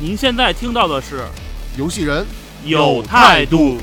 [0.00, 1.16] 您现在听到的是
[1.76, 2.24] 游戏人
[2.64, 3.76] 有态度。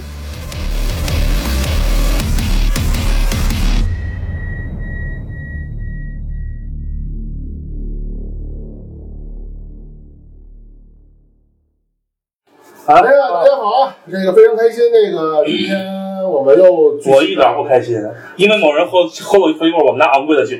[12.87, 13.97] 大家大家好啊！
[14.09, 16.71] 这个非常开心，那个今天我们又
[17.11, 18.01] 我一点不开心，
[18.37, 20.55] 因为某人喝喝了一会儿我们家昂贵的酒。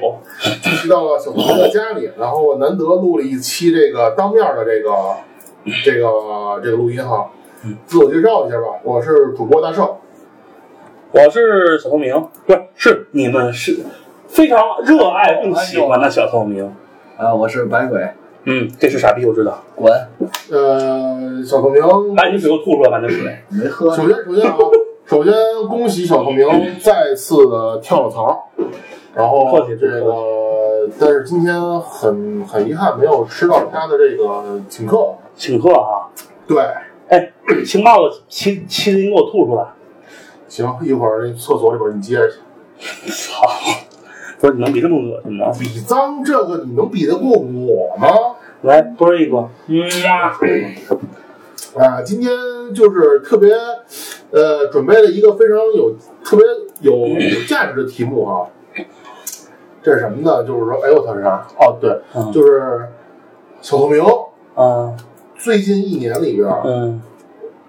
[0.62, 4.92] 聚集到了小同学的家里，然后难得录了一期这个当面的这个
[5.84, 7.30] 这个这个录音哈。
[7.88, 9.90] 自我介绍一下吧，我是主播大圣。
[11.12, 12.14] 我是小透明，
[12.46, 13.80] 不是是你们是
[14.28, 16.72] 非常热爱并喜欢的小透明。
[17.18, 18.08] 啊，我是白鬼，
[18.44, 19.64] 嗯，这是傻逼，我知道。
[19.74, 19.92] 滚，
[20.52, 21.82] 呃，小透明，
[22.16, 23.36] 把你水给我吐出来，把那水。
[23.50, 23.96] 没喝。
[23.96, 24.58] 首先首先啊，
[25.06, 25.34] 首先
[25.68, 26.48] 恭喜小透明
[26.80, 28.48] 再次的跳了槽，
[29.16, 35.16] 然后客气这个，但是今天很很遗憾没有吃到他的这个请客。
[35.36, 36.08] 请客啊！
[36.48, 36.64] 对，
[37.10, 37.32] 哎，
[37.66, 39.66] 情报的麒麒麟给我吐出来。
[40.48, 42.38] 行，一会儿那厕所里边你接着去。
[43.10, 43.48] 操！
[44.40, 45.52] 不是你能比这么恶心吗？
[45.60, 48.08] 比脏这个你能比得过我吗？
[48.62, 50.38] 来，啵儿一个，嗯呀，
[51.78, 52.32] 啊，今天
[52.74, 53.54] 就是特别，
[54.32, 56.46] 呃，准备了一个非常有特别
[56.82, 58.48] 有有价值的题目哈。
[59.82, 60.44] 这是什么呢？
[60.44, 61.48] 就是说，哎呦，他是啥？
[61.60, 62.88] 哦，对，嗯就是
[63.62, 64.04] 小透明
[64.56, 64.98] 嗯
[65.46, 67.00] 最近一年里边嗯，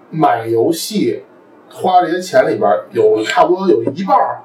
[0.09, 1.21] 买游戏
[1.69, 4.41] 花这些钱里边有差不多有一半儿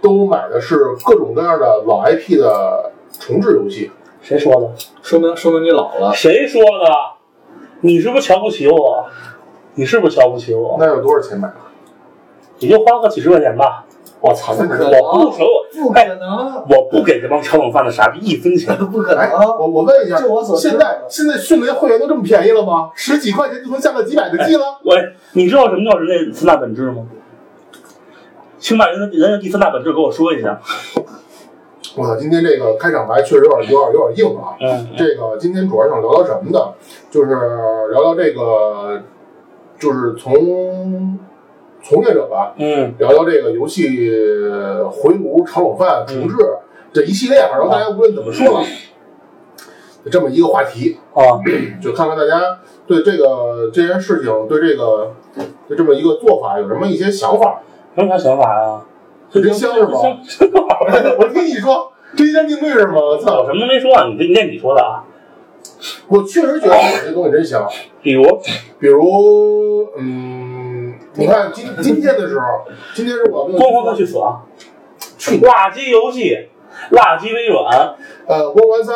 [0.00, 3.90] 都买的是各种各样的老 IP 的重置游戏。
[4.22, 4.72] 谁说的？
[5.02, 6.14] 说明说明你老了。
[6.14, 6.86] 谁说的？
[7.82, 9.04] 你是不是瞧不起我？
[9.74, 10.78] 你是不是瞧不起我？
[10.80, 11.56] 那有多少钱买的？
[12.60, 13.84] 也就花个几十块钱吧。
[14.20, 18.76] 我操，不可能我不手，不可能，我不给这帮炒冷饭的傻逼一分钱。
[18.88, 19.40] 不可哎，能。
[19.40, 22.90] 我我问一下，就我所知现在现在迅雷会员都这么便宜了吗？
[22.94, 24.78] 十几块钱就能下个几百个 G 了？
[24.84, 27.06] 喂，你知道什么叫人类三大本质吗？
[28.58, 30.60] 请把人的人的第三大本质给我说一下。
[31.96, 34.54] 我操，今天这个开场白确实有点有点有点硬啊。
[34.60, 36.72] 嗯，这个今天主要想聊聊什么呢？
[37.10, 37.30] 就是
[37.90, 39.00] 聊聊这个，
[39.78, 41.18] 就是从
[41.82, 43.88] 从业者吧，嗯，聊聊这个游戏
[44.90, 46.36] 回炉、炒冷饭、重置、
[46.92, 48.62] 这一系列，反正大家无论怎么说吧，
[50.10, 51.40] 这么一个话题，啊，
[51.82, 55.14] 就看看大家对这个这件事情，对这个
[55.68, 57.60] 对这么一个做法有什么一些想法。
[57.96, 58.80] 有啥想法呀？
[59.30, 59.90] 这真香是吗？
[61.18, 62.94] 我听你说真香定对是吗？
[62.96, 63.46] 我操我！
[63.46, 65.04] 什么都没说，你这应该你说的啊。
[66.08, 67.66] 我确实觉得这东西真香。
[68.02, 68.22] 比如，
[68.78, 70.49] 比如，嗯，
[71.20, 72.64] 你看今今天的时候，
[72.94, 74.40] 今天是我们光环快去死啊！
[75.18, 76.48] 去 垃圾游戏，
[76.92, 77.94] 垃圾微软，
[78.26, 78.94] 呃光环三，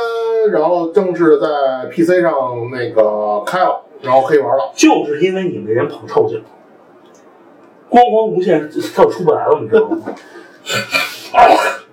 [0.51, 1.47] 然后正式在
[1.91, 2.33] PC 上
[2.73, 4.73] 那个开了，然后可以玩了。
[4.75, 6.39] 就是因为你们这人捧臭脚，
[7.91, 9.99] 光环无限它就出不来了，你知道吗？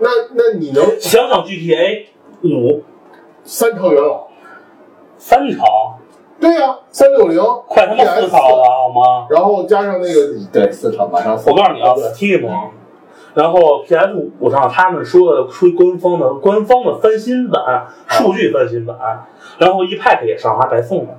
[0.00, 2.06] 那那你能想想 GTA
[2.42, 2.82] 五
[3.44, 4.26] 三朝元老？
[5.16, 5.98] 三朝，
[6.38, 9.26] 对呀、三六零，快他妈四朝了好吗？
[9.30, 12.46] 然后加上那个对，四场马上四我告诉你啊，Steam，
[13.34, 18.96] 然后 PS 五上他们说的出官方的官方的翻新版，数据翻新版，
[19.58, 21.10] 然后 ePack 也上，还白送呢。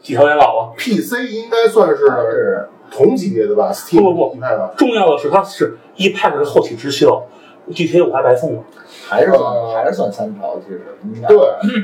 [0.00, 4.40] 几条元老啊！PC 应该算是是同级别的吧？Steam 不不不
[4.76, 7.22] 重要的是它是 ePack 是后起之秀
[7.70, 8.62] ，GTA 五还白送呢。
[9.08, 10.82] 还是算还是算三朝，其实
[11.14, 11.38] 应该对，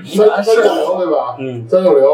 [0.05, 1.37] 三三六零对吧？
[1.39, 2.05] 嗯三六零，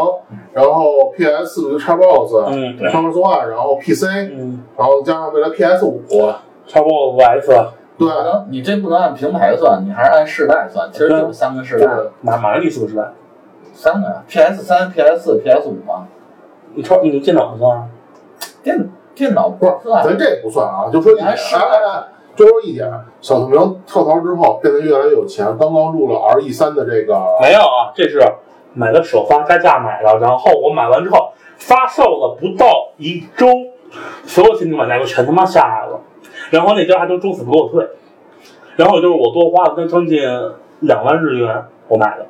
[0.52, 6.02] 然后 PS 就 Xbox，嗯，Xbox One，然后 PC，嗯，然后加上未来 PS 五，
[6.66, 7.48] 超过五 S，
[7.98, 8.08] 对
[8.48, 10.88] 你这不能按平台算，你还是按世代算。
[10.92, 13.02] 其实就是三个世代，对，马马上第四个时代。
[13.74, 16.06] 三个呀，PS 三、PS 四、PS 五嘛。
[16.74, 17.88] 你超你电脑不算啊？
[18.62, 22.04] 电电脑不是，算，咱这不算啊，就说一点，还是哎
[22.40, 22.90] 多，说一点，
[23.20, 28.20] 小透明跳槽之后变得越来越有钱，刚刚入了 RE 三的这个，没有啊，这是
[28.72, 33.46] 买的首发加价买的，然后我买完之后发售了不到一周，
[34.24, 36.00] 所有限定玩家都全他妈下来了，
[36.50, 37.86] 然后那家还都周死不给我退，
[38.76, 40.20] 然后就是我多花了将将近
[40.80, 42.26] 两万日元我买的，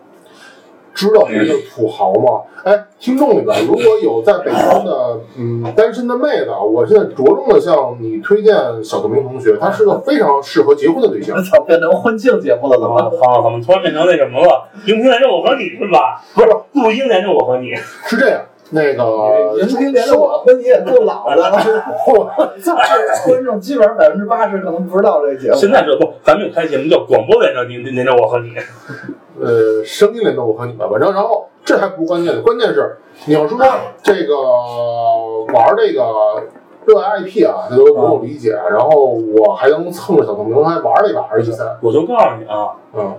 [0.95, 2.43] 知道什么叫土豪吗？
[2.63, 8.55] 哎，听众里边如果有在北京的嗯单身的妹子，啊，我现在着重的向你推荐
[8.85, 11.41] 小透明同学，他是个非常适合结婚的对象我。
[11.43, 13.19] 操，变成婚庆节目了，怎怎么么？
[13.23, 13.43] 好？
[13.43, 14.69] 怎么突然变成那什么了？
[14.87, 16.21] 迎宾连着我和你是吧？
[16.35, 17.75] 不是，录音连着我和你。
[18.07, 21.51] 是这样，那个迎宾连着我和你也够老的了，
[22.07, 22.31] 我
[22.63, 22.77] 操！
[23.27, 25.57] 观众基本上百分之八十可能不知道这节目。
[25.57, 28.53] 现在这不，咱们有开节目叫广播连着你连着我和你。
[29.41, 33.59] 呃，声音联动我和你们，反正然后这还不是关键的，关键是你要说
[34.03, 34.37] 这个
[35.53, 36.43] 玩这个
[36.87, 38.53] 热爱 IP 啊，这都能够理解。
[38.53, 39.07] 然后
[39.37, 43.15] 我还能蹭着小透明还玩了一把 R 一三，我就告诉你啊，嗯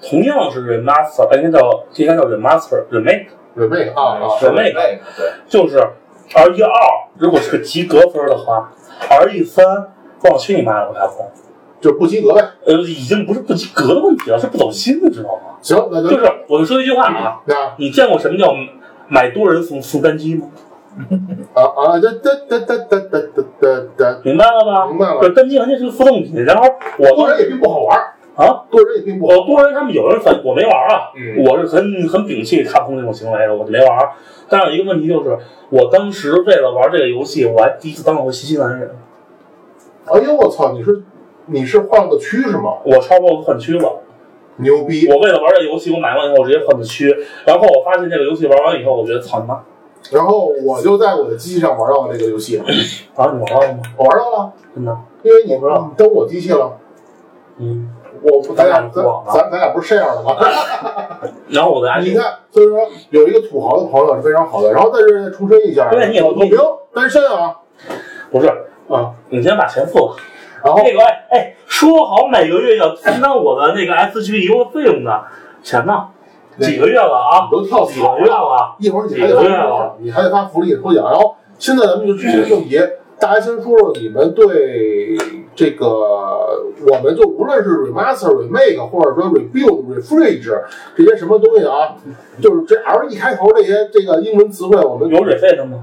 [0.00, 5.78] 同样是 remaster，哎应该叫应该叫 remaster remake，，remake 啊啊，remake，对，就是
[6.34, 6.70] R 一二
[7.18, 8.72] 如果是个及格分的话
[9.10, 11.24] ，R 一三放去你妈的吧，卡普。
[11.82, 12.42] 就是不及格呗。
[12.64, 15.58] 呃，已经不是不及格的问题了，是不走心，你知道吗？
[15.60, 18.54] 行，那就就是我就说一句话啊，啊你见过什么叫
[19.08, 20.46] 买多人送送单机吗？
[21.54, 24.86] 啊啊，哒哒哒哒哒哒哒哒哒，明白了吧？
[24.86, 26.64] 明白了就是单机人家是个负动品，然后
[26.98, 27.98] 我多人也并不好玩，
[28.36, 29.36] 啊，多人也并不好。
[29.36, 33.88] 我多人他们有人反我没玩啊，嗯我是很很摒弃卡普空这种行为的，我就没玩。
[34.48, 35.36] 但有一个问题就是，
[35.70, 38.94] 我当时为了玩这个游戏，我还第一次当了回新西兰人，
[40.06, 41.02] 哎呦我操，你是
[41.52, 42.78] 你是换了个区是吗？
[42.84, 44.00] 我超 BOSS 换区了。
[44.56, 45.10] 牛逼！
[45.10, 47.14] 我为了玩这游戏，我买完以后我直接换的区，
[47.46, 49.62] 然后我发现这个游戏玩完以后，我觉得操你妈
[50.10, 53.32] 然后我就在我的机器上玩到了这个游戏，啊！
[53.32, 53.78] 你玩到了吗？
[53.96, 54.96] 我玩到了，真的？
[55.22, 56.72] 因为你我不知道你登我机器了。
[57.58, 57.88] 嗯。
[58.22, 60.36] 我不，咱俩咱咱俩不是这样的吗？
[61.48, 62.78] 然后我的 ID 你看，所以说
[63.10, 64.70] 有一个土豪的朋友是非常好的。
[64.72, 66.50] 然后在这重申一下，对你以后小透明
[66.94, 67.56] 单身啊
[68.30, 68.46] 不是，
[68.88, 69.14] 啊。
[69.30, 70.16] 你先把钱付了。
[70.64, 75.24] 然后那个哎哎，说好每个月要分担我的那个 S G 优惠费用的
[75.62, 76.06] 钱呢？
[76.60, 77.48] 几个月了啊？
[77.50, 78.76] 你都跳几个月槽了，了？
[78.78, 81.04] 一会儿你还得你还得发福利抽奖。
[81.10, 82.78] 然后现在咱们就直接正题，
[83.18, 85.16] 大家先说说你们对
[85.54, 90.62] 这个，我们就无论是 remaster、remake 或者说 rebuild、refresh
[90.94, 91.96] 这些什么东西啊，
[92.40, 95.78] 就是这 L 一开头这些这个英文词汇，我们有水费的吗？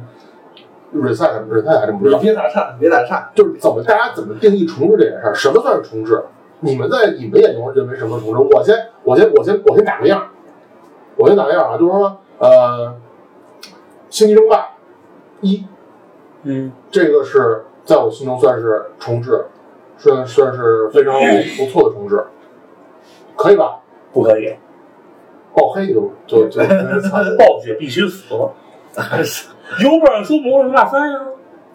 [0.94, 2.20] Reset reset 还真不知你道。
[2.20, 3.30] 别打岔，别打岔。
[3.36, 5.34] 就是怎么大家怎么定义重置这件事儿？
[5.36, 6.24] 什么算是重置？
[6.62, 8.56] 你们在你们眼中认为什么是重置？
[8.56, 10.28] 我先我先我先我先打个样儿，
[11.16, 12.96] 我先打个样儿啊，就是说呃，
[14.10, 14.70] 《星际争霸
[15.42, 15.58] 一》
[16.44, 19.46] 嗯，这个是在我心中算是重置，
[19.98, 21.14] 算算是非常
[21.58, 22.26] 不错的重置，
[23.36, 23.80] 可以吧？
[24.12, 24.56] 不可以，
[25.54, 26.62] 爆黑你就就就
[27.38, 28.34] 暴雪必须死。
[29.82, 31.20] 有本事说《魔兽争霸三》呀，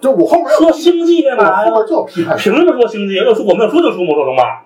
[0.01, 1.71] 就我后面说星际干我嘛呀？
[1.71, 3.15] 后面就要批判，凭什么说星际？
[3.17, 4.63] 要说我没有说就说魔兽争霸。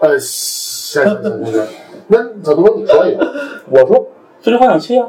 [0.00, 1.66] 呃，行行行行行，
[2.08, 3.32] 那怎么你说一个？
[3.70, 3.96] 我说
[4.40, 5.08] 《最终幻想七》啊。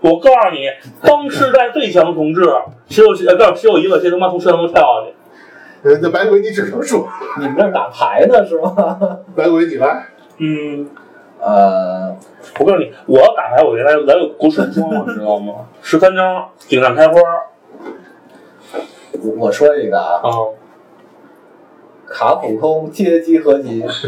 [0.00, 0.66] 我告诉你，
[1.02, 2.42] 当世代最强同志，
[2.88, 5.14] 只有呃，不只有一个，谁他妈从摄像头跳下去。
[5.88, 7.08] 呃，那白鬼你只能说，
[7.38, 9.18] 你们这儿打牌呢是吗？
[9.36, 10.06] 白鬼你来，
[10.38, 10.88] 嗯，
[11.42, 12.16] 呃，
[12.60, 15.66] 我告诉你，我要打牌，我原来来个国术光，你知道吗？
[15.82, 17.20] 十三张顶上开花
[19.20, 20.30] 我我说一个啊，啊，
[22.06, 23.88] 卡普空街机合集，我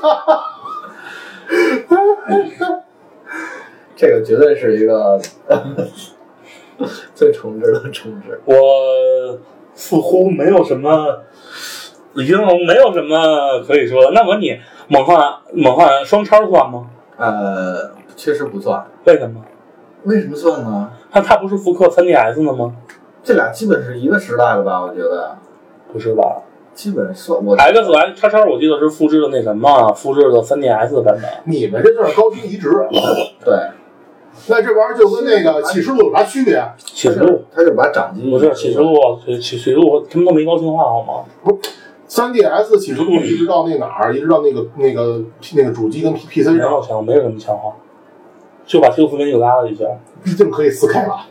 [0.00, 0.42] 操
[3.96, 5.20] 这个绝对是一个
[7.14, 8.40] 最重置的重置。
[8.44, 8.54] 我
[9.74, 11.22] 似乎没有什么，
[12.14, 14.10] 已经没有什么可以说的。
[14.12, 15.16] 那么你，猛汉
[15.52, 16.86] 猛汉双超算吗？
[17.16, 18.84] 呃，确实不算。
[19.04, 19.40] 为什么？
[20.04, 20.90] 为什么算呢？
[21.10, 22.74] 它它不是复刻 3DS 的吗？
[23.22, 24.82] 这俩基本是一个时代的吧？
[24.82, 25.36] 我觉得
[25.92, 26.42] 不是吧
[26.74, 31.30] 基本算我？X X 叉叉我记得是复制的那什么，复制的 3DS 的版本。
[31.44, 32.68] 你们这就是高清移植，
[33.44, 33.54] 对，
[34.48, 36.60] 那这玩意儿就跟那个启示录有啥区别？
[36.76, 38.92] 启示录它就把掌机不是启示录，
[39.24, 41.24] 启启示录他们都没高清化好吗？
[42.14, 45.20] 三 DS 启示录一直到那哪儿，一直到那个那个
[45.56, 47.74] 那个主机跟 P P C 没上，有强，没有什么强化，
[48.64, 49.84] 就把 Q 四零又拉了一下。
[50.22, 51.26] 毕竟可以四 K 了。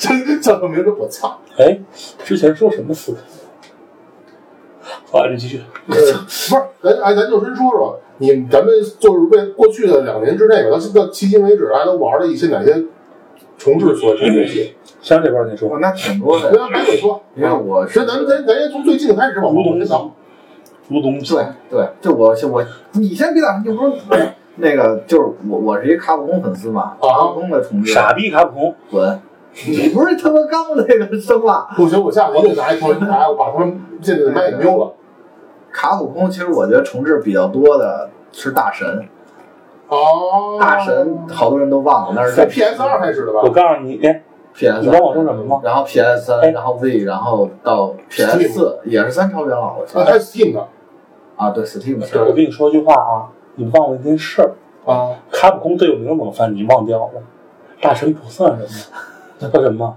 [0.00, 1.38] 这叫个名字，我操！
[1.56, 1.78] 哎，
[2.24, 3.18] 之前说什么四 K？
[5.12, 5.60] 好，你继续。
[5.86, 12.84] 呃，不是，咱哎，咱就先说说你，咱们就是为过去的两年之内吧，到现在迄今为止，大家都玩了一些哪些
[13.62, 14.74] 重置所这游戏？
[15.00, 15.78] 先这边你说。
[15.80, 16.50] 那挺多的。
[16.52, 20.10] 咱白鬼说，因为我是所以咱咱咱先从最近开始往无东西后先倒。，
[20.90, 21.36] 无东西。
[21.36, 22.64] 对对，就我就我，
[22.94, 23.92] 你先别打，就不是
[24.56, 29.20] 那个，就是我我是一卡普空粉丝嘛，啊卡普空的重置，傻逼卡普空，滚！
[29.68, 31.68] 你不是他妈刚那个生了？
[31.76, 34.92] 不行，我下次一定拿一投影台，我把他们现在的麦给瞄了。
[35.70, 39.06] 卡普空其实我觉得重置比较多的是大神，
[39.94, 43.40] 哦，大神好多人都忘了，那是在 PS 二开始的吧？
[43.44, 43.50] 我？
[43.50, 44.22] 告诉你，哎
[44.54, 45.60] ，PS，你知道我说什么吗？
[45.62, 50.66] 然后 PS 哎三，然后 Z，然后到 PS 四也是三超元老了，啊，还有 Steam 的
[51.36, 54.52] 啊，对 Steam 的我跟你说一句话啊，你忘了一件事儿，
[54.90, 57.22] 啊，卡普空最有名的冷饭你忘掉了，
[57.80, 58.62] 大神不算什
[59.40, 59.94] 么，叫什么？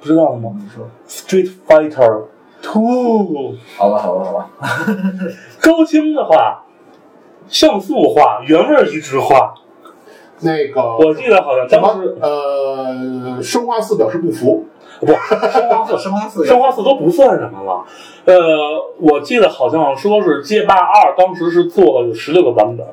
[0.00, 2.22] 不知道了吗你说，？Street Fighter
[2.60, 4.50] Two，好吧，好吧，好吧，
[5.62, 6.64] 高清的话，
[7.52, 9.54] 像素化，原味儿移植化。
[10.40, 14.64] 那个我记得好像什当时么呃，生化四表示不服，
[14.98, 15.06] 不，
[15.52, 17.84] 生化四生化四生化四都不算什么了。
[18.24, 18.34] 呃，
[18.98, 22.84] 我记得好像说是街霸二当时是做了有十六个版本，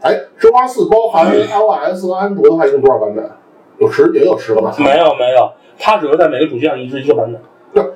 [0.00, 3.30] 哎，生化四包含 iOS 和安卓的话，一共多少版本？
[3.78, 4.74] 有十，也有十个吧？
[4.78, 7.40] 没有没有，它只是在每个主机上移植一个版本。
[7.74, 7.92] 对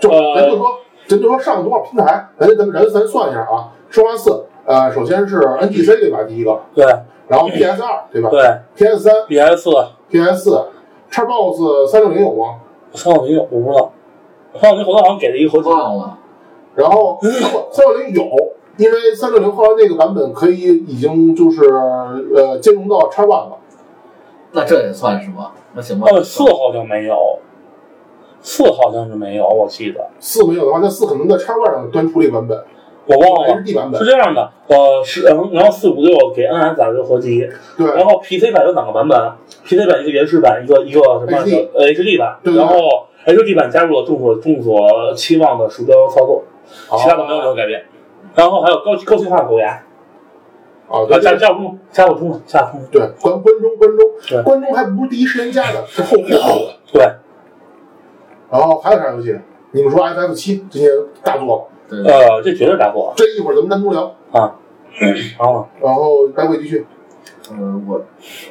[0.00, 0.66] 就呃咱就说，
[1.06, 3.72] 咱就说上多少平台，咱咱咱咱算一下啊。
[3.90, 6.24] 生化四，呃，首先是 N P C 对吧？
[6.24, 6.84] 第一个，对
[7.26, 8.42] 然后 PS 二对吧对
[8.76, 9.70] ？PS 三、，PS 四
[10.10, 10.64] PS 四
[11.10, 12.60] ，Xbox 三六零有吗？
[12.92, 13.90] 三六零有我不知道，
[14.60, 15.70] 三六零后头好像给了一个合集。
[15.70, 16.18] 忘了，
[16.74, 17.26] 然后不，
[17.72, 18.24] 三六零有，
[18.76, 21.64] 因为三六零后来那个版本可以已经就是
[22.34, 23.56] 呃兼容到 X One 了。
[24.52, 25.52] 那这也算是吗？
[25.74, 27.38] 那行吧，呃，四好像没有，
[28.42, 32.58] 四好像是没有，我记得四没有的话，那四可能在 X One 上端出了一个版本
[33.08, 33.62] 我忘了。
[33.64, 34.04] 是。
[34.04, 39.32] 这样的，呃，是，嗯然后四五六给 NS 打了个合集，对，然后 PC 版有两个版本
[39.64, 42.76] ，PC 版一个原始版，一个一个什么 HD 呃 HD 版，对对然后
[43.26, 46.44] HD 版加入了众所众所期望的鼠标操作，
[46.98, 47.82] 其他的没有任何改变。
[48.34, 49.70] 然后还有高高清化狗牙，
[50.88, 52.88] 啊，啊对加加不中，加不中了，加不中了。
[52.92, 56.74] 对，关关中关对中，关中还不是第一时间加的，是后后的。
[56.92, 57.02] 对，
[58.50, 59.34] 然后还有啥游戏？
[59.72, 60.88] 你们说 FF 七这些
[61.22, 64.14] 大作，对对呃，这绝对大货这一会儿咱们单独聊。
[64.32, 64.56] 啊。
[65.38, 66.84] 然后呢，然后待会继续
[67.52, 68.02] 呃，我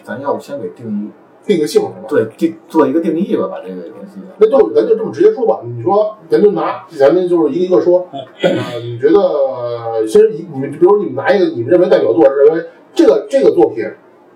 [0.02, 1.12] 咱要不先给定义，
[1.46, 2.08] 定个性是吧？
[2.08, 4.22] 对定做一个定义吧，把这个东西。
[4.38, 5.60] 那就咱就这么直接说吧。
[5.66, 8.08] 你说，咱就拿，咱们就是一个一个说。
[8.42, 13.84] 呃，你觉得先以你们，比如你们拿一个你们认为代表作，认为这个这个作品，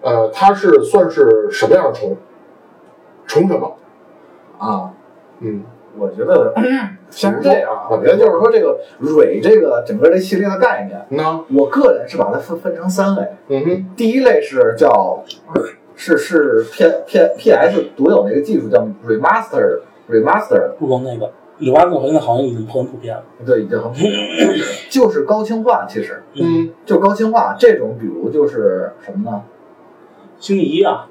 [0.02, 2.18] 呃，它是算是什么样的虫？
[3.26, 3.74] 虫什么？
[4.58, 4.92] 啊，
[5.40, 5.64] 嗯，
[5.98, 6.54] 我觉得
[7.10, 11.40] 先是这样啊，我觉得就是说这个蕊这个整个这系列的概念，那。
[11.54, 13.28] 我个人是把它分分成三类。
[13.50, 15.24] 嗯哼，第一类是叫
[15.96, 23.24] 是是 P P P S 独有的一个技术叫 remaster remaster，不光那个，里瓦特现在好像已经很普遍了。
[23.46, 26.24] 对，已经很普遍了， 就是高清化，其实。
[26.36, 26.72] 嗯。
[26.86, 29.44] 就高清化这种，比如就是什么呢？
[30.40, 31.08] 星际一啊，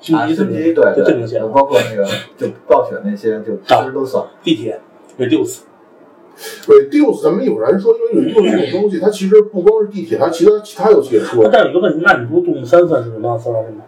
[0.00, 2.04] 星啊，际一升级，对对最明显，包括那个
[2.36, 4.24] 就暴雪那些，就其实都算。
[4.42, 4.80] 地铁
[5.18, 13.82] Reduce，，Reduce 咱们一会儿咱说，因为 Reduce 这种东西，它其实不光是地铁，它其他其他游戏也出了，但有一个问题，那你说动物三算是什么算是什么？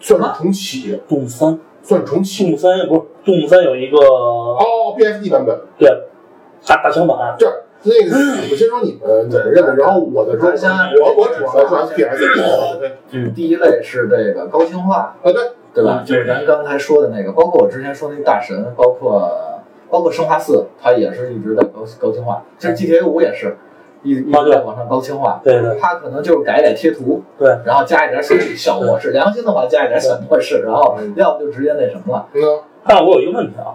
[0.00, 2.52] 算是重启，动物三，算重动启。
[2.52, 5.88] 物三不是动物三有一个哦，BSD 版本，对
[6.66, 8.16] 大大枪版，这儿那个
[8.50, 10.70] 我先说你们怎么认为，然后我的说，咱先
[11.00, 12.90] 我我主要来说 FPS。
[13.12, 15.34] 嗯，第一类是这个高清化，啊，对，
[15.72, 16.02] 对吧？
[16.02, 19.30] 嗯就是咱刚才说的那个，包括我之前说那大神，包括
[19.88, 22.42] 包括生化四，它也是一直在高高清化。
[22.58, 23.56] 其实 GTA 五也是
[24.02, 32.26] 一一直在往上高清化，对对它可能就是改改贴图，对，然后加一点小小模式，良心的话加一点小模式，然后要不就直接那什么了。
[32.34, 32.40] 嗯
[32.84, 33.74] 但我有一个问题啊，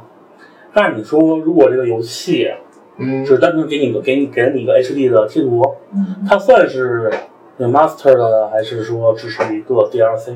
[0.74, 2.50] 但是你说如果这个游戏
[2.98, 7.12] 嗯，只单纯给你个给你给了你一个 HD 的贴图，嗯，它算是
[7.60, 10.36] remaster 的，还是说只是一个 DLC？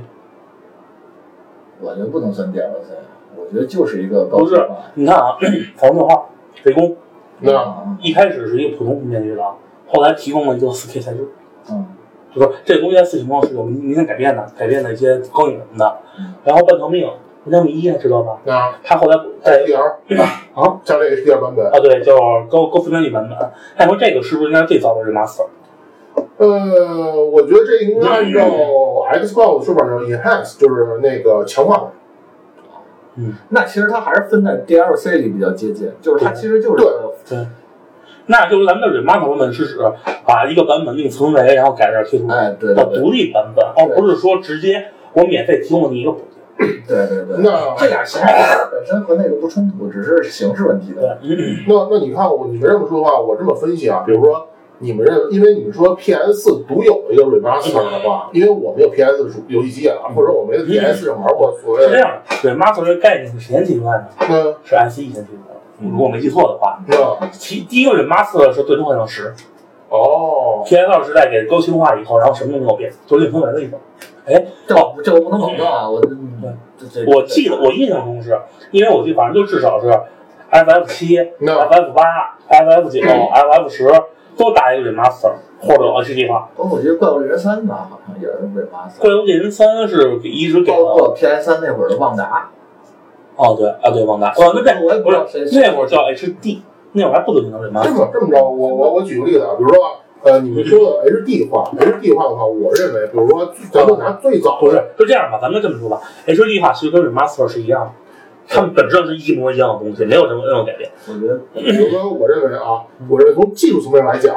[1.79, 2.97] 我觉得不能算 DLC，
[3.35, 4.67] 我觉得就是一个高不是。
[4.95, 5.37] 你看啊，
[5.75, 6.25] 防动画
[6.65, 6.95] 围攻
[7.41, 7.55] 那。
[7.55, 9.43] 啊一开始是一个普通面积的，
[9.87, 11.27] 后来提供了一个 4K 材质，
[11.71, 11.85] 嗯。
[12.33, 15.97] 就说这个东西在四情况是有明明显改变的，改变的一些光影什么的。
[16.19, 16.33] 嗯。
[16.43, 17.07] 然后半条命，
[17.49, 18.37] 半条命一啊知道吧？
[18.45, 19.81] 啊它后来在 HDR
[20.53, 22.15] 啊加这 HDR 版本，啊对，叫
[22.49, 23.37] 高高分辨率版本。
[23.77, 25.47] 那你说这个是不是应该最早的 remaster？
[26.37, 26.45] 呃，
[27.25, 28.41] 我觉得这应该按照
[29.21, 31.87] Xbox 说法叫 enhance，就是那个强化版。
[33.19, 36.91] 嗯那其实它还是分在 DLC 里比较接近，就是它其实就是对
[37.27, 37.47] 对。
[38.27, 39.79] 那就是咱们的 remaster 版本是指
[40.25, 46.13] 把一个版本另存为，然后改点贴图，哎，对独立版本，而不是说直接我免费提供了你一个。
[46.57, 47.37] 对对对。
[47.39, 48.27] 那这俩形式
[48.71, 51.19] 本身和那个不冲突，只是形式问题对的。，
[51.67, 54.47] 那那你看我，你们这么说的话，我这么分析啊，比如说
[54.79, 64.07] 你们认，因为你们说 PS 独有的一个 remaster 的话，因为我没有 PS 主游戏机啊，或者我没有 PS 上玩过所谓的，是这样的，remaster 这个概念是谁先提出来的？
[64.29, 65.61] 那是 SE 先提出来的。
[65.79, 66.79] 如果我没记错的话。
[66.87, 69.33] 那其第一个 remaster 是《最终幻想十
[69.89, 73.79] 哦，》，PS 二时代给高清化以后，然后什么都没有变，就另分为了一种。
[74.25, 76.09] 哎，这我这我不能保证啊，我这
[76.91, 78.37] 这我记得我印象中是，
[78.71, 79.87] 因为我记得反正就至少是
[80.51, 83.87] FF 七、FF 八、FF 九、FF 十
[84.37, 86.49] 都打一个 remaster 或者 HD 化。
[86.55, 89.01] 包括我觉得怪物猎人三吧，好像也是为马斯。
[89.01, 92.49] 怪物猎人三是给一直给了，包括 PS 三那会儿的旺达，
[93.35, 96.59] 哦对啊对，旺达，哦那那我也不知道谁那会儿叫 HD，
[96.91, 97.93] 那会儿还不流行叫这 remaster。
[97.93, 99.77] 么这么着，我我我举个例子啊，比如说
[100.23, 107.91] 呃，你们说的 HD 化，HD 化的话，我认为，比如说咱们拿最早不是，就这样吧，咱们这么说吧，HD 化其实跟 remaster 是一样的，
[108.47, 110.89] 它们本质上是一模一样的东西，没有什么任何改变。
[111.07, 114.35] 我觉得比如说，我认为啊，我认为从技术层面来讲，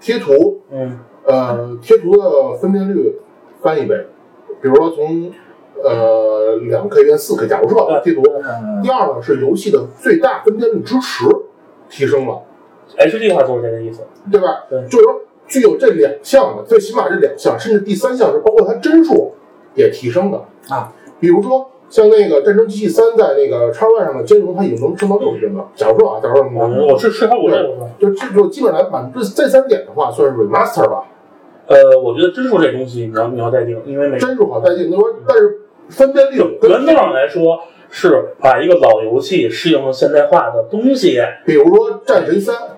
[0.00, 3.18] 贴图，嗯呃，贴图的分辨率
[3.62, 4.06] 翻一倍，
[4.60, 5.32] 比如说从
[5.82, 8.22] 呃两 K 变四 K，假如说啊贴图。
[8.22, 11.24] 嗯第二呢是游戏的最大分辨率支持
[11.90, 12.40] 提升了，
[12.98, 14.02] ，HD 化就是这个意思。
[14.30, 14.64] 对吧？
[14.68, 19.34] 对就是说具有这两项的，最起码这两项，甚至第三项是包括它帧数
[19.74, 20.92] 也提升的啊。
[21.20, 25.68] 比如说像那个《战争机器三》在那个叉 Y 上的兼容，它已经能升到六十帧了。
[25.74, 27.86] 假如说啊，假如说你我我是是它我这个是吧？
[27.98, 31.04] 就这就基本上满这这三点的话，算是 remaster 吧，
[31.68, 42.75] 呃，我觉得帧数这东西你要你要待定，因为每帧数好待定，你说但是分辨率跟原则上来说是把一个老游戏适应了现代化的东西，比如说《战神三》，啊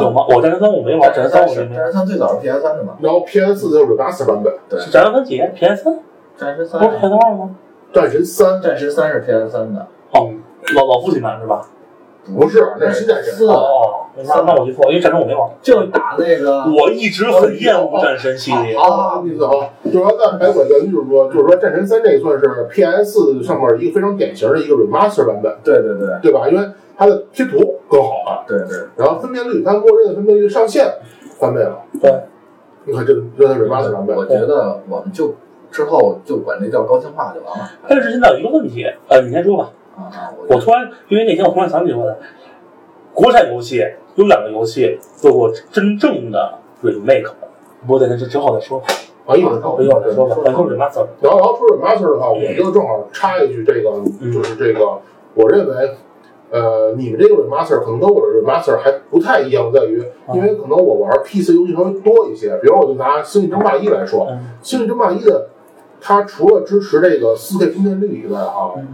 [0.00, 0.24] 有吗？
[0.28, 1.76] 我战神三我没玩，战神三我是没玩。
[1.76, 5.98] 战神三最早是 PS 三的嘛，然后 PS 四的 remaster 版本，对，是战神三几？PS 三
[6.36, 7.50] 战神三不是 PS 二吗？
[7.94, 10.30] 《战神三》战神三是 PS 三的，哦，
[10.74, 11.66] 老老父亲版是吧？
[12.34, 13.32] 不是，那是新战神。
[13.34, 15.48] 四哦，那那我记错了，因为战神我没玩。
[15.62, 18.74] 就是打那个我一直很厌恶战神系列。
[18.74, 19.50] 啊，意思啊，
[19.84, 26.48] 就是说，但还有个原因就是说，就是说，《战神三》这算是 PS 上面一个非常典型的一个 remaster 版本，对对对对吧？
[26.48, 26.66] 因为
[26.96, 30.86] 它的贴图更好了，对对，然后分辨率，它默认的分辨率上限
[31.38, 31.78] 翻倍了。
[32.00, 32.10] 对，
[32.84, 35.34] 你看这个这是 remaster 版本，我觉得我们就
[35.70, 37.70] 之后就管这叫高清化就完了。
[37.86, 39.70] 但是现在有一个问题，呃，你先说吧。
[39.96, 42.16] 我我突然因为那天我突然想起来，
[43.14, 43.82] 国产游戏
[44.14, 47.30] 有两个游戏做过真正的 remake，
[47.86, 48.86] 不过在这之之后再说吧，
[49.26, 50.36] 啊，一会儿一会儿再说吧。
[50.44, 53.90] 然后然后说 remaster 的话，我就正好插一句，这个
[54.32, 54.98] 就是这个，
[55.34, 55.96] 我认为，
[56.50, 60.04] 呃，你们这个 remaster 可能跟我的 remaster 还不太一样，在于，
[60.34, 65.48] 因为可能我玩 PC 游戏稍微多一些，比如我就拿《星际争霸一》来说，嗯《星际争霸一》的
[66.00, 68.86] 它除了支持这个 4K 分辨率以外啊，嗯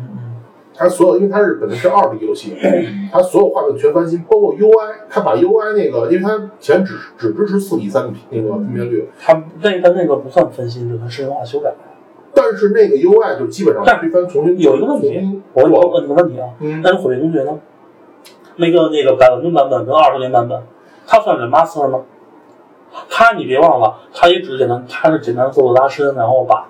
[0.75, 2.57] 它所有因为它是本来是二 D 游戏，
[3.13, 11.73] 它所有画面全翻新，包括 UI，它把 UI 那个，因为它前只只支持四比三的那个分辨率，它那个那个不算翻新，就算视觉化修改。
[12.35, 17.59] 但是那个 UI 就基本上但推翻重新有一个问题我我问你个问题啊，嗯，但是毁灭公爵呢？
[18.57, 20.63] 那个那个百万吨版本跟二十年版本，
[21.07, 22.01] 它算 remaster 吗？
[23.11, 26.67] 它你别忘了，它也只是简单，它是简单做做拉伸，然后把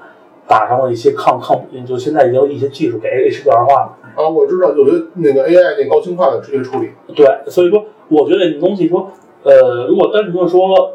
[0.47, 3.99] 打上了一些抗抗，就现在也有一些技术给 HDR 化了。
[4.15, 9.11] 啊，我知道有些那个 AI 那高清化的直接处理，对，所以说我觉得这东西说，
[9.43, 10.93] 呃，如果单纯的说，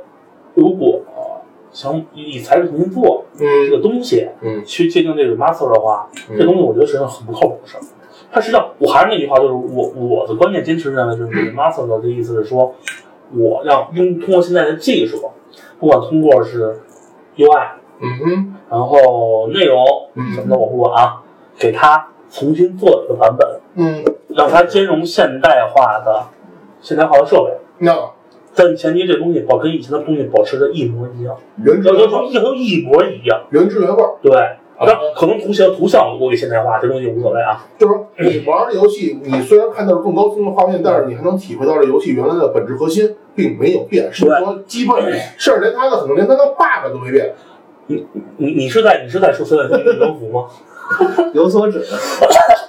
[0.53, 1.01] 如果
[1.71, 4.63] 想以材质重新做这嗯个东西，嗯。
[4.65, 6.37] 去界定这个 master 的话，嗯。
[6.37, 7.81] 这东西我觉得实际上很不靠谱的事儿。
[8.31, 12.75] 它实际上，我还是那句话，就是我我的观念坚持认为，就是 master 的意思是说，
[13.35, 15.31] 我要用通过现在的技术，
[15.79, 16.79] 不管通过是
[17.37, 17.67] UI，
[18.01, 19.83] 嗯哼然后内容
[20.15, 21.21] 嗯什么的我不管啊，
[21.57, 26.25] 给他重新做一个版本，嗯，让它兼容现代化的
[26.81, 27.51] 现代化的设备。
[27.79, 27.95] 那
[28.55, 33.41] 但前提这东西保跟以前的东西保持着一模一样，原汁原味，要求一模一样。
[33.51, 34.31] 原汁原味儿，对，
[34.79, 37.63] 那可能图形图像过于现代化，这东西无所谓啊。
[37.77, 45.01] 就是说你玩这游戏，你虽然看到了更高清的画面，但是你还能体会到这游戏原来的本质核心并没有变，甚至说基本
[45.37, 47.33] 甚至连它的可能连它的 bug 都没变。
[47.87, 48.05] 你
[48.37, 50.45] 你你是在你是在说现在的羽绒服吗？
[51.33, 51.83] 有所指。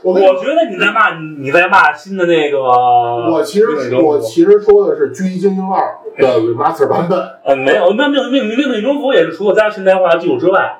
[0.02, 2.58] 我 我觉得你在骂你在骂新的那个。
[2.60, 10.78] 我其实我其实说的是《狙击精英二》的 remaster 版本，呃没有，那命命命令羽绒服也是除了加入现代化的技术之外，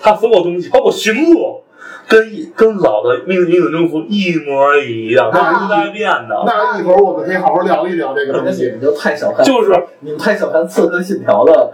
[0.00, 1.62] 它所有东西包括行路。
[2.08, 2.18] 跟
[2.56, 6.42] 跟老的命令羽绒服一模一样，它不带变的。
[6.44, 11.72] 那一会儿我们可以好好聊一聊这个东西 你就太小看，就是你们太小看《刺客信条》了。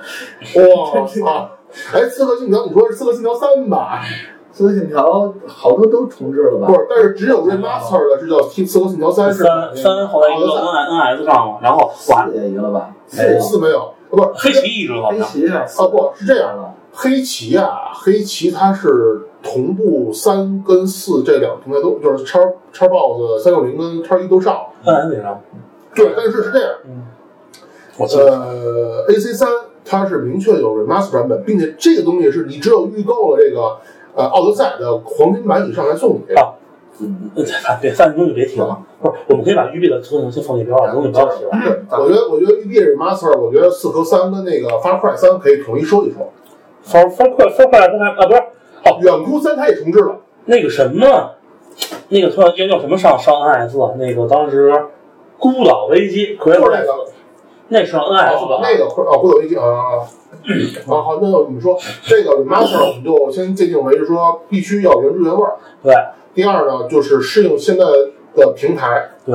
[0.56, 1.55] 哇操！
[1.92, 4.00] 哎，《刺客信条》，你说是《刺客信条三》吧？
[4.56, 5.04] 《刺客信条》
[5.46, 6.72] 好多都重置了吧不？
[6.74, 12.94] 是，但是只有 remaster 的是叫《刺客信条三》是三三后来移到 N N S 上了，然后哇，四也移了吧？
[13.06, 15.20] 四四没有，不是黑旗一直好像。
[15.20, 16.72] 黑旗啊，啊，不是这样的。
[16.92, 22.40] 黑旗啊，黑旗它是同步三跟四这两个平台都就是叉
[22.72, 24.58] 叉 box 三六零跟叉一都上。
[24.82, 25.38] 那那啥，
[25.94, 26.70] 对，但是是这样，
[27.98, 29.48] 我记得呃，AC 三
[29.86, 33.78] 它是明确有 remaster 版本，并且这个东西是你只有预购了这个
[34.14, 36.34] 呃奥德赛的黄金版以上才送你。
[36.34, 36.52] 啊
[37.34, 37.44] 呃
[37.78, 41.50] 别三分钟就别提了，不是，我们可以把育碧的车型先放一边儿，东西不要提了。
[41.90, 46.32] 我觉得我觉得育碧 remaster，我觉得四和三跟那个 Far Cry 三可以统一说一说。
[46.80, 51.32] 方方块方块不还啊不是哦远古三它也重置了，那个什么，
[52.08, 53.96] 那个突然叫叫什么上上 NS？
[53.96, 54.72] 那个当时
[55.38, 56.86] 孤岛危机，就是那个
[57.68, 58.60] 那上 NS 吧？
[58.62, 60.00] 那个哦，孤岛危机啊啊
[60.86, 65.56] 好，那我们说这个 remaster，我们就先界定为是说必须要原汁原味儿。
[65.82, 65.92] 对
[66.34, 67.84] 第二呢，就是适应现在
[68.36, 69.08] 的平台。
[69.24, 69.34] 对，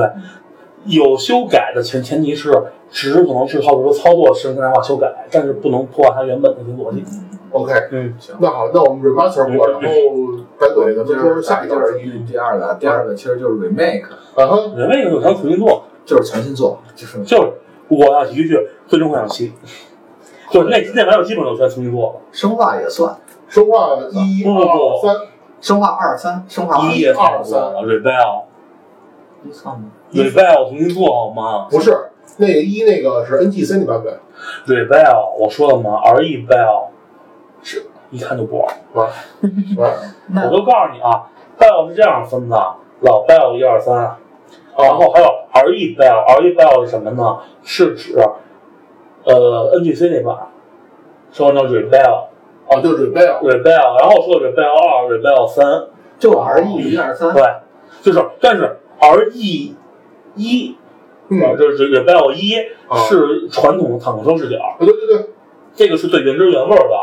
[0.86, 2.50] 有修改的前前提是，
[2.90, 7.04] 只是可能是靠比如操作实现代化修改，但是不能破坏它原本的一个逻辑。
[7.50, 9.88] OK，嗯，行那好，那我们 remaster 过，然后
[10.58, 17.52] 白鬼咱们说下一个就是第二个，第二个其实就是 remake，啊哈，人为有想重新做，就是重新做，就是就是
[17.96, 19.52] 我要提一句，最终幻想七，
[20.50, 22.12] 就是那那玩意儿基本都全重新做。
[22.12, 23.16] 了，生化也算，
[23.48, 24.68] 生化一不不不。
[24.68, 25.16] 二三，
[25.60, 28.42] 生化二三，生化一也二三，Rebel。
[29.44, 31.66] 一算吗？Rebel 重新做好吗？
[31.70, 34.20] 不是那个一那个是 NGC 的版本
[34.66, 36.86] ，？Rebel 我说了吗？RE Bell
[37.62, 37.86] 是。
[38.10, 38.68] 一看就不玩。
[38.92, 39.08] 玩。
[39.78, 39.92] 玩。
[40.28, 41.24] 那我都告诉你啊
[41.58, 42.56] ，Bell 是这样分的，
[43.00, 47.38] 老 Bell 一二三，然啊后还有 RE Bell，RE Bell 是什么呢？
[47.62, 48.18] 是指
[49.24, 50.48] 呃 NGC 那版，
[51.30, 52.24] 说叫 Rebel
[52.68, 55.84] 啊，就 Rebel，Rebel，然后说 Rebel 二，Rebel 三，
[56.18, 57.42] 就 R E 一二三，对，
[58.02, 59.74] 就是但是 RE
[60.34, 60.76] 一，
[61.28, 62.56] 嗯，就是 Rebel 一
[62.88, 65.26] 啊是传统的坦克车视角，对对对。
[65.74, 66.94] 这个是最原汁原味儿的。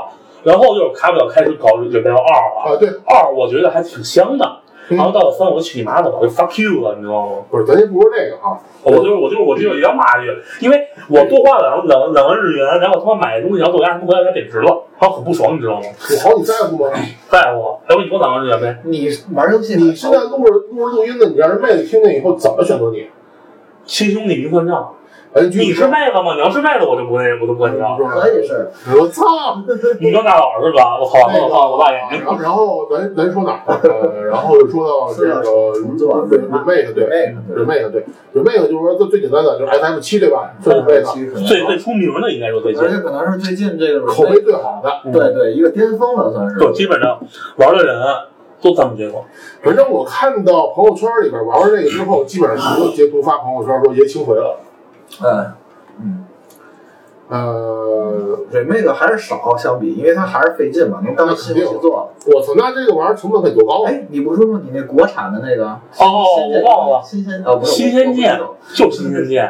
[0.43, 7.35] 然后就是卡表开始搞 Rebel 二了，啊，对，二我觉得还挺香的，嗯然后到了三我就去你妈的吧，我就 fuck you 了，你知道吗？
[7.49, 15.81] 不是，咱先不说这个啊，我就是我就是我就是也要骂一句，因为我多花两两两万日元，然后他妈买的东西，然后豆芽他妈回来才贬值了，然后很不爽，你知道吗？
[15.83, 16.89] 我好你在乎吗？
[17.29, 18.79] 在乎，要不你给我两万日元呗？
[18.83, 23.07] 你玩游戏你现在录着录着录音呢，你让人妹子听见以后怎么选择你？
[23.85, 24.93] 亲兄弟明算账，
[25.31, 26.33] 哎，你是妹子吗？
[26.33, 27.95] 你要是妹子，我就不那我就不跟你了。
[28.19, 29.61] 可以是我操！
[29.99, 30.97] 你当大佬是吧？
[30.99, 31.29] 我操！
[31.31, 31.69] 那个，我操！
[31.69, 32.19] 我大眼睛。
[32.19, 33.79] 然后然后咱咱说哪儿？
[33.83, 35.43] 呃，然后就说到这个
[35.79, 40.51] 重做 remake 对 remake 对 remake 就是说最最简单的就是 S M 七对吧？
[40.63, 45.11] 算 remake 最最出名的应该说最近而，且可能是最近这个口碑最好的。
[45.13, 46.59] 对对一个巅峰了，算是。
[46.59, 47.19] 就基本上
[47.57, 47.95] 玩的人
[48.63, 49.23] 都这么结果。
[49.61, 54.57] 反正我看到朋友圈里边玩完这个之后，基本上所有截图发朋友圈说爷清回了。
[55.21, 55.53] 嗯
[56.01, 56.25] 嗯
[57.29, 62.11] 呃，，remake 还是少相比，因为它还是费劲嘛，能当新游戏做。
[62.25, 63.91] 我操，那这个玩意儿成本得多高啊？
[63.91, 65.65] 哎，你不是说你那国产的那个？
[65.99, 68.39] 哦，我忘了，新鲜哦，不是新鲜剑
[68.73, 69.47] 就新鲜剑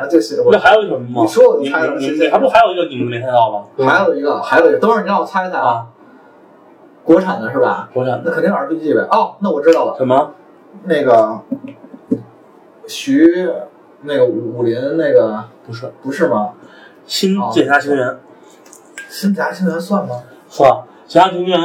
[0.51, 1.21] 那还有什么吗？
[1.21, 3.63] 你说我你就猜到你新鲜你还不还有一个你们没猜到吗？
[3.87, 5.87] 还有一个，还有一个，等会儿你让我猜猜啊，啊，
[7.05, 7.89] 国产的是吧？
[7.93, 9.07] 国产那肯定是 RPG 呗。
[9.09, 10.31] 哦，那我知道了，什么？
[10.83, 11.39] 那个
[12.87, 13.49] 徐
[14.03, 15.91] 那个武武林那个不是。
[16.01, 16.53] 不是吗？
[17.05, 18.17] 新剑侠情缘，
[19.09, 20.23] 新剑侠情缘算吗？
[20.47, 20.71] 算，
[21.07, 21.59] 剑侠情缘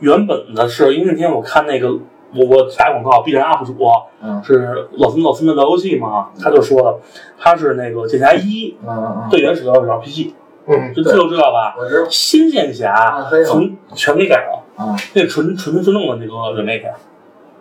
[0.00, 1.92] 原本的是因为那天我看那个
[2.34, 3.76] 我我打广告，B 站 UP 主
[4.22, 4.42] 嗯。
[4.42, 6.98] 是老孙老孙的聊游戏嘛，他就说了，
[7.38, 10.32] 他是那个剑侠一嗯嗯嗯，最原始的是 RPG，
[10.66, 11.74] 嗯，这这就知道吧？
[11.78, 12.06] 我知道。
[12.10, 14.96] 新剑侠从全给改了，啊。
[15.14, 16.90] 那纯纯纯弄的那个 remake，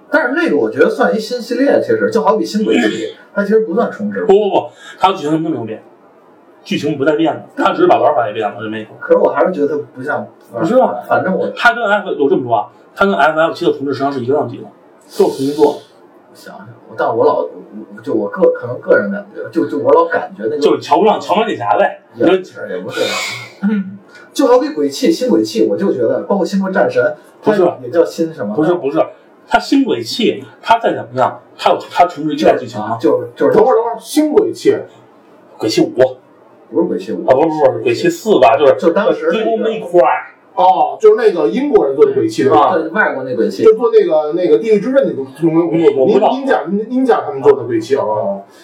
[0.10, 4.34] 但是那个我觉得算一新系列，其实就好比新轨迹，它其实不算重置不。
[4.34, 5.84] 不不，它剧情都没有变，
[6.63, 8.88] 剧情不带变的，它只是把玩法也变了就没。
[9.00, 14.63] 可是我还是觉得它不像，不是吗反正我它跟 F 有这么说啊，它跟 FF 七的重置实际上是一个量级的，
[15.08, 15.82] 就是重新做，
[16.34, 16.67] 想想，
[16.98, 17.46] 但我老
[18.02, 22.02] 就我个可能个人感觉，就就我老感觉那个就是瞧不上乔曼剑侠呗。
[22.15, 23.02] 也其实也不是，
[24.34, 28.56] 就好比鬼泣新鬼泣，我就觉得包括星国战神，不是也叫新什么？
[28.56, 29.00] 不是不是，
[29.47, 32.97] 它新轨器，它再怎么样，它有它重置一代剧情吗？
[32.99, 34.75] 就是就是等会儿等会儿，新鬼器
[35.57, 35.93] 鬼泣五。
[36.69, 37.25] 不是鬼泣五。
[37.25, 38.57] 啊，不是不是鬼泣四吧？
[38.57, 40.01] 就是就当时那 Devil May Cry
[40.53, 42.75] 哦，就是那个英国人做的鬼泣对吧？
[42.75, 46.31] 对外国那鬼泣就，做那个那个地狱之刃那个工工作，我不知道。
[46.31, 48.03] 英英甲英英甲他们做的鬼泣啊，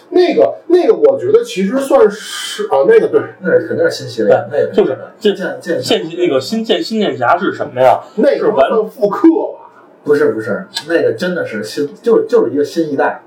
[0.09, 8.01] 那个那个我觉得其实算是啊，那个对，那是肯定是新系列，那个就是这剑剑剑那个新剑新剑侠是什么呀？
[8.15, 9.62] 那个算复刻吧，
[10.03, 13.21] 不是不是那个真的是新，就是就是一个新一代，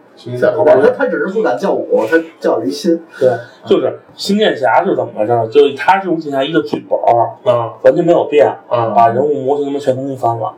[0.57, 3.31] 我觉得，他他只是不敢叫我，他叫了一新，对，
[3.65, 5.49] 就是新剑侠是怎么回事？
[5.51, 10.55] 就是他是用剑侠一的剧本儿啊完全没有变，啊把人物模型他妈全重新翻了。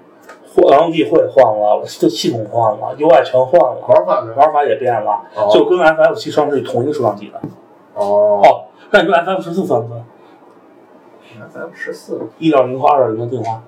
[0.68, 4.34] 然后地会换了，这系统换了，UI 全换了，玩法呢？
[4.34, 7.40] 玩法也变了，哦就跟 FF 七上是同一个数量级的。
[7.94, 10.04] 哦，哦，那你说 FF 十四算不算
[11.48, 13.62] ？？FF 十四一点零和二点零的进化？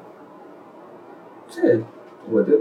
[1.49, 1.79] 这
[2.33, 2.59] 我觉得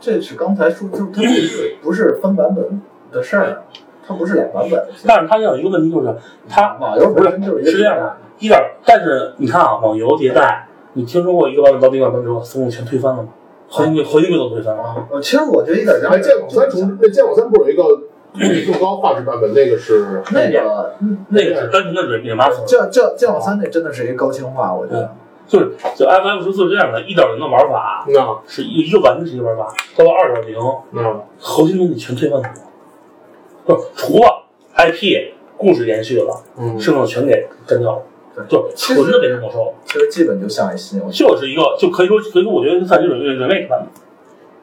[0.00, 3.62] 这是刚才说，就是它不是不是分版本的事儿，
[4.06, 4.86] 它不是俩版本。
[5.06, 6.14] 但是它有一个问题就是，
[6.48, 13.28] 它网游本身就是一个是这样的，一点，但是你看啊，网游迭代，你听说过一个版本到另一个版本之后，所有全推翻了吗？
[13.68, 14.82] 核心规核心规都推翻了。
[14.82, 17.82] 啊，呃，其实我觉得一点哎，剑网三重，那剑网三不是有一个
[18.70, 19.54] 更高画质版本？
[19.54, 20.94] 那个是那个
[21.28, 25.14] 那个是单纯的软软麻粉，叫叫剑网三那真的是一个高清化，我觉得。
[25.46, 30.58] 就是就 FF 十四是这样的，一点零的玩法那是一一个完全是一个玩法，到了二点零，
[30.92, 31.02] 那
[31.38, 32.48] 核心东西全推翻了，
[33.66, 34.44] 不除了
[34.76, 38.02] IP 故事延续了，嗯，剩下的全给干掉了，
[38.34, 41.24] 对就纯的变成魔兽了，其实基本就像一新游戏。
[41.24, 43.88] 就是一个就可以说可以说我觉得算是人人 remake 版本。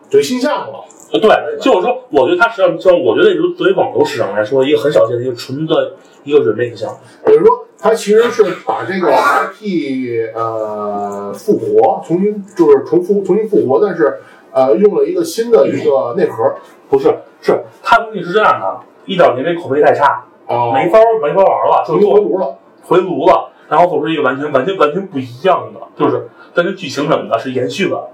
[0.10, 0.80] 对新项目了。
[1.14, 6.98] 呃，对，就是说，我觉得它实际上，就是我觉得作为网游市场来说，一个很少见的一个纯的一个 remake 项目。
[7.26, 16.54] 比如说，它其实是把这个 IP 呃复活，重新就是重复重新复活，但是呃用了一个新的一个内核
[16.90, 22.56] 不是，是它东西是这样的，一点零那口碑太差，啊，没法没法玩了，就回炉了。
[22.84, 28.10] 回炉了，然后做出一个完全完全完全不一样的，就是但是剧情什么的是延续了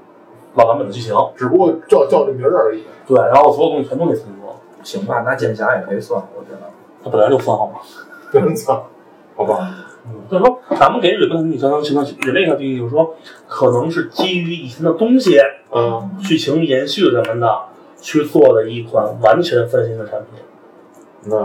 [0.55, 2.83] 老版本的剧情，只不过叫叫这名儿而已。
[3.07, 6.69] 对，然后所有东西全都给重做，行吧，拿剑侠也可以算，我觉得。
[7.03, 7.79] 它本来就算好嘛。
[8.31, 8.85] 真操，
[9.37, 9.69] 好吧，
[10.07, 13.15] 嗯，就是说，咱们给 remake 定义相当相当 remake 定义就是说，
[13.47, 15.39] 可能是基于以前的东西，
[15.71, 17.59] 嗯，剧情延续什么的，
[18.01, 20.41] 去做的一款完全翻新的产品。
[21.29, 21.35] 那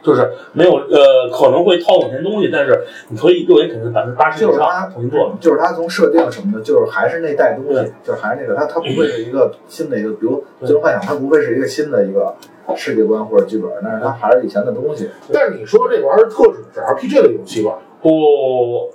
[0.00, 5.36] 就是没有呃，可能会套往前东西，但是你可以认为肯定百分之八十以就是它上重新做。
[5.40, 10.36] 就是他从设定什么的，就是还是那代东西，就是还是那个，他他不会是一个新的一个，比如
[10.66, 12.32] 《最终幻想》，他不会是一个新的一个
[12.76, 15.10] 世界观或者剧本，但是它还是以前的东西。
[15.32, 18.90] 但是你说这玩意儿特指是 RPG 类游戏吧不，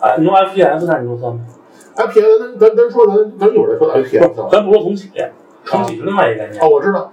[0.00, 1.40] 哎，你用 FPS 那你就算吗
[1.96, 4.48] ？？FPS 咱咱咱说咱咱一会儿再说 FPS 啊。
[4.50, 5.10] 咱不说重启，
[5.64, 6.62] 重启是另外一个概念。
[6.62, 7.12] 哦，我知道，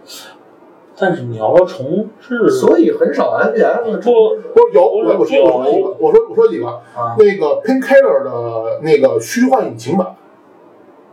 [0.97, 10.15] 但是你要说重置，所以很少 FPS 不不是有我我说我说几个，我说我说几个，啊，那个 Painkiller 的那个虚幻引擎版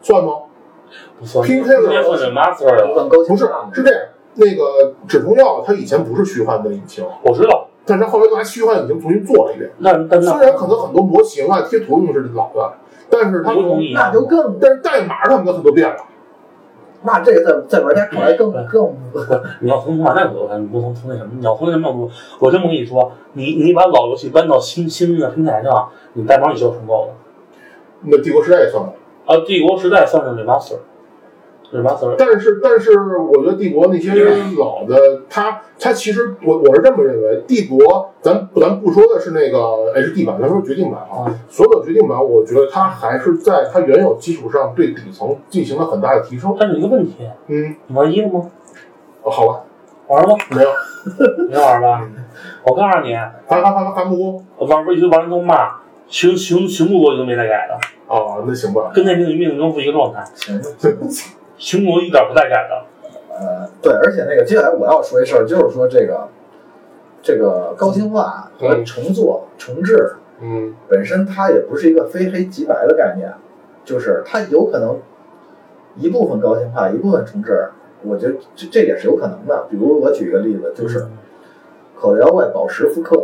[0.00, 0.32] 算吗？
[1.18, 2.94] 不算，Pink 直接算是 Master 的。
[2.94, 4.00] 更高清不是化，是这样，
[4.34, 9.70] 那个止痛药它以前不是虚幻的引擎，我知道，但是后来拿虚幻引擎重新做了一遍。
[9.78, 12.72] 那但那虽然可能很多模型啊、贴图用的是老的，
[13.10, 15.96] 但是它不同，那就更但是代码他们都很多变了。
[17.04, 18.94] 那这个在在玩家看来更对更
[19.60, 27.12] 你要从画那角度看，你不从从那什么，你要从那什么我这么跟你说，你你把老游戏搬到新新的平台上，你代码你就要重构的。
[28.04, 28.92] 那帝国时代也算了，
[29.26, 30.30] 啊，帝国时代算是
[32.18, 34.12] 但是但是我觉得帝国那些
[34.58, 39.58] 老的，它它其实我我是这么认为，帝国咱咱不说的是那个
[39.94, 46.54] HD 版，咱说决定版啊，啊，所有的决定版，我觉得它还是在它原有基础上对底层进行了很大的提升。
[46.60, 48.50] 但是有一个问题，嗯，你玩一了吗？
[49.22, 49.60] 哦好吧，
[50.08, 50.36] 玩了吗？
[50.50, 50.68] 没有，
[51.48, 52.06] 没玩吧？
[52.64, 55.70] 我告诉你，还还还还不玩一堆玩人都骂，
[56.06, 60.60] 寻寻寻目逻辑都没带改的，哦，那行吧，跟那命运命运征服一个状态，行。
[61.62, 62.84] 寻目一点不带改的。
[63.30, 66.28] 呃，对，而且那个接下来我要说一事儿，就是说这个
[67.22, 73.32] 这个高清化和重做、重置嗯本身它也不是一个非黑即白的概念，
[73.84, 74.98] 就是它有可能
[75.96, 77.68] 一部分高清化，一部分重置，
[78.02, 79.66] 我觉得这这也是有可能的。
[79.70, 80.98] 比如我举一个例子，就是
[81.96, 83.16] 《口袋妖怪宝石复刻》，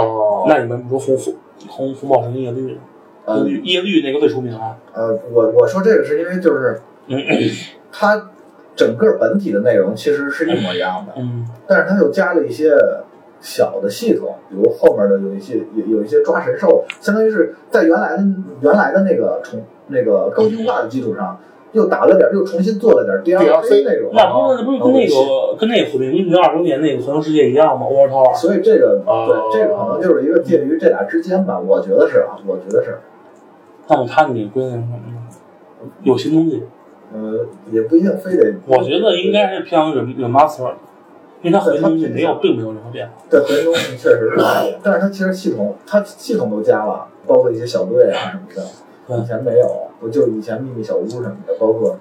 [0.00, 1.34] 哦，那你们不说红
[1.68, 2.78] 红红红宝石叶绿，
[3.24, 4.76] 呃夜夜绿那个最出名啊。
[4.92, 6.80] 呃，我我说这个是因为就是嗯
[7.92, 8.30] 它
[8.74, 12.76] 整个本体的内容其实是一模一样的，嗯但是它又加了一些
[13.40, 18.24] 小的系统，比如后面的有一些有有一些抓神兽，相当于是在原来的
[18.62, 21.38] 原来的那个重那个高清化的基础上，
[21.72, 24.10] 又打了点，又重新做了点 DLC 内容。
[24.14, 28.34] 那不是那不是跟那个跟那个《火并英雄二周年》那个《环游世界》一样吗？Over Tower。
[28.34, 32.98] 所以这个哦对这个可能就是一个介于这俩之间吧，我觉得是啊，我觉得是，
[33.88, 35.90] 那么它你归那什么呢？
[36.02, 36.62] 有新东西，
[37.14, 38.54] 呃，也不一定非得。
[38.66, 40.76] 我觉得应该是偏向于 remaster 的，
[41.42, 43.12] 因为它核心东西没有，并没有任何变化。
[43.30, 51.96] 对核心东西确实是，但是它其实系统它系统都加了，包括一些小队啊什么的，以前没有，不就以前秘密小屋什么的，包括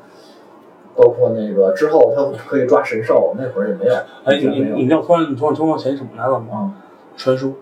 [0.95, 6.45] 包括那个之后它可以抓神兽，那会儿也没有，哎，你你你知道突然你突然突然想起什么来了吗？
[6.51, 6.57] 啊，
[7.15, 7.53] 传说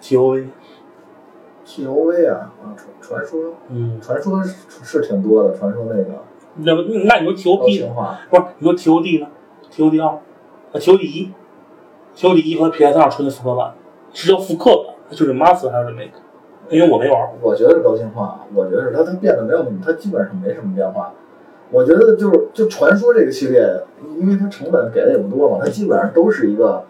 [0.00, 6.22] ，T O V，T O V 啊，啊传传说嗯，传说是是挺多的，传说那个
[6.58, 8.42] 那么那你说 TOP 的话，不是？
[8.58, 9.26] 你说 T O D 呢
[9.70, 10.20] ？T O D 二，啊
[10.80, 11.32] T O D 一
[12.14, 13.74] ，T O D 一和 P S 二出的复刻版
[14.12, 16.10] 是叫复刻版，就是 Master 还是 Remake？
[16.68, 17.50] 因为我没玩过。
[17.50, 21.12] 我觉得是高清化，我觉得是它它变得没有，它基本上没什么变化。
[21.70, 23.62] 我觉得就是就传说这个系列，
[24.18, 26.84] 因为它成本给的也不多嘛，它基本上都是一个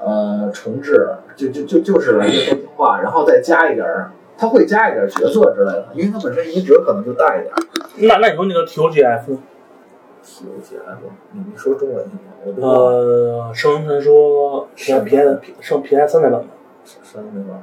[0.00, 7.56] 呃重置，就就就就是一个高清化，然后再加一点儿，它会加一点儿角色之类的，因为他本身移植可能就大一点儿。
[7.98, 10.98] 那那你说那个 T O G F，T O G F，
[11.32, 12.20] 你你说中文行吗？
[12.44, 16.46] 我呃，圣人传说 P S P S 圣 P S 三代版的，
[16.84, 17.62] 删那块儿。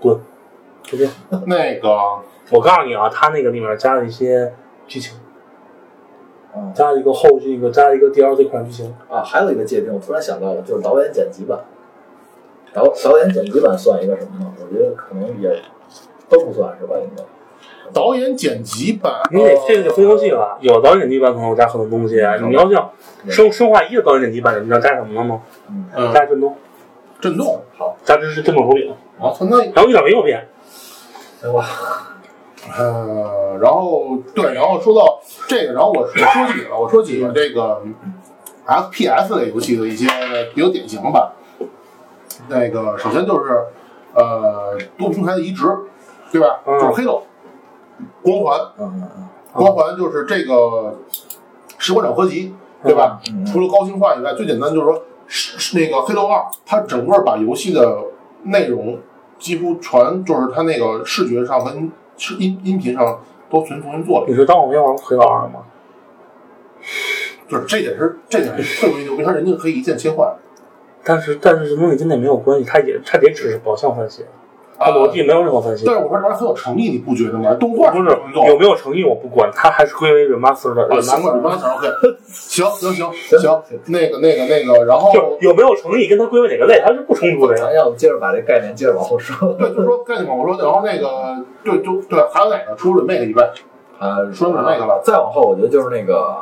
[0.00, 0.18] 滚，
[0.82, 1.12] 就这样。
[1.46, 1.88] 那个
[2.50, 4.52] 我告诉你啊，他那个里面加了一些
[4.86, 5.18] 剧情，
[6.54, 8.94] 啊加了一个后续，一个加了一个 DLC 款剧情。
[9.08, 11.58] 啊，还有一个界定，我突然想到了，就是导演剪辑版。
[12.72, 14.52] 导导演剪辑版算一个什么呢？
[14.60, 15.50] 我觉得可能也
[16.30, 17.22] 都不算是吧，应该。
[17.92, 22.14] 导演剪辑版，你得这个就分游戏了，有导演剪辑版可能有加很多东西。
[22.46, 22.88] 你要像
[23.28, 25.42] 生生化一的导演剪辑版，你知道加什么了吗？
[25.68, 26.56] 嗯，加震动，
[27.20, 30.46] 震动好，加这是震动手柄，啊，那然后一点没有变。
[31.42, 31.64] 哎哇，
[32.78, 37.82] 呃，然后对，然后说到这个，然后我我说几个，我说几个这个
[38.66, 40.06] FPS 类游戏的一些
[40.54, 41.32] 比较典型的吧。
[42.48, 43.64] 那个首先就是
[44.14, 45.66] 呃多平台的移植，
[46.30, 46.60] 对吧？
[46.66, 47.22] 嗯就是黑洞、
[48.22, 48.60] 光环，
[49.52, 50.96] 光环就是这个
[51.78, 53.20] 士官长合集，对吧？
[53.30, 57.98] 嗯除了高清化以外，最简单就是说是是那个黑洞二，它整个把游戏的
[58.44, 58.98] 内容
[59.38, 64.26] 几乎全就是它那个视觉上跟视音音频上都全重新做了。
[64.28, 65.64] 你是当我没玩过黑道二吗？
[67.48, 70.32] 就是这点是这点是特别牛逼，它人家可以一键切换。
[71.02, 74.24] 但是但是这东西跟那没有关系，它也它也只是表象分析，
[74.80, 75.84] 它逻辑没有任何分析。
[75.86, 77.54] 但是我说这玩意儿很有诚意，你不觉得吗？
[77.54, 78.08] 动画不是
[78.46, 81.76] 有没有诚意我不管，他还是归为 remaster 的啊，行吧 remaster。
[81.76, 81.88] OK，
[82.26, 87.64] 行行行行，那个那个那个，然后有没有诚意跟他归为哪个类，它是不冲突的呀。
[87.66, 89.52] 咱要不接着把这概念接着往后说。
[89.52, 93.50] 对，就是说概念嘛，我说，然后那个对就对，还有哪个除了 remake 以外
[93.98, 96.34] 呃，说说那个吧再往后，我觉得就是那个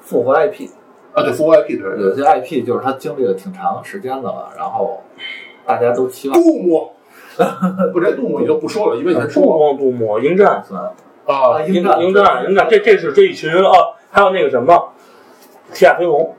[0.00, 0.68] 复活 IP，
[1.12, 1.24] 啊？
[1.24, 5.02] 对，full IP 对有些 IP 就是他经历了挺长时间的了，然后
[5.66, 6.88] 大家都期望杜牧，
[7.92, 10.62] 不，这杜牧也就不说了，因为你还杜牧杜牧迎战
[11.26, 12.00] 啊，迎鹰战。
[12.02, 13.70] 迎战迎战，这这是这一群啊，
[14.10, 14.92] 还有那个什么
[15.72, 16.34] 铁甲飞龙，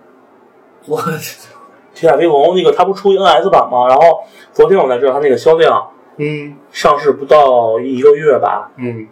[0.88, 1.02] 我
[1.96, 3.88] 铁甲飞龙那个它不出一 NS 版吗？
[3.88, 6.56] 然后昨天我才知道它那个销量嗯。
[6.72, 9.08] 上市不到一个月吧，嗯。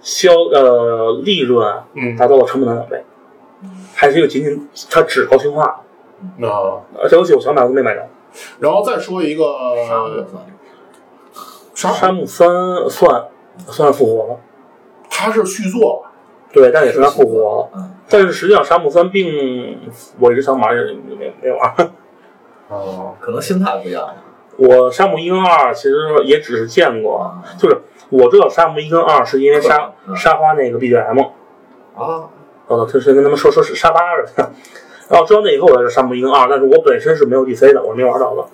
[0.00, 3.04] 销呃利润嗯，达到了成本的两倍，
[3.94, 5.82] 还是一个仅仅它只高清化，
[6.38, 8.08] 那呃这游戏我想买都没买着。
[8.60, 9.44] 然后再说一个
[11.80, 11.92] 啥都算。
[11.92, 12.48] 啥，沙漠三
[12.90, 13.24] 算
[13.66, 14.40] 算是复活了，
[15.10, 16.10] 他是续作吧，
[16.52, 17.68] 对，但也是他复活了。
[17.74, 19.78] 嗯，但是实际上沙漠三并
[20.18, 20.82] 我一直想玩，也
[21.18, 21.90] 没没玩。
[22.68, 24.08] 哦，可能心态不一样。
[24.56, 27.78] 我沙漠一跟二其实也只是见过，就是
[28.10, 31.30] 我知道沙漠一跟二是因为沙嗯沙发那个 BGM，
[31.96, 32.28] 啊，
[32.66, 34.50] 哦，他是跟他们说说是沙巴似的。
[35.08, 38.44] 然后知道那以后我才知道沙漠一跟二，但是我本身是没有 DC 的，我是没玩到的。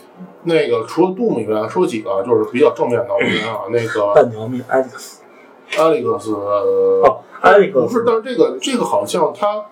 [0.47, 9.65] 那个除了杜牧以外，说几个就是比较正面的，我觉得啊， 那个半条命 Alex，Alex，哦，Alex 不是，但是这个这个好像它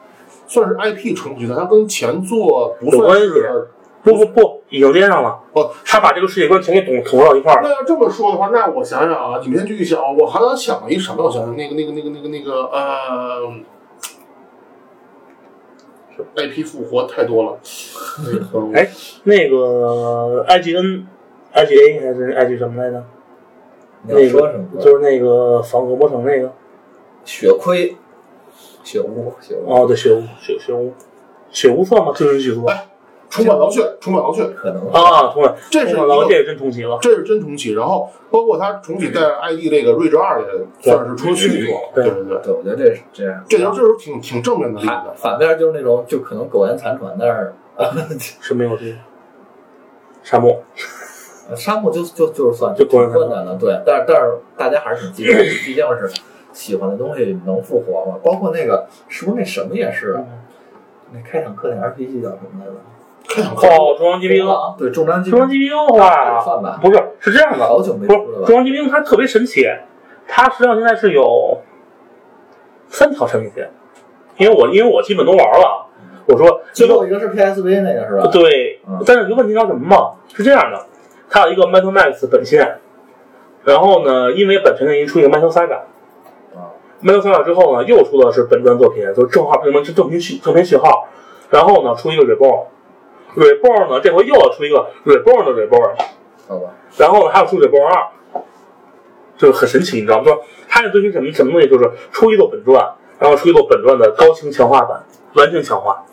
[0.47, 3.69] 算是 IP 重启的，它跟前作不算有关系是
[4.03, 5.39] 不不不，已经连上了。
[5.55, 5.71] 哦。
[5.87, 7.69] 他把这个世界观全给统统到一块儿了。
[7.69, 11.25] 那要这么说的话，那我想想啊，你们先继续想，我还想想一什么？
[11.25, 13.51] 我想想那个那个那个那个那个呃
[16.37, 17.59] ，IP 复活太多了。
[18.25, 18.89] 那个哎
[19.25, 21.05] 那个 IGN、
[21.55, 23.05] IGA 还是 IG 什么来着？
[24.07, 24.81] 那个说什么？
[24.81, 26.53] 就是那个防恶魔城那个。
[27.25, 27.97] 血亏，
[28.83, 30.93] 血污，血污，哦，对，血雾，血血雾，
[31.51, 32.13] 血雾算吗？
[32.15, 32.87] 真人剧作哎
[33.35, 36.97] 重返狼血，重返狼血，可能啊，同了，这是这个真重启了。
[37.03, 37.73] 这是真重启。
[37.73, 40.47] 然后包括它重启在 ID 这个睿智二也
[40.81, 41.81] 算是出了续作。
[41.93, 43.45] 对对对对，我觉得这是这样。
[43.49, 45.11] 这就就是挺挺正面的例反子。
[45.17, 47.53] 反面就是那种就可能苟延残喘， 但是
[48.41, 48.93] 是没有这个
[50.23, 50.63] 沙漠，
[51.51, 55.35] 呃沙漠就就就是算就苟延残喘挺困难的，对，但是但是大家还是挺激动，
[55.67, 56.09] 毕竟是
[56.53, 58.17] 喜欢的东西能复活嘛。
[58.23, 60.23] 包括那个是不是那什么也是啊？
[61.13, 62.73] 那开场课那 RPG 叫什么来着？
[63.57, 66.41] 哦，中央机兵，啊，对，重装机中央机兵的话，
[66.81, 68.47] 不是是这样的，好久没不是出了吧？
[68.47, 68.57] 中？
[68.57, 69.67] 央机兵它特别神奇，
[70.29, 71.59] 它实际上现在是有
[72.89, 73.71] 三条产品线，
[74.37, 75.87] 因为我因为我基本都玩了，
[76.27, 78.29] 我说最后一个是 PSV 那个是吧？
[78.31, 80.13] 对嗯，但是有个问题叫什么嘛？
[80.33, 80.87] 是这样的，
[81.29, 82.79] 它有一个 Metal Max 本线，
[83.65, 85.79] 然后呢，因为本身原因出一个 Metal Saga，
[86.55, 86.71] 啊
[87.03, 91.09] ，Metal Saga 之后呢，又出的是本传作品，就是正号正文正片序正片序号，
[91.51, 92.25] 然后呢出一个
[93.35, 95.95] Reborn，Reborn 呢这回又要出一个 Reborn 的 Reborn，
[96.49, 98.43] 好吧，然后呢还要出 Reborn 二，
[99.37, 100.25] 就是很神奇，你知道吗？
[100.25, 102.85] 就是他是追求什么什么东西，就是出一座本传，
[103.19, 105.05] 然后出一座本传的高清强化版，
[105.35, 106.05] 完全强化。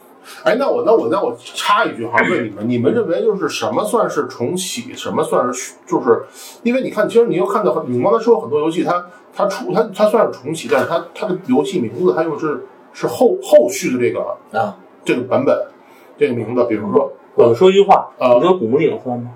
[0.44, 6.24] 哎，那我那我那我插一句哈，问你们，你们认为就是什么算是重启，什么算是就是，
[6.62, 9.04] 因为你看，其实你又看到很，你刚才说很多游戏它
[9.36, 12.64] 它出它它算是重启，但是它它的游戏名字它用的是
[12.94, 14.20] 是后后续的这个
[14.58, 15.58] 啊，这个版本
[16.22, 19.32] 这个名字，比如说，我说一句话，啊你觉得古墓丽影算吗？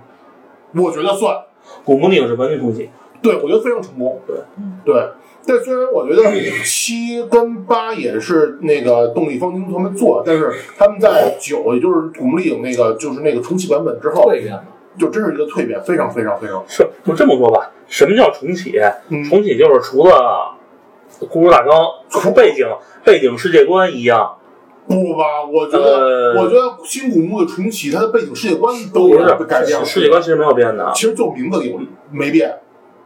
[0.76, 1.36] 我觉得算，
[1.84, 2.92] 古墓丽影是完全重启，
[3.24, 5.04] 对我觉得非常成功，对嗯对。
[5.48, 6.24] 但虽然我觉得
[6.64, 14.62] 七跟八也是那个动力方程他们做，但是他们在九，也就是古墓丽影那个就是那个重启版本之后，蜕变嘛，
[15.00, 16.64] 就真是一个蜕变，非常非常非常。
[16.68, 17.72] 是就这么说吧。
[17.88, 18.80] 什么叫重启？
[19.10, 20.56] 嗯重启就是除了
[21.30, 21.74] 故事大纲、
[22.10, 22.68] 除背景、
[23.04, 24.38] 背景世界观一样，
[24.88, 25.44] 不吧？
[25.52, 29.86] 我觉得，呃我觉得新古墓的重启，它的背景世界观都有不是改变了。
[29.86, 31.80] 世界观其实没有变的，其实就名字有
[32.12, 32.56] 没变，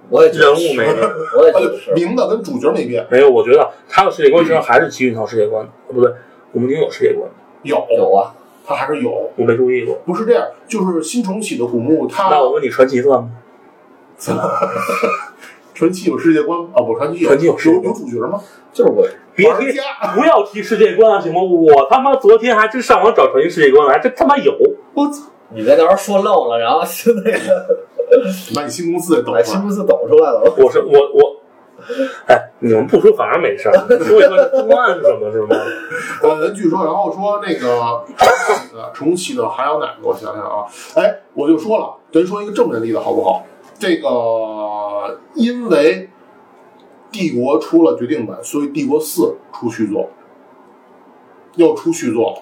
[0.10, 1.10] 我也觉得人物没变。
[1.38, 3.08] 我也觉呃得是，名字跟主角没变。
[3.10, 6.12] 没有，我觉得他的世界观实际上还是基于一套世界观，呃不对，
[6.52, 7.30] 古墓丽影有世界观，
[7.64, 8.34] 有，有啊，
[8.66, 9.32] 它还是有。
[9.36, 9.96] 我没注意过。
[10.06, 13.30] 不是这样，就是新重启的古墓，它那我问你，传奇算吗？
[15.80, 18.42] 传奇有世界观啊，不，传奇有传奇有世界观有有主角吗？
[18.74, 21.42] 就是我别提，家， 不要提世界观啊，行吗？
[21.42, 24.54] 我他妈昨天还真上网找传奇世界观了，还真他妈有。
[24.94, 25.24] 我操！
[25.56, 27.78] 你别到时候说漏了，然后是那个
[28.54, 29.56] 把你新公司给抖把出来。
[29.56, 30.54] 新公司抖出来了。
[30.58, 31.38] 我是我我，
[32.28, 33.74] 哎，你们不说反而没事儿，
[34.04, 35.56] 说一说这公案是什么是吗？
[36.22, 38.04] 呃，据说，然后说那个
[38.76, 40.10] 呃重启的还有哪个？
[40.10, 40.66] 我想想啊，
[40.96, 43.46] 哎，我就说了，咱说一个正面例子好不好？
[43.80, 44.10] 这个
[45.34, 46.10] 因为
[47.12, 50.10] 帝国出了决定版，所以帝国四出续作，
[51.56, 52.38] 又出续作了。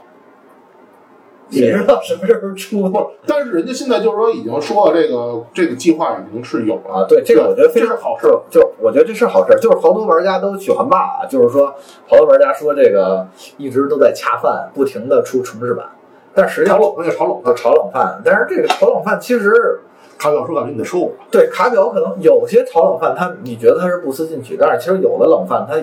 [1.49, 3.07] 你知道什么时候出吗？
[3.25, 8.27] 但是人家现在就是说已经说了，这个这个计划已经是有了啊，对，这个我觉得非常这是好事。
[8.49, 11.73] 就就我觉得这是好事儿，就是好多玩家都喜欢骂啊，就是说
[12.05, 15.89] 好多玩家说这个一直都在恰饭，不停的出重置版，
[16.33, 19.79] 但实际上炒冷炒冷饭，炒冷饭，但是这个炒冷饭其实
[20.17, 25.77] 卡表说感觉你得说我，对卡表可能有些炒冷饭他你觉得他是不思进取，但是其实有的冷饭他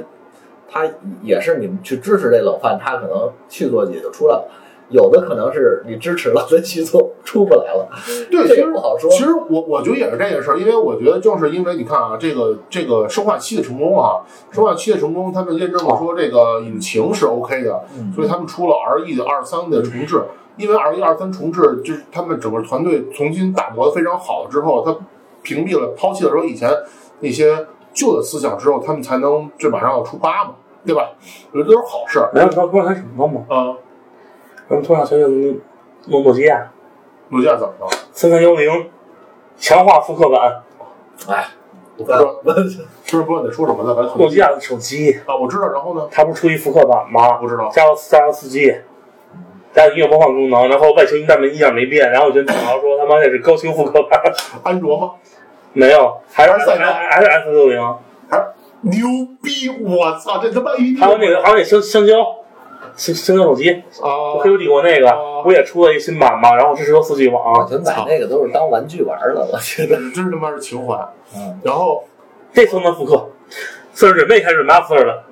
[0.69, 0.91] 他
[1.23, 4.49] 也是你们去支持这冷饭，他可能去做也就出来了。
[4.91, 7.89] 有的可能是你支持了，但续作出不来了，
[8.31, 9.11] 对，这其实不好说。
[9.11, 14.21] 其实我我觉得也是这件事儿，因为我觉得正是因为你看啊，这个这个生化七的成功啊，
[14.51, 20.21] 生化七的成功，他们验证了说这个引擎是 OK 的，嗯所以他们出了 R E 的二三的重置。
[20.57, 24.97] 因为二一二三重置，就是他们整个团队重新打磨的非常好之后，他
[25.43, 26.71] 屏蔽了、抛弃了说以前
[27.21, 31.11] 那些旧的思想之后，他们才能这马上要出八嘛，对吧？
[31.53, 32.31] 我觉得都是好事儿。
[32.35, 33.45] 然后你知道突然想什么吗？
[33.49, 33.77] 啊，
[34.69, 36.71] 咱们突然想起诺诺诺基亚
[37.29, 37.89] 诺基亚怎么了？
[38.13, 38.91] 三三幺零
[39.57, 40.63] 强化复刻版，
[41.29, 41.47] 哎，
[41.97, 42.43] 我不知道，
[43.05, 43.95] 是不是不知道你在说什么呢？
[43.95, 45.69] 反正诺基亚的手机，啊，我知道。
[45.69, 46.09] 然后呢？
[46.11, 47.35] 它不是出一复刻版吗？
[47.39, 47.69] 不知道。
[47.71, 48.83] 加了加了四 G，
[49.75, 54.21] 加音乐播放功能，然后外形一点没一点没变，然后我就吐槽说他妈这是高清复刻版，
[54.63, 55.11] 安卓吗？
[55.73, 57.97] 没有，还是还是赛道还是 S 六零，
[58.31, 58.45] 还是
[58.83, 59.07] 牛
[59.43, 59.69] 逼！
[59.85, 62.15] 我操，这他妈一还有那个还有那香香蕉，
[62.95, 63.71] 香香蕉手机，
[64.01, 66.55] 啊黑，客帝国那个哦不也出了一新版吗？
[66.55, 69.97] 然后支持四 G 我网，觉得买那个都是当玩具玩的，我觉得。
[70.15, 70.95] 真他妈是情怀。
[71.35, 72.05] 嗯，然后
[72.53, 73.31] 这算不算复刻？
[73.93, 75.25] 算是 remake 还是 remaster 的？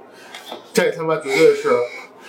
[0.72, 1.68] 这他妈绝对是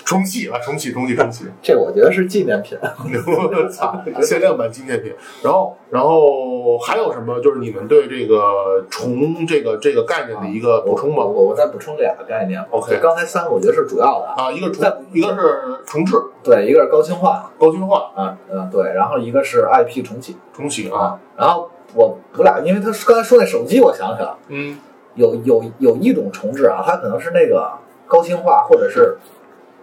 [0.06, 1.46] 重启啊，重启，重启，重启！
[1.62, 2.78] 这我觉得是纪念品。
[2.82, 5.14] 我操，限量版纪念品。
[5.42, 7.40] 然后，然后还有什么？
[7.40, 11.24] 就是你们对这个重这个这个概念的一个补充吗？
[11.24, 12.64] 我我我再补充两个概念。
[12.70, 14.44] OK 刚才三个我觉得是主要的啊。
[14.44, 21.20] 啊，一个重在，一个是重置、对，一个是高清化高清化、啊，嗯，对，然后一个是 IP 重启重启啊，啊。
[21.38, 24.78] 然后我我俩，因为他刚才说那手机，我想起来了，嗯，
[25.16, 27.72] 有有有一种重置啊，它可能是那个
[28.08, 29.18] 高清化或者是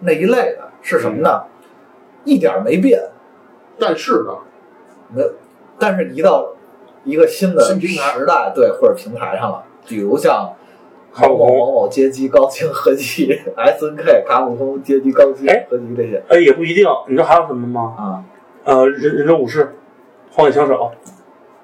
[0.01, 1.43] 那一类的，是什么呢？
[2.23, 3.01] 一点儿没变，
[3.79, 4.37] 但是呢，
[5.13, 5.33] 没有，
[5.79, 6.53] 但是移到
[7.03, 10.53] 一个新的新平台时代，对，或者平台上了，比如像
[11.13, 16.85] 卡普空，某某某某街机高清合集， S N K 卡普空街机高清哎合集这些哎，也不一定。
[17.07, 17.95] 你知道还有什么吗？
[17.97, 18.23] 啊
[18.63, 19.75] 呃，忍忍者武士，
[20.31, 20.91] 荒野枪手，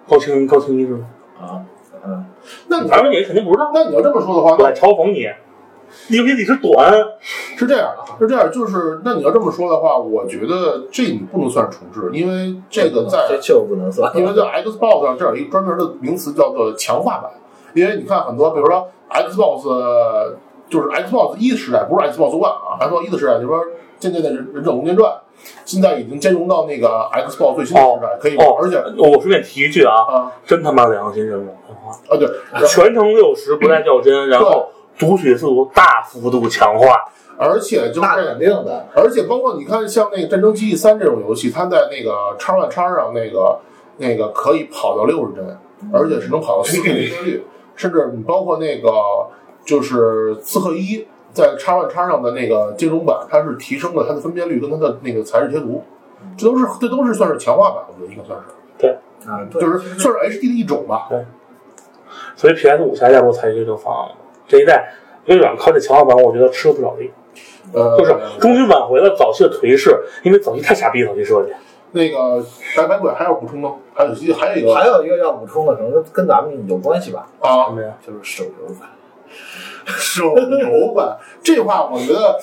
[0.08, 0.96] 高清高清一致。
[1.40, 1.64] 啊
[2.04, 2.26] 嗯，
[2.68, 5.28] 那你反正你肯定不知道，那你要这么说的话，我在嘲讽你。
[6.10, 6.94] 游戏历史短，
[7.56, 17.32] 是这样，是这样，就是那你要这么说的话，我觉得这你不能算重置，因为这个在这就不能算，因为在 Xbox 上这有一个专门的名词叫做强化版，
[17.74, 20.36] 因为你看很多，比如说 Xbox，呃
[20.70, 23.62] 就是 Xbox 一时代，不是 Xbox One 啊，Xbox 一的时代，就是说
[24.00, 25.12] 渐渐的忍忍者龙剑传，
[25.64, 31.96] 现在已经兼容到那个 Xbox 最新的时代，可以玩，哦而且我顺便提一句啊，啊真他妈良心任务啊！
[32.10, 32.28] 啊对，
[32.68, 34.68] 全程六十不带掉帧，然后
[34.98, 36.98] 读取速度大幅度强化。
[37.40, 43.60] 而且就是那肯定的，而且包括你看，像那个《战争机器三》这种游戏，它在那个叉 One 叉上那个
[43.98, 45.58] 那个可以跑到六十帧，
[45.94, 47.44] 而且是能跑到四 K 的帧率，
[47.76, 48.90] 甚至你包括那个
[49.64, 55.84] 就是刺客一在叉 One 叉上的那个兼容版，它是提升了它的分辨率跟它的那个材质贴图，
[56.36, 58.46] 这都是这都是算是强化版，我觉得应该算是
[58.80, 58.98] 对，
[59.32, 61.06] 啊，就是算是 HD 的一种吧。
[61.08, 61.24] 对
[62.36, 64.16] 所以 PS 五下一代不采取这个方案了。
[64.48, 64.94] 这一代
[65.26, 67.12] 微软靠这强化版，我觉得吃了不少力。
[67.74, 71.52] 呃，就是终于挽回了早期的颓势，因为早期太傻逼了，早期设计。
[71.92, 72.44] 那个
[72.76, 73.76] 白板鬼还要补充吗？
[73.94, 77.94] 还有还有一个还有一个要补充的，可能跟咱们有关系吧，啊什，么呀？
[78.06, 78.90] 就是手游版。
[79.86, 82.38] 手游版这话，我觉得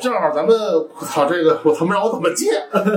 [0.00, 2.46] 正好咱们，我操，这个我他妈让我怎么接？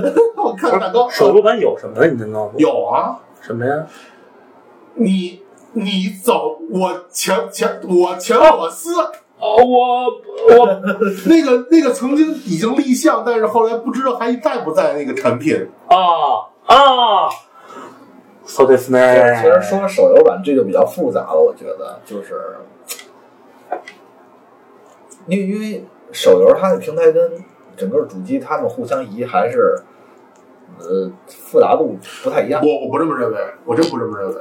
[0.36, 2.10] 我看大哥手游版有什么呀？
[2.12, 2.60] 你能告诉我？
[2.60, 3.86] 有啊，什么呀？
[4.94, 5.42] 你
[5.74, 8.94] 你走，我前前我前我司
[9.38, 10.06] 哦，我
[10.56, 10.66] 我
[11.26, 15.68] 那个那个曾经已经立项，但是后来不知道还在不在那个产品。
[15.88, 15.96] 啊
[16.66, 17.28] 啊
[18.46, 18.98] ，so this 呢？
[19.34, 22.56] 其实说手游版这就比较复杂了，我觉得就是，
[25.26, 27.44] 因为因为手游它的平台跟
[27.76, 29.76] 整个主机它们互相移还是，
[30.78, 32.62] 呃，复杂度不太一样。
[32.64, 34.36] 我我不这么认为，我真不这么认为。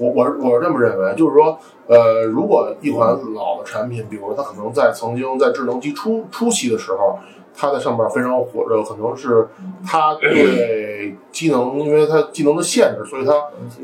[0.00, 7.16] 我我我这么认为，就是说，呃，如果一款老的产品，比如说它可能在曾经在智能机初初期的时候，
[7.54, 9.46] 它在上面非常火热，可能是
[9.86, 13.32] 它对机能，因为它机能的限制，所以它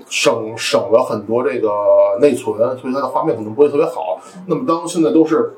[0.09, 1.71] 省省了很多这个
[2.21, 4.19] 内存，所以它的画面可能不会特别好。
[4.47, 5.55] 那么当现在都是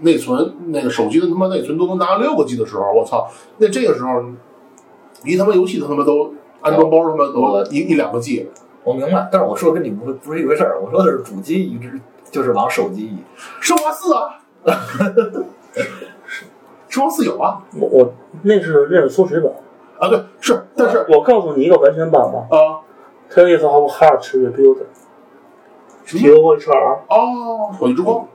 [0.00, 4.24] 内存，那个手机的他妈内存都能达到六个 G 的时候，我操，那这个时候
[5.22, 8.48] 离他妈游戏他妈都安装包他妈都一一两个 G。
[8.88, 13.18] 我明白，但是我说跟你不不是一回事儿，我说的是主机移植，就是往手机移。
[13.60, 14.40] 生化四啊，
[16.88, 19.52] 生化四有啊我我那是那是缩水版。
[19.98, 22.80] 啊对是，但是我告诉你一个完全版吧啊
[23.30, 24.86] ，Tales of Heart Rebuilder。
[26.06, 28.26] T O H R，哦，火炬之光，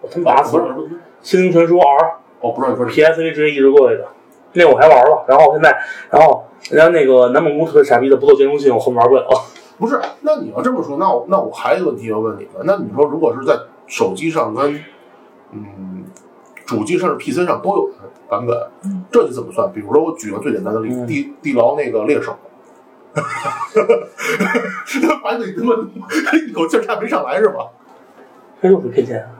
[0.00, 0.74] 我他妈打死了！
[1.20, 4.06] 心灵传说 R 我不知道你说什么 P S A 直接移植过来的，
[4.54, 5.26] 那我还玩了。
[5.28, 5.76] 然后现在，
[6.08, 9.28] 然后人家那个南梦宫特别傻逼的不做兼容性，我后面玩不了。
[9.78, 13.56] 不是，那你要这么说，那我那我还有一个问题要问你们，那你说如果是在
[13.86, 14.82] 手机上跟
[15.52, 16.04] 嗯
[16.66, 17.94] 主机甚至 PC 上都有的
[18.28, 18.70] 版本，
[19.10, 19.72] 这你怎么算？
[19.72, 22.36] 比如说我举个最简单的例子，嗯地地牢那个猎手，
[25.22, 25.74] 把你他妈
[26.46, 27.68] 一口气儿差没上来是吧？
[28.60, 29.30] 这又是骗钱啊！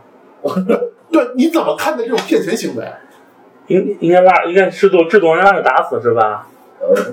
[1.11, 2.87] 对，你怎么看待这种骗钱行为？
[3.67, 6.47] 应应该拉，应该制作制作人拉着打死是吧？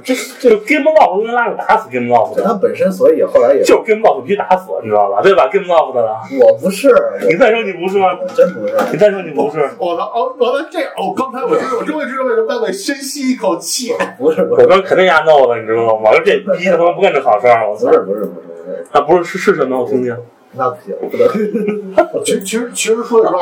[0.04, 5.22] 这这就 Game Loft 应该拉着打死 Game Love 的，它本身，所以后来也就是 Game Loft 必须打死，你知道吧？
[5.22, 6.94] 对吧？Game Loft 的了，我不是，
[7.28, 8.18] 你再说你不是吗？
[8.36, 8.76] 真不是。
[8.92, 10.04] 你再说你不是，我操！
[10.14, 13.94] 哦，完了这样，哦，刚才我知，我终于知道为什么大卫深吸一口气。
[14.18, 16.10] 不是不是我刚肯定压 no 了，你知道吗？
[16.12, 17.80] 我说这逼他妈不干这好事儿，我不！
[17.80, 19.80] 是不是不是不是，啊，不是是是什么？
[19.82, 20.16] 我听听。
[20.58, 22.24] 那不行，不能。
[22.24, 23.40] 其实其实其实说实话，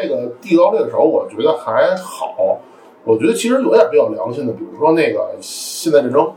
[0.00, 2.60] 这个地牢猎手我觉得还好，
[3.04, 6.32] 我觉得其实有点比较良心的，比如说那个现代战争，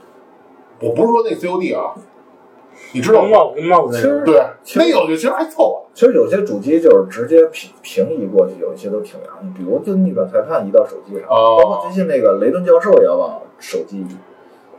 [0.82, 1.94] 我不是说那 COD 啊，
[2.94, 4.44] 你知道 Game 吗？Loft Game Loft 那，对，
[4.76, 5.82] 那个我觉得其实还凑合。
[5.94, 14.18] 其实有些主机就是直接平平移过去，有一些都挺良心，比如就逆转裁判移到手机上，包括最近那个雷顿教授也要往手机移。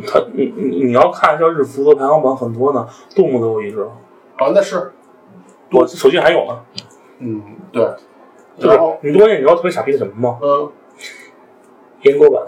[0.07, 3.81] 他你你你要看一下日服的排行榜，很多呢，动物都有移植。
[4.37, 4.93] 啊，那是，
[5.73, 6.61] 我手机还有呢，
[7.21, 7.83] 嗯，对，
[8.59, 10.39] 就是然后你多年你知道特别傻逼是什么吗？
[10.43, 10.71] 嗯，
[12.07, 12.43] 阉割版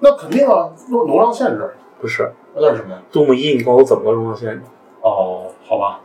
[0.00, 2.98] 那肯定啊，容容量限制，不是，那是什么？
[3.12, 4.62] 动物一你告诉我怎么个容量限制？
[5.00, 6.00] 哦，好吧。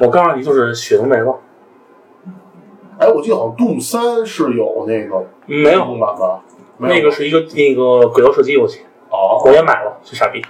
[0.00, 1.38] 我告诉你，就是血都没了，
[2.98, 6.42] 哎，我记得好像 Doom 三是有那个没有，动版吧？
[6.78, 8.80] 没有那个是一个那个轨道射击游戏，
[9.10, 10.42] 哦，我也买了，就傻逼。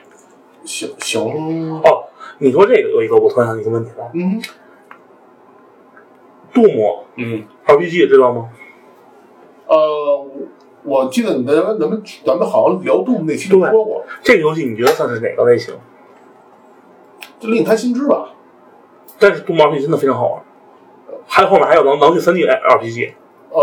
[0.65, 2.05] 行行，哦，
[2.39, 4.41] 你说这个有一个，我突然想起一个问题来，嗯
[6.55, 7.45] 杜牧嗯。
[7.67, 8.49] RPG 知道吗？
[9.67, 10.25] 呃，
[10.87, 15.75] 我记得你们咱们咱们好像聊动物那期都说过，这个游戏你觉得算是哪个类型？
[17.41, 18.31] 就另开新知吧。
[19.19, 20.43] 但是杜牧 RPG 真的非常好玩，
[21.27, 23.13] 还有后面还有能能去三 D RPG，
[23.51, 23.61] 呃，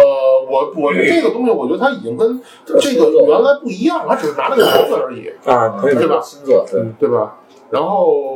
[0.50, 7.38] 我我这个东西，我觉得它已经跟这个原来不一样，它只是拿了个名字而已，啊，可以对吧新作对，对吧？
[7.70, 8.36] 然后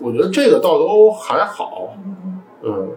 [0.00, 1.94] 我觉觉得这个倒都还好，
[2.62, 2.90] 嗯。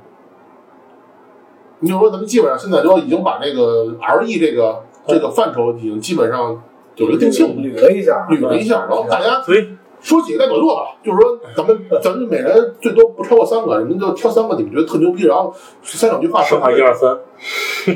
[1.80, 6.61] 你就说咱们基本上现在都已经把那个 RE 这个这个范畴已经基本上
[6.95, 9.69] 有一个定性，捋了一下，捋了一下，然后大家所以
[10.01, 15.53] 说几个代表作吧，就是说咱们咱们每人最多不超过三个，你们就挑三个你们觉得特牛逼，然后
[15.84, 17.17] 三两句话说生化一二三，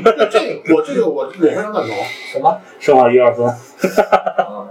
[0.04, 1.96] 那这个我这个我我非常赞同，
[2.32, 2.56] 什么？
[2.78, 4.68] 生化一二三，啊，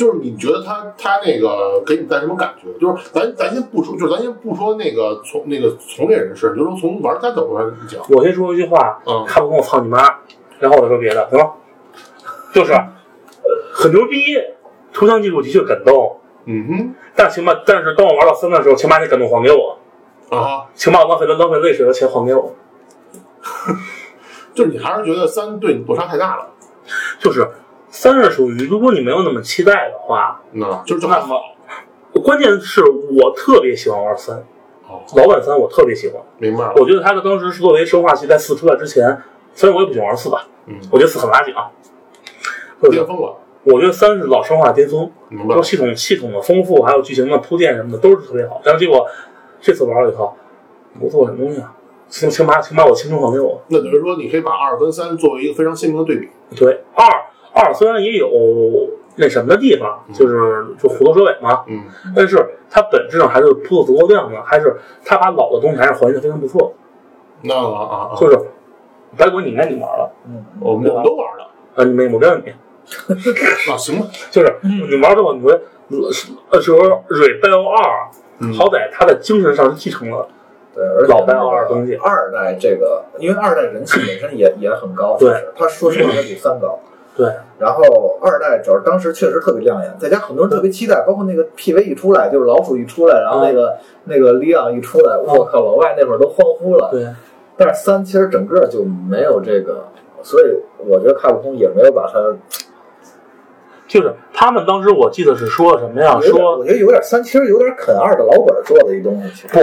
[0.00, 2.72] 就是你觉得他他那个给你带什么感觉？
[2.80, 9.98] 就是咱咱先不说，就是咱先不说那个从那个从业人士，就是说从玩家角度来讲，我先说一句话，嗯看不懂我操你妈，
[10.58, 11.52] 然后我再说别的，行吗？
[12.54, 12.88] 就是呃
[13.74, 14.38] 很牛逼，
[14.90, 19.76] 图像技术的确感动，嗯哼但请把但是当我玩到三的时候，请把那感动还给我，
[20.34, 22.54] 啊，请把我浪费了浪费泪水的钱还给我。
[24.54, 26.48] 就是你还是觉得三对你落差太大了，
[27.20, 27.46] 就是
[27.90, 31.42] 三是属于，如果你没有那么期待的话，那，就是就还好，
[32.24, 34.36] 关键是我特别喜欢玩三，
[34.88, 39.20] 哦，老版三我特别喜欢，明白了，我觉得它的当时是作为生化系在四出来之前，
[39.54, 41.70] 虽然我也不喜欢玩四吧，嗯，我觉得四很垃圾啊。
[42.80, 48.60] 就是巅峰了，我觉得三是老生化巅峰，明白，说系统系统的丰富，还有剧情的铺垫什么的都是特别好。
[48.64, 49.06] 但是结果
[49.60, 50.34] 这次玩了以后，
[50.98, 51.74] 我做什么东西啊？
[52.08, 53.60] 请请把请把我青春还给我。
[53.68, 57.06] 那等于说你可以把二跟三作为一个非常鲜明的对比，对，二
[57.52, 58.28] 二虽然也有
[59.16, 61.80] 那什么的地方，就是就虎头蛇尾嘛，嗯，
[62.14, 62.36] 但是
[62.70, 66.72] 它本质上还是铺的足够亮的，还是它把老的东西还是还原的非常不错。
[67.42, 68.38] 那啊啊啊，就是
[69.16, 72.52] 白鬼，你应该你玩了，嗯，我们我们都玩了，啊，你没没问你。
[73.70, 75.52] 啊，行吧，就是你玩之后，你会
[76.50, 76.78] 呃说
[77.08, 80.26] Rebel 二，嗯好歹它的精神上是继承了。
[80.74, 86.78] 对，而且老白二东西二代这个，因为二代人气本身也也很高，对其实它说实话 它比三高。
[87.16, 87.26] 对，
[87.58, 87.82] 然后
[88.22, 96.88] 二代主要当时确实特别亮眼，再加上很多人特别期待，包括那个 PV 一出来，就是老鼠一出来，然后那个、那个里昂一出来，我靠，老外那会儿都欢呼了。
[96.90, 97.06] 对，
[97.56, 99.84] 但是三其实整个就没有这个，
[100.22, 100.44] 所以
[100.78, 102.18] 我觉得卡普空也没有把它
[103.86, 106.18] 就是他们当时我记得是说什么呀？
[106.20, 109.48] 说我觉得有点三，其实有点啃二的老本做的一东西。
[109.48, 109.58] 不，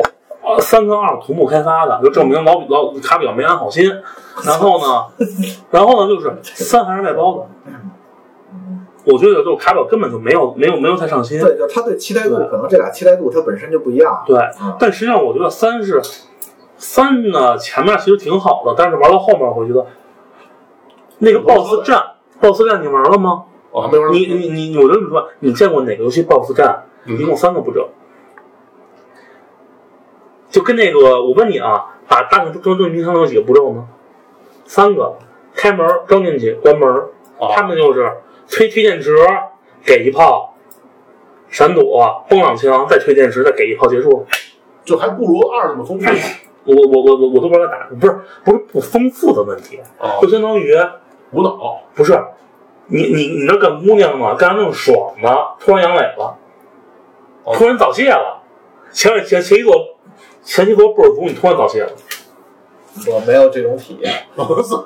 [0.47, 3.91] 呃，三跟二同步开发的，就证明老老卡比奥没安好心。
[4.45, 5.05] 然后呢，
[5.71, 7.47] 然后呢，就是三还是外包的。
[9.05, 11.39] 我觉得就是卡比奥根本就没有没有没有太上心。
[11.39, 14.23] 对，就他对期待度，可能这俩期待度它本身就不一样。
[14.25, 16.01] 对嗯，但实际上我觉得三是
[16.77, 19.85] 三呢，前面其实挺好的，但是玩到后面，我觉得
[21.19, 22.03] 那个 BOSS 战
[22.39, 23.45] ，BOSS 战你玩了吗？
[23.71, 27.89] 我还没玩，你你你，我就这么说，你见过哪个游戏 BOSS 战嗯一共三个步骤？
[30.49, 33.87] 就跟那个，我问你啊，把大众装正冰箱有几个步骤呢？
[34.65, 35.17] 三个：
[35.55, 36.89] 开门、装进去、关门。
[37.39, 37.53] 啊。
[37.55, 38.11] 他们就是
[38.49, 39.15] 推推电池，
[39.85, 40.53] 给一炮，
[41.49, 44.25] 闪躲，崩两枪，再推电池，再给一炮结束。
[44.83, 46.09] 就还不如二那么丰富
[46.63, 50.73] 我我我我我都不知道打，不是不是不丰富的问题，啊，就相当于
[51.31, 52.17] 无脑，不是
[52.87, 55.29] 你你你那干姑娘嘛，干得正爽呢，
[55.59, 56.37] 突然阳痿了，
[57.43, 57.53] 哦。
[57.53, 58.41] 突然早泄了，
[58.91, 59.73] 前前前一座
[60.47, 61.91] 前一座倍儿足，你突然早泄了，
[63.11, 64.13] 我没有这种体验。
[64.33, 64.77] 不是，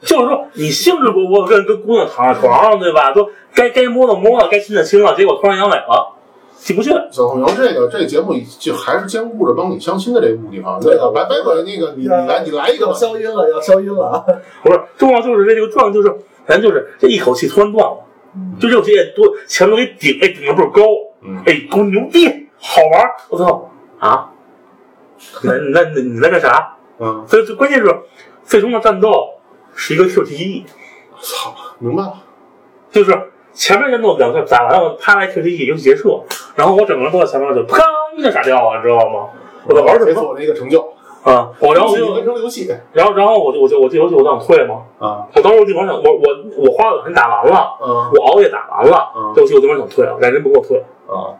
[0.00, 3.12] 就是说你兴致勃勃跟跟姑娘躺在床上，对吧？
[3.12, 6.14] 都该该摸的摸了，该亲的亲了，结果突然阳痿了，
[6.56, 6.90] 进不去。
[7.10, 10.78] 小红牛，这个这个节目就还是兼顾着帮你相亲的这个目的哈。
[10.80, 14.24] 那个白白鬼，那个你你来你来一个吧要，消音了，要消音了啊！
[14.62, 16.10] 不是，重要就是这个状，就是
[16.46, 17.98] 咱就是这一口气突然断了，
[18.58, 20.82] 就这口气也多，前面给顶，哎，顶的倍儿高，
[21.22, 22.26] 嗯哎，多牛逼，
[22.58, 23.69] 好玩儿，我操
[24.00, 24.30] 啊！
[25.44, 26.74] 那那那你在干啥？
[26.98, 27.96] 嗯，所以最关键是，
[28.44, 29.28] 最终的战斗
[29.74, 30.64] 是一个 QTE，
[31.20, 32.14] 操，明白了，
[32.90, 36.24] 就是前面战斗两个打完了，啪来 QTE 游戏结束，
[36.56, 37.78] 然后我整个人都在前面就砰
[38.22, 39.28] 就傻掉了，你知道吗？
[39.66, 40.80] 我在玩什么解锁了一个成就，
[41.22, 41.50] 啊？
[41.58, 46.22] 我然后我就完成了游戏然后然后我就我就我这游戏我想退嘛，啊，我当时我地方想我我
[46.56, 47.76] 我花了钱打完了。
[47.82, 50.78] 嗯我熬夜打完了，嗯这游戏我这边想退了，但人不给我退。
[51.06, 51.32] 啊，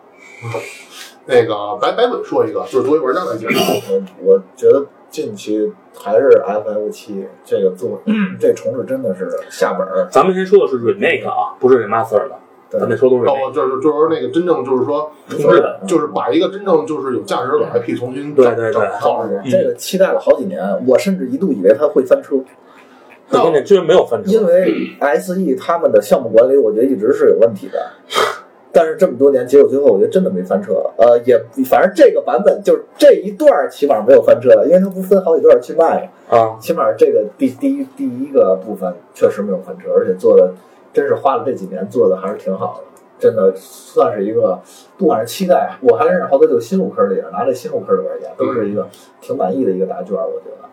[1.27, 4.03] 那个白白鬼说一个，就是作为玩家来讲，我
[4.35, 8.01] 我觉得近期还是 FF 七这个做，
[8.39, 10.09] 这重置真的是下本儿。
[10.11, 12.33] 咱们先说的是 remake 啊，不是 remaster 的，
[12.71, 19.51] 对咱们说都是哦，就是就是那个真正就是说，重置的就是把一个真正就是有价值的 IP 重新对对对。
[19.51, 22.37] 这个期待了好几年，我甚至一度以为它会翻车，
[23.29, 24.31] 很关键，居然没有翻车。
[24.31, 27.91] 因为 SE 他们的项目管理，我觉得一直是有问题的。
[28.73, 30.75] 但是这么多年，结果最后我觉得真的没翻车。
[30.97, 36.39] 呃，也反正这个版本就是这一段儿起码没有翻车，因为它不分好几段去卖嘛。
[36.39, 40.53] 啊，起码这个第第一第一个部分确实没有翻车，而且做的
[40.93, 42.85] 真是花了这几年做的还是挺好的。
[43.19, 44.59] 真的算是一个，
[44.97, 48.89] 不管是期待，我还认识好多就新入坑的也是拿这新入坑的玩家，都是一个
[49.21, 50.69] 挺满意的一个答卷，我觉得。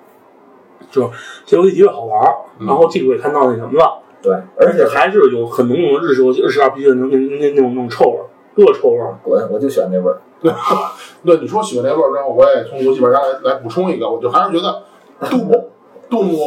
[0.89, 1.12] 就
[1.45, 2.24] 这游戏的确好玩
[2.60, 9.18] 然后这个也看到那什么了，对，而且还是有很浓浓的日式游戏、日式 RPG 的那那那那种那种臭味儿，恶臭味儿。
[9.24, 10.20] 滚，我就喜欢那味儿。
[11.26, 14.84] 对，你说喜欢那味儿然后，我也从游戏玩家来来补充一个，我就还是觉得
[15.30, 15.70] 杜牧，
[16.09, 16.38] 杜牧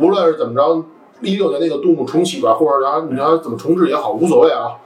[0.00, 0.84] 无论是怎么着，
[1.20, 4.76] 一六年那个杜牧重启吧，或者然后你让它怎么重置也好，无所谓啊。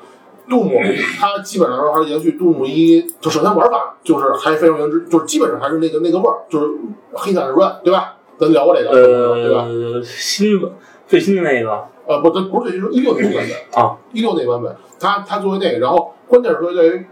[0.49, 0.78] 杜牧
[1.18, 6.66] 它基本上说还是延续杜牧一，就首先玩法就是还非常原汁，就是基本上还是那个那个味儿，就是
[7.12, 8.16] 黑闪软，对吧？
[8.38, 9.64] 咱聊过这个，对吧？
[9.68, 10.68] 呃，新的
[11.07, 17.07] 最新的那个呃，不，咱不是最近，是一六那个版本啊，一六那个版本，它它作为那个，然后关键是说在于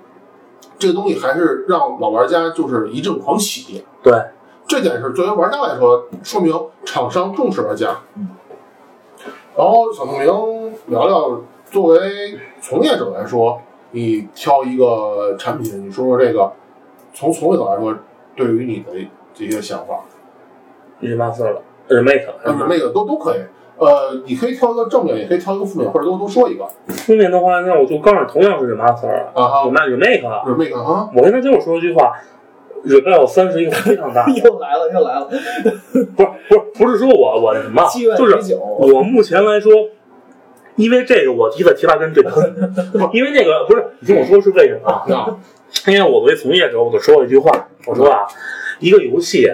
[0.78, 4.12] 这个东西还是让老玩家就是一阵狂喜，对，
[4.66, 6.52] 这点是作为玩家来说，说明
[6.84, 7.98] 厂商重视玩家。
[8.16, 8.28] 嗯。
[9.56, 13.60] 然后小透明聊聊，作为从业者来说，
[13.90, 16.50] 你挑一个产品，你说说这个，
[17.12, 17.94] 从从业者来说，
[18.34, 20.00] 对于你的这些想法
[21.02, 22.34] ，remaster 了，remake 了。
[22.44, 23.40] 呃，那个都都可以。
[23.80, 29.64] 呃，你可以挑一个正面，也可以挑一个负面，或者都都说一个负面的话，那我就告诉你，同样是 remaster 啊啊哈。
[29.64, 30.42] ，remake remake 啊。
[30.44, 32.12] 就是那个啊，我跟他就是说一句话
[32.84, 35.24] ，Rebel 三是一个非常大， 又来了，又来了，
[35.92, 38.58] 不是不是不是说我我那什么，积怨就是已久。
[38.60, 39.72] 我目前来说，
[40.76, 42.32] 因为这个我提的提拔跟对喷，
[42.92, 45.04] 不是因为那个不是你听我说是为什么啊？
[45.14, 45.36] 啊，
[45.86, 47.50] 因为我作为从业者，我就说了一句话，
[47.86, 48.26] 我说啊，
[48.78, 49.50] 一个游戏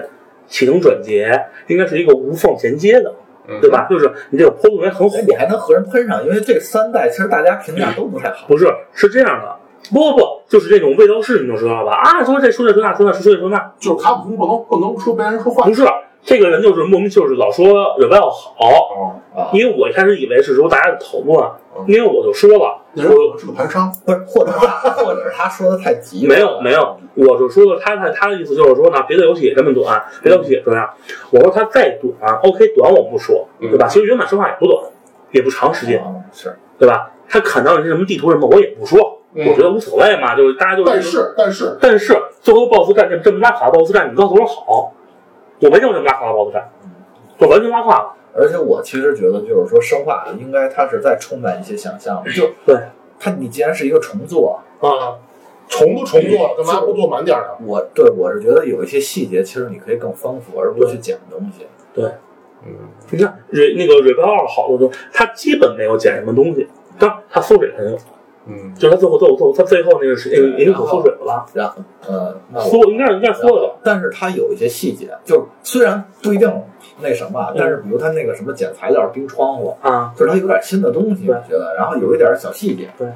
[0.49, 1.29] 启动转结
[1.69, 3.15] 应该是一个无缝衔接的，嗯
[3.61, 3.71] 对？
[3.71, 3.87] 吧？
[3.89, 8.47] 就是你这个坡度也很火，你，还能和人喷上，因为这三代其实大家评价都不太好。
[8.49, 9.57] 不是是这样的。
[9.93, 11.93] 不不不，就是这种味道是，你就知道吧？
[11.93, 15.85] 啊，说这说这说那说那说这说那，就是卡普空不能不能说别人说话不是
[16.25, 17.69] 这个人就是莫名就是老说
[18.01, 21.39] Revel 好，哦，啊，因为我一开始以为是说大家的讨论
[21.79, 24.51] 嗯，因为我就说了，那人可能是个盘商，不是，或者
[24.97, 26.35] 或者是他说的太急了。
[26.35, 30.89] 没有没有，我就说的他他他的意思就是说呢，别的游戏也这么短，别的游戏也这样。
[31.31, 33.87] 我说他再短，OK 短我不说，嗯对吧？
[33.87, 34.83] 其实原版生化也不短，
[35.33, 37.11] 也不长时间，啊是对吧？
[37.29, 40.91] 他砍到你是什么地图什么，我也不说，嗯我觉得无所谓嘛，就是大家就是。
[40.91, 44.93] 但是但是但是最后 BOSS 战这这么拉垮的 BOSS 战，你告诉我好，
[45.61, 46.71] 我没见过这么拉垮的 BOSS 战，
[47.39, 48.13] 就完全拉垮了。
[48.37, 52.77] 而且我其实觉得，就是说生化应该它是在充满一些想象的，就对。
[53.19, 55.17] 它你既然是一个重做，啊，
[55.69, 57.67] 重都重做了，干嘛不做满点儿呢？
[57.67, 61.67] 我对我是觉得有一些细节，其实你可以更丰富，而不是去剪东西。
[61.95, 62.05] 对。
[62.65, 62.73] 嗯，
[63.11, 66.67] 你看瑞那个瑞贝二好的时候，他基本没有捡什么东西，
[66.99, 67.99] 当然他缩水很有，
[68.47, 71.47] 嗯，就是他最后最后最后他最后那个是那个研究所缩水了吧？
[71.53, 71.75] 然后
[72.09, 76.49] 呃，缩应该是应该是缩的，但是他有一些细节，就虽然不一定
[77.01, 83.09] 那什么，但是比如他那个什么剪材料、钉窗户，啊，就是它有点新的东西，我觉得，然后有一点小细节，对，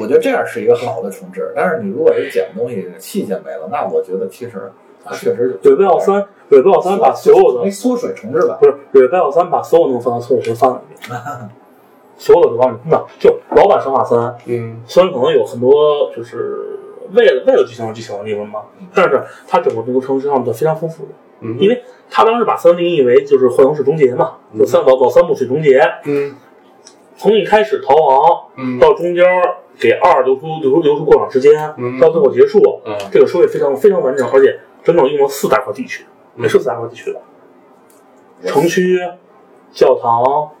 [0.00, 1.52] 我觉得这样是一个好的重置。
[1.54, 4.72] 但是你如果是剪东西细节没了，那我觉得其实
[5.04, 8.56] 它确实蕊贝奥三，蕊贝奥三把所有的没缩水重置吧？
[8.58, 11.20] 不是蕊贝奥三把所有能放到错误全放了一遍，
[12.22, 16.78] 所有的都往里放，就老版生化三，嗯，虽然可能有很多就是
[17.10, 18.60] 为了为了剧情而剧情的地方嘛，
[18.94, 21.10] 但是它整个这个城市上的非常丰富的，
[21.40, 21.56] 嗯。
[21.58, 26.36] 因为他当时把三定义为就是幻影式终结嘛，就三老老三部曲终结，嗯。
[27.16, 28.78] 从一开始逃亡嗯。
[28.78, 29.24] 到中间
[29.80, 31.98] 给二留出留出留出过场时间，嗯。
[31.98, 32.96] 到最后结束，嗯。
[33.10, 36.06] 这个收尾非常非常完整，而且整整用了四大块地区，
[36.36, 36.44] 嗯。
[36.44, 37.20] 也是四大块地区的
[38.48, 39.00] 城区、
[39.72, 40.52] 教堂。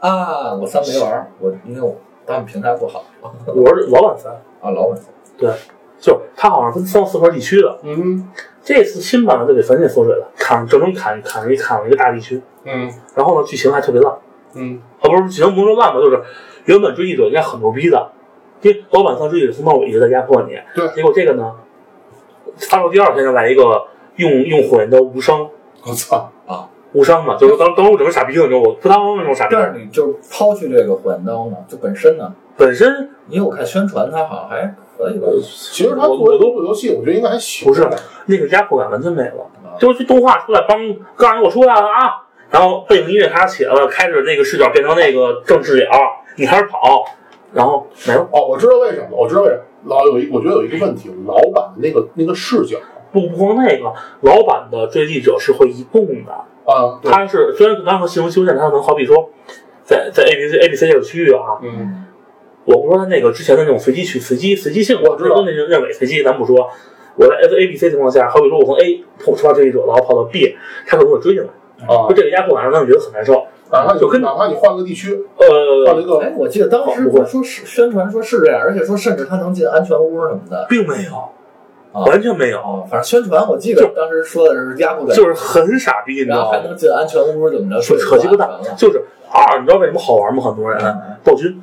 [0.00, 1.96] 啊，我三没玩儿，我因为我
[2.26, 3.04] 他们平台不好。
[3.46, 5.06] 我是老版三，啊，老版三。
[5.36, 5.50] 对，
[5.98, 7.78] 就是它好像分三四块地区的。
[7.82, 8.30] 嗯。
[8.62, 12.90] 这次新版的就给反给缩水了，砍整整砍砍一砍了一个大地区，嗯。
[13.14, 14.12] 然后呢剧情还特别烂，
[14.54, 14.80] 嗯。
[15.00, 16.22] 啊不是剧情不是说烂吧，就是
[16.66, 18.10] 原本追击者应该很牛逼的，
[18.60, 20.86] 因为老版三追击者从头到尾一直在压迫你，对。
[20.88, 21.54] 结果这个呢，
[22.56, 23.86] 发售第二天就来一个
[24.16, 25.48] 用用火焰刀无伤
[25.86, 26.30] 我操，
[26.92, 37.68] 无伤嘛，就是当当时我整个傻逼了，你知道我不当那种傻逼但，是你就是抛去这个火焰刀呢，就本身呢，本身因为我看宣传它好像还可以吧，其实它作为动作游戏，我觉得应该还行。
[37.68, 37.88] 不是
[38.26, 39.34] 那个压迫感完全没了。
[39.78, 40.76] 就是动画出来帮
[41.14, 45.86] 告诉我出来了啊，然后背景音乐开始起来了，开始那个视角变成那个正视角，
[46.36, 47.04] 你开始跑，
[47.52, 48.26] 然后没了。
[48.32, 49.62] 哦，我知道为什么，我知道为什么。
[49.84, 52.76] 老有一，我觉得有一个问题，老版的那个那个视角
[53.12, 56.32] 不不光那个，老版的追击者是会移动的，
[56.68, 59.30] 啊，对，它是虽然刚刚和形容修建，它能好比说，
[59.84, 62.04] 在在 A B C A B C 这个区域啊，嗯
[62.66, 66.68] 我不说它那个之前的那种随机区随机随机性，我知道跟那种认为随机，咱不说。
[67.16, 70.54] 我在 F A B C 情况下，好比说我从 A 出发这一者，然后跑到 B，
[70.86, 71.48] 它可能会追进来，
[71.86, 73.46] 啊就，这个压迫感让他们觉得很难受。
[73.72, 81.28] 哪怕就跟哪怕你换个地区，呃换了呃，一个哎，我记得当时我说是宣传说是这样，而且说甚至他能进安全屋什么的并没有，
[81.92, 82.04] 啊。
[82.04, 86.58] 完全没有，哦，反正宣传我记得就当时说的是压迫感，就是很傻逼，你知然后道吗？
[86.58, 87.80] 还能进安全屋怎么着？
[87.80, 90.42] 扯说扯鸡巴蛋就是啊，你知道为什么好玩吗？
[90.42, 91.62] 很多人嗯暴君，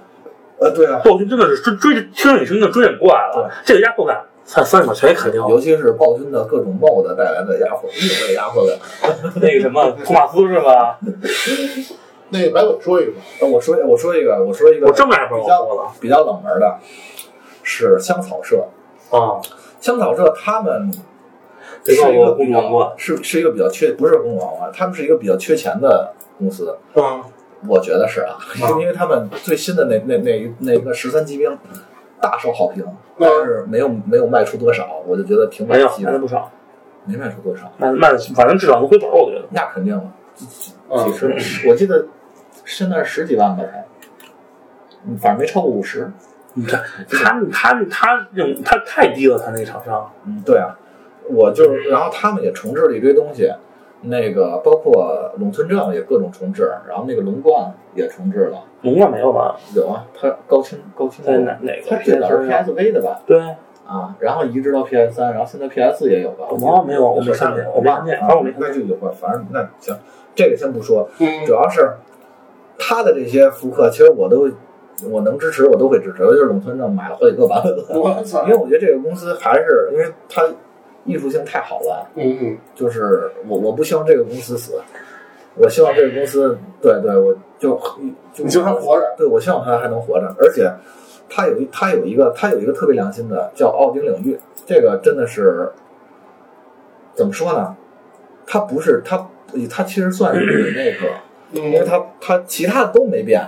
[0.59, 5.49] 呃，对啊，暴君真的是追追着听着你声音就追着过来了，这个压迫感，才三十秒全给砍掉了。
[5.49, 8.77] 尤其是暴君的各种 mod 带来的压迫，硬的压迫感。
[9.41, 10.99] 那个什么托马斯是吧？
[12.29, 16.77] 那个白鬼说一个吧，呃我说我说一个，我说一个我正来不是比较了比较冷门的，
[17.63, 18.65] 是香草社。
[19.11, 19.37] 啊，
[19.85, 20.91] 香草社他们
[21.85, 26.75] 是一个比较是是一个比较缺，不是公主王冠，他们是一个比较缺钱的公司。
[26.95, 27.23] 嗯，
[27.67, 28.35] 我觉得是啊，
[28.79, 31.55] 因为他们最新的那那那那个十三机兵
[32.19, 32.83] 大受好评，
[33.19, 36.51] 但是没有没有卖出多少，我就觉得挺没有惋惜的，卖了不少，
[37.05, 39.45] 没卖出多少，卖卖的反正至少能回本，我觉得。
[39.51, 40.11] 那肯定了，
[40.89, 42.07] 嗯几十，我记得
[42.65, 43.63] 现在是十几万吧
[45.19, 46.11] 反正没超过五十。
[46.55, 50.11] 你看他他他这种他太低了，他那个厂商。
[50.25, 50.75] 嗯，对啊，
[51.29, 53.51] 我就是，然后他们也重置了一堆东西，
[54.01, 59.55] 那个包括龙村镇也各种重置，然后那个龙冠也重置了，龙冠没有吧？
[59.75, 61.89] 有啊，它高清高清在哪哪个？
[61.89, 63.19] 它最早是 PSV 的吧？
[63.25, 63.39] 对，
[63.85, 66.45] 啊，然后移植到 PS 三，然后现在 PS 也有吧？
[66.49, 68.69] 我忘了没有，我没看见，我没看见，反正我没看见。
[68.71, 69.95] 那就有吧，反正那行，
[70.33, 71.95] 这个先不说，嗯主要是
[72.77, 74.49] 他的这些复刻，其实我都
[75.09, 76.23] 我能支持，我都会支持。
[76.23, 80.41] 尤其是龙村镇买了好几个版本了，我操因为我觉得这个公司还是因为它
[81.03, 82.07] 艺术性太好了。
[82.15, 84.81] 嗯嗯，就是我我不希望这个公司死，
[85.55, 87.79] 我希望这个公司对对，我就
[88.33, 90.71] 就你希望它活着，对我希望它还能活着，而且
[91.29, 95.69] 它有一它有一个它有一个特别良心的叫奥丁领域，这个真的是
[97.13, 97.75] 怎么说呢？
[98.47, 99.27] 它不是它
[99.69, 101.13] 它其实算是那个，
[101.51, 103.41] 因为嗯，它它其他的都没变。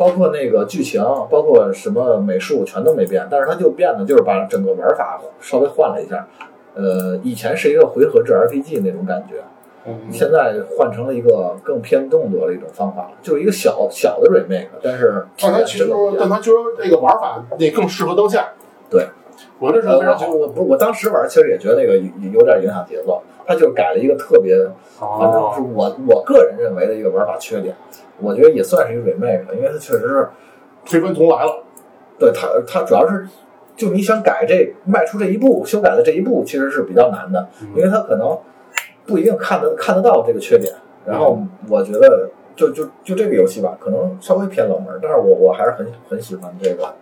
[0.00, 6.26] 包括那个剧情，包括什么美术全都没变，但是它就变了，就是把整个玩法稍微换了一下。
[6.74, 9.42] 呃，以前是一个回合制 RPG 那种感觉，
[9.86, 18.48] 嗯现在换成了一个更偏动作的一种方法了，就是一个小小的 remake，但是但它其实但它就是说这个玩法那更适合当下，
[18.88, 19.06] 对，
[19.60, 20.38] 我那时候，非常好我觉得。
[20.38, 24.56] 我不我当时玩其实也觉得那个有有点影响节奏，他就是改了一个特别，
[24.98, 27.76] 反正是哦，我我个人认为的一个玩法缺点，
[28.18, 30.28] 我觉得也算是一个 remake，因为它确实是
[30.84, 31.62] 推翻重来了，
[32.18, 33.28] 对它它主要是。
[33.76, 38.38] 就你想改这迈出这一步，修改的这一步其实是比较难的，因为它可能
[39.06, 40.70] 不一定看得看得到这个缺点。
[41.06, 46.92] 然后我觉得就就就这个游戏吧，可能稍微偏冷门，但是我我还是很很喜欢这个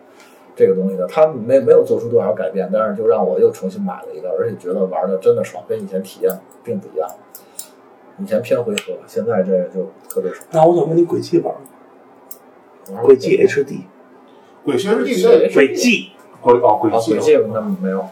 [0.58, 1.06] 这个东西的。
[1.06, 6.30] 它没没有做出多少改变，但是就让我又重新买了一个，而且觉得玩的真的爽，跟以前体验
[6.64, 7.08] 并不一样。
[8.20, 10.44] 以前偏回合，现在这个就特别爽。
[10.50, 13.02] 那我想问你轨迹玩吗？
[13.04, 13.82] 轨迹 HD，
[14.64, 18.04] 鬼学师弟那轨迹鬼哦鬼啊，迹轨迹那没有，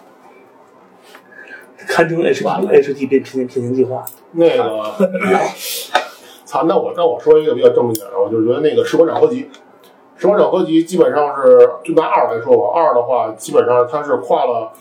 [1.88, 4.04] 堪称 HD 完了 HD 变平行平行计划。
[4.32, 4.94] 那个，
[6.44, 6.64] 操！
[6.64, 9.44] 那我那我说一个比较正经的，我就觉得那个《士官长合集》，
[10.16, 14.72] 《士官长合集》基本上是就拿二来说吧，二的话基本上它是跨了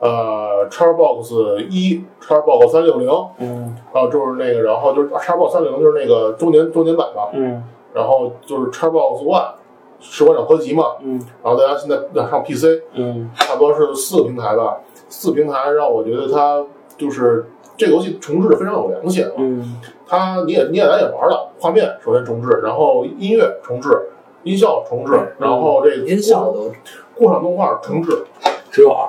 [0.00, 3.76] 呃 Xbox 一、Xbox 三六零，嗯。
[3.92, 7.62] 然后就是那个，然后就是 Xbox 三六零就是那个周年周年版吧，嗯
[7.92, 9.52] 然后就是 Xbox One，
[10.00, 11.20] 士官长合集嘛，嗯。
[11.42, 11.96] 然后大家现在
[12.28, 13.30] 上 PC，嗯。
[13.34, 16.64] 差不多是四个平台吧，四平台让我觉得它
[16.96, 19.32] 就是这个游戏重置的非常有良心啊。
[19.36, 19.76] 嗯。
[20.06, 23.90] 它你也你也咱也玩了，画面首先重置，然后音乐重置，
[24.42, 26.72] 音效重置，然后这个音效都
[27.14, 28.24] 过场动画重置，
[28.70, 29.08] 只有二。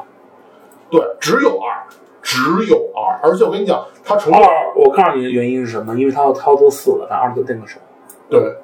[0.90, 1.88] 对，只有二，
[2.22, 5.96] 只有二，而且我跟你讲，它重置二，我告诉你原因是什么？
[5.96, 7.80] 因为它要他要做四了，但二就这个手。
[8.30, 8.58] 对，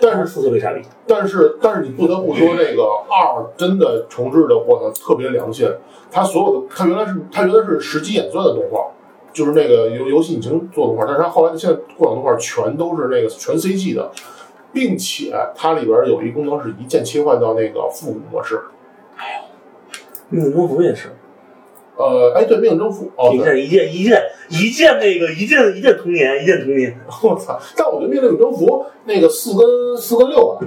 [0.00, 0.82] 但是四特别傻逼。
[1.06, 5.66] 但是但是你不得不说，这个二真的重置的，我操，特别良心。
[6.10, 8.86] 它所有的，它原来是它原来是实际演算的动画，
[9.32, 14.10] 就是那个游游戏引擎做动画，但是它后来现在过场动画全都是那个全 CG 的，
[14.72, 18.60] 并且它里边有一功能是一键切换到那个复古模式。
[19.16, 19.42] 哎
[20.28, 21.10] 命运征服也是，
[21.94, 26.98] 呃，哎，对，命运征服，哦，对，一键一键一键一键那个一键一键童年，一键童年。
[27.22, 27.60] 我操！
[27.76, 30.64] 但我觉得命运征服那个四跟四跟六啊，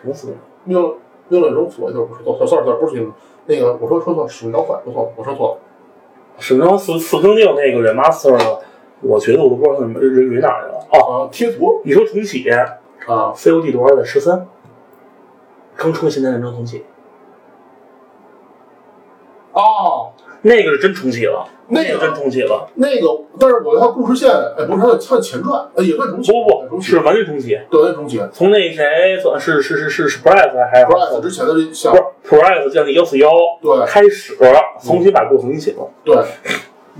[0.00, 0.28] 什么四？
[0.62, 0.80] 命
[1.28, 3.12] 命运征服，就是不是，sorry sorry，不是命
[3.46, 5.58] 那个，我说说错了，使命召唤，说错了，我说错了。
[6.38, 8.60] 什么四四跟六那个 remaster 的，
[9.00, 10.86] 我觉得我都不知道怎么蕊蕊哪儿去了。
[10.92, 12.44] 哦，啊，贴图你说重启
[13.06, 14.46] 啊，COD 多少的十三，
[15.76, 16.84] 刚出现代战争重启。
[19.52, 20.10] 哦，
[20.42, 22.68] 那个是真重启了，那个真重启了。
[22.74, 23.06] 那个，
[23.38, 24.28] 但是我它故事线，
[24.58, 27.56] 哎，不是它的它的前传，呃，也算重启，不不不，是完全重启。
[27.70, 28.20] 对，重启。
[28.32, 33.30] 从那谁算是是是是是 Price 还是 Price 之前的这项不是 Price 建立幺四幺
[33.62, 34.36] 对开始
[34.82, 35.88] 重新把故事重新写了。
[36.04, 36.16] 对，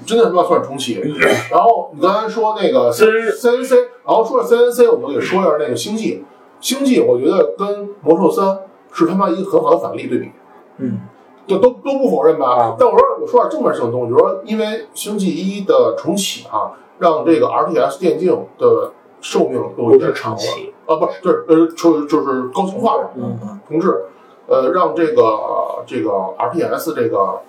[0.07, 1.01] 真的他妈算重启。
[1.51, 6.25] 然后你刚才说那个 C C N C，然后说了 C N C，我就得说一下那个星际。
[6.61, 10.31] 星际我觉得跟魔兽三是他妈一个很好的反例对比，
[10.79, 10.99] 嗯，
[11.47, 12.47] 就都都不否认吧。
[12.55, 20.41] 啊但我说我说点正面性的东西，就是说因为星际一的重启啊，让这个 R T S 电竞的寿命有一不是点长了。
[20.87, 24.05] 啊，不是，就是呃，就就是高清化嗯嗯同志，
[24.47, 27.41] 呃，让这个这个 RTS 这个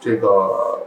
[0.00, 0.80] 这个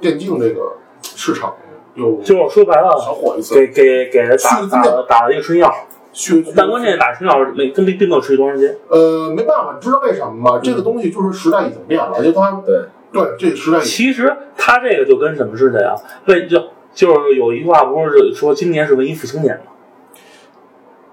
[0.00, 0.72] 电竞这个
[1.02, 1.54] 市场
[1.94, 5.72] 又就是说白小了，火一次，给给给他打打了打了一个春药，
[6.12, 8.76] 续但关键打春药没跟并并没有持续多长时间。
[8.88, 10.60] 呃没办法，你知道为什么吗？
[10.62, 12.80] 这个东西就是时代已经变了，而且它对，
[13.12, 15.94] 对这个时代已经其实他这个就跟什么似的呀？
[16.26, 16.58] 为就
[16.94, 19.72] 就是有一句话不是说今年是文艺复兴年吗？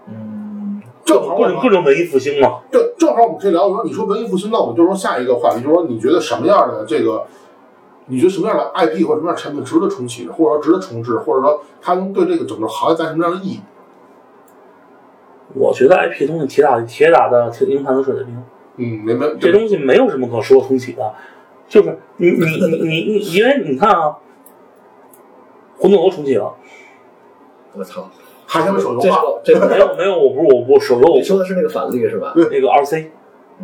[0.09, 2.61] 嗯，正好各种各种文艺复兴嘛。
[2.71, 3.67] 对，正好我们可以聊。
[3.67, 7.25] 说你说文艺复兴，那我们就说下一个话题，就是说你觉得什么样的这个，
[8.07, 13.61] 你觉得什么样的 IP 或者什么样的产品值得重启，或者说值得重置，或者说它能对这个整个行业带来什么样的意义？
[15.53, 18.43] 我觉得 IP 东西铁打铁打的铁硬盘的水的兵，
[18.75, 21.13] 嗯，没没这东西没有什么可说重启的，
[21.67, 24.17] 就是你你你你你，因为你看啊，
[25.77, 26.53] 魂斗罗重启了，
[27.73, 28.09] 我操，
[28.45, 32.33] 还他妈手游这化，这这没有没有，我不是我不手游你说的是那个反例是吧？
[32.35, 33.07] 那个 RC，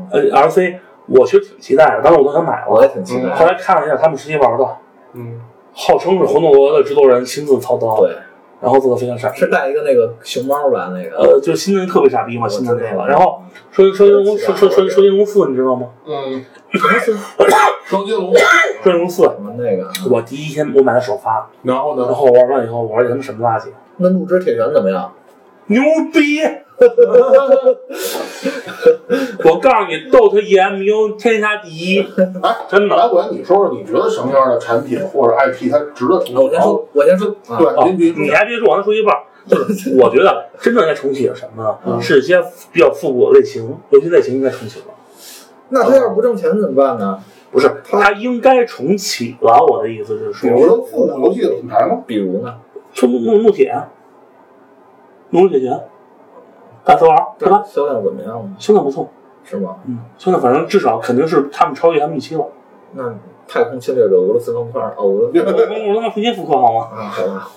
[0.09, 0.77] 呃 RC，
[1.07, 2.67] 我其实挺期待的，当时我都想买了。
[2.69, 3.29] 我也，挺期待。
[3.35, 4.65] 后来看了一下他们实际玩的，
[5.13, 5.41] 嗯，
[5.73, 8.15] 号称是魂斗罗的制作人亲自操刀，对，
[8.61, 9.29] 然后做的非常傻。
[9.29, 10.93] 逼是带一个那个熊猫吧？
[10.93, 11.17] 那个。
[11.17, 13.41] 呃，就新人特别傻逼嘛，新的那个，然后
[13.71, 15.87] 说说说说说说说金龙四，你知道吗？
[16.05, 17.13] 嗯，什么是
[17.85, 18.33] 双截龙，
[18.81, 19.91] 说金龙四，什么那个？
[20.09, 22.05] 我第一天我买的首发，然后呢？
[22.05, 23.65] 然后玩完以后，我说这他妈什么垃圾，
[23.97, 25.11] 那怒之铁拳怎么样？
[25.67, 25.81] 牛
[26.13, 26.41] 逼！
[29.45, 32.01] 我告诉你，DOTA EMU 天下第一，
[32.41, 32.95] 哎，真的。
[32.95, 36.35] 来，我你说说，你觉得什么样的产品或者 IP 它值得重启？
[36.35, 39.15] 我先说，我先说，啊对，哦您别说你还别说，我还说一半，
[39.47, 42.01] 就是我觉得真正该重启的什么嗯？
[42.01, 44.85] 是一些比较复古的类型，游戏类型应该重启了。
[45.69, 47.19] 那他要是不挣钱怎么办呢？
[47.51, 49.63] 不是，它应该重启了。
[49.65, 52.01] 我的意思是说，比如说复古游戏的品牌吗？
[52.07, 52.55] 比如呢？
[52.93, 53.71] 就怒怒怒铁，
[55.29, 55.79] 怒铁拳，
[56.85, 57.63] 大头玩，对吧？
[57.65, 58.55] 销量怎么样呢？
[58.59, 59.09] 销量不错，
[59.43, 59.77] 是吗？
[59.85, 62.45] 嗯，销量反正至少肯定是他们超越他们预期了。
[62.93, 63.13] 那
[63.47, 66.89] 太空侵略者俄罗斯方块，哦，俄罗斯我我他妈重新复刻好吗？
[66.93, 67.49] 啊，好吧，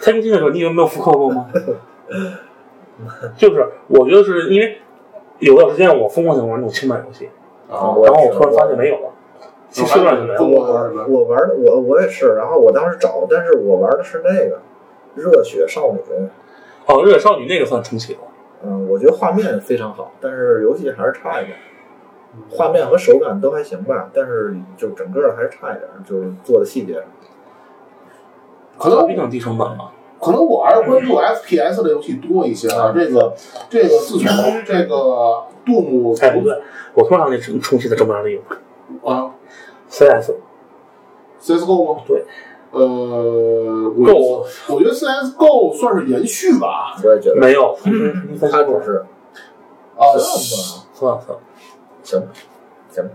[0.00, 1.46] 太空侵略者你以为没有复刻过吗？
[3.36, 4.78] 就是我觉得是因为
[5.40, 7.26] 有段时间我疯狂想玩那种轻版游戏，
[7.68, 9.10] 啊，然后我突然发现没有了，
[9.68, 10.60] 其实上就没中有。
[10.60, 11.10] 国玩？
[11.10, 14.60] 我玩的我我也是，然后我当时找，但是我玩的是那个
[15.16, 15.98] 热血少女，
[16.86, 18.20] 哦，热血少女那个算重启了。
[18.66, 21.56] 嗯，我觉得画面非常好，但是游戏还是差一点。
[22.50, 27.00] 画面和手感都还行吧，但是就整个还是差一点，就是做的细节。
[28.76, 29.92] 可能比较低成本吧。
[30.20, 32.92] 可能我还是关注 FPS 的游戏多一些啊。
[32.92, 33.34] 这个
[33.68, 36.60] 这个自从这个杜牧哎，不对，
[36.94, 38.42] 我突然想起重重启的这么样的一个
[39.08, 39.30] 啊
[39.90, 42.02] CS，CSGO 吗？
[42.06, 42.24] 对，
[42.74, 46.96] 呃，我 Go 我觉得 CSGO 算是延续吧。
[47.04, 47.76] 我也觉得，没有。
[47.82, 48.98] 重新重新翻新过它只是
[49.96, 51.40] 啊，算吧，算了算了，
[52.02, 52.22] 行
[52.90, 53.10] 行，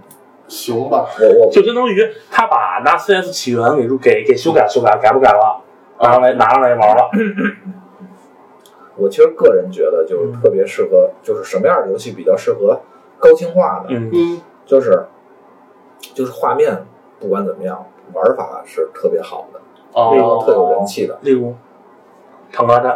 [0.47, 1.07] 行吧。
[1.20, 5.62] 我我就相当于他把拿 CS 起源给给给修改修改，改不改了，
[6.01, 7.10] 拿上来拿上来玩了。
[8.95, 12.80] 我其实个人觉得就是特别适合，就是什么样的游戏比较适合
[13.18, 15.05] 高清化的，嗯，嗯，就是
[16.14, 16.86] 就是画面
[17.20, 19.60] 不管怎么样，玩法是特别好的，
[19.93, 21.18] 哦特有人气的。
[21.22, 21.53] 例如
[22.51, 22.91] 唐大战，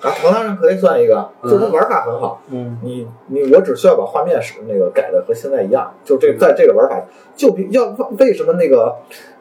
[0.00, 2.40] 啊，唐大战可以算一个，就是它玩法很好。
[2.50, 7.00] 嗯，你你我只需要把画面是那个改的和现在一样，就这在这个玩法，
[7.34, 8.96] 就比要为什么那个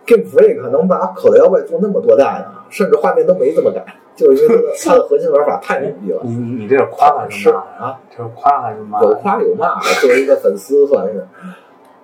[0.06, 2.62] Game Freak 能把口袋妖怪做那么多代呢？
[2.70, 3.84] 甚至画面都没怎么改，
[4.16, 6.20] 就是因为 它的核心玩法太牛逼了。
[6.24, 7.66] 你你你这是夸还是是骂呀？
[7.80, 9.02] 啊，这是夸还是骂？
[9.02, 11.28] 有夸有骂，作为一个粉丝算是。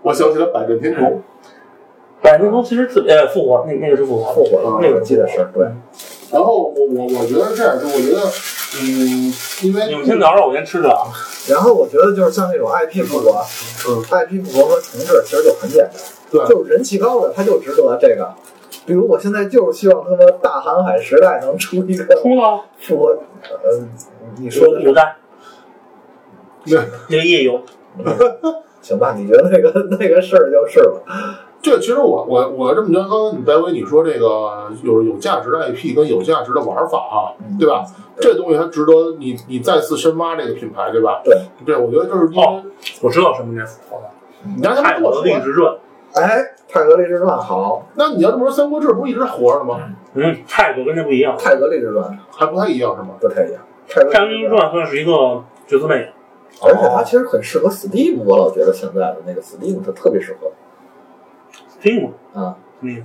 [0.02, 1.22] 我想起了百变天虫。
[2.32, 5.65] 百年头其实自呃复活，那那个是复活，复活了，那个我记得是对。
[6.30, 8.19] 然后我我我觉得是这样，就我觉得，
[8.82, 11.07] 嗯，因为你们先聊着，我先吃着啊。
[11.49, 13.41] 然后我觉得就是像那种 IP 复活，
[13.88, 15.93] 嗯，IP 复活和重置其实就很简单，
[16.30, 18.34] 对就是人气高的他就值得这个。
[18.86, 23.09] 比如我现在就是希望他们大航海时代能出一个出了，复活，
[23.43, 23.88] 呃，
[24.39, 25.15] 你说的有有带，
[26.65, 27.61] 对那个夜游，
[28.82, 29.15] 行吧？
[29.17, 31.01] 你觉得那个那个事儿就是了。
[31.70, 37.84] 这其实我我我这么觉得，刚才你白薇你说这个有有价值的 IP 跟有价值的玩法啊，嗯对吧？
[38.20, 41.22] 这东西它值得你你再次深挖这个品牌，对吧？
[41.24, 42.63] 对，对，我觉得就是因为哦
[43.01, 44.09] 我知道什么年符合了，
[44.55, 45.76] 你让他们泰国跟我，的励志传，
[46.13, 49.78] 哎，泰格励志传好，那你要这么说，《三国志》不是一直活着吗？
[50.13, 53.09] 嗯，泰国跟这不一样，泰格励志传还不太一样是吗？
[53.20, 53.61] 不太一样。
[53.88, 56.11] 泰格励志传算是一个角色扮演，
[56.63, 60.47] 而且它其实很适合 Steam，我老觉得现在的那个 Steam 它特别适合
[61.80, 62.11] 听过。
[62.34, 62.57] 啊。
[62.80, 63.03] 什么意思？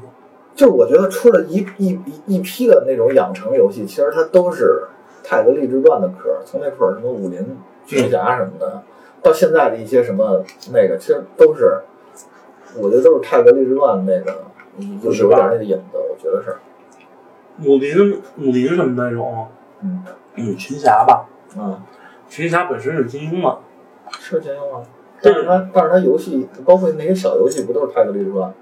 [0.54, 4.84] 就是我觉得出了一一一一批的那种养成游戏，其实它都是
[5.24, 7.56] 泰格励志传的壳，从那会儿什么武林
[7.86, 8.82] 群侠什么的，
[9.22, 11.80] 到现在的一些什么那个，其实都是，
[12.78, 14.44] 我觉得都是泰格励志传那个
[15.02, 16.56] 有有点那个影子，我觉得是，
[17.66, 19.48] 武林武林什么那种，
[19.80, 20.04] 嗯。
[20.34, 21.78] 嗯，群侠吧，嗯，
[22.26, 23.58] 群侠本身是金庸嘛，
[24.18, 24.82] 是金庸啊。
[25.22, 28.52] 但是它，但是它游戏，包括那些小游戏，不都是泰格励志传？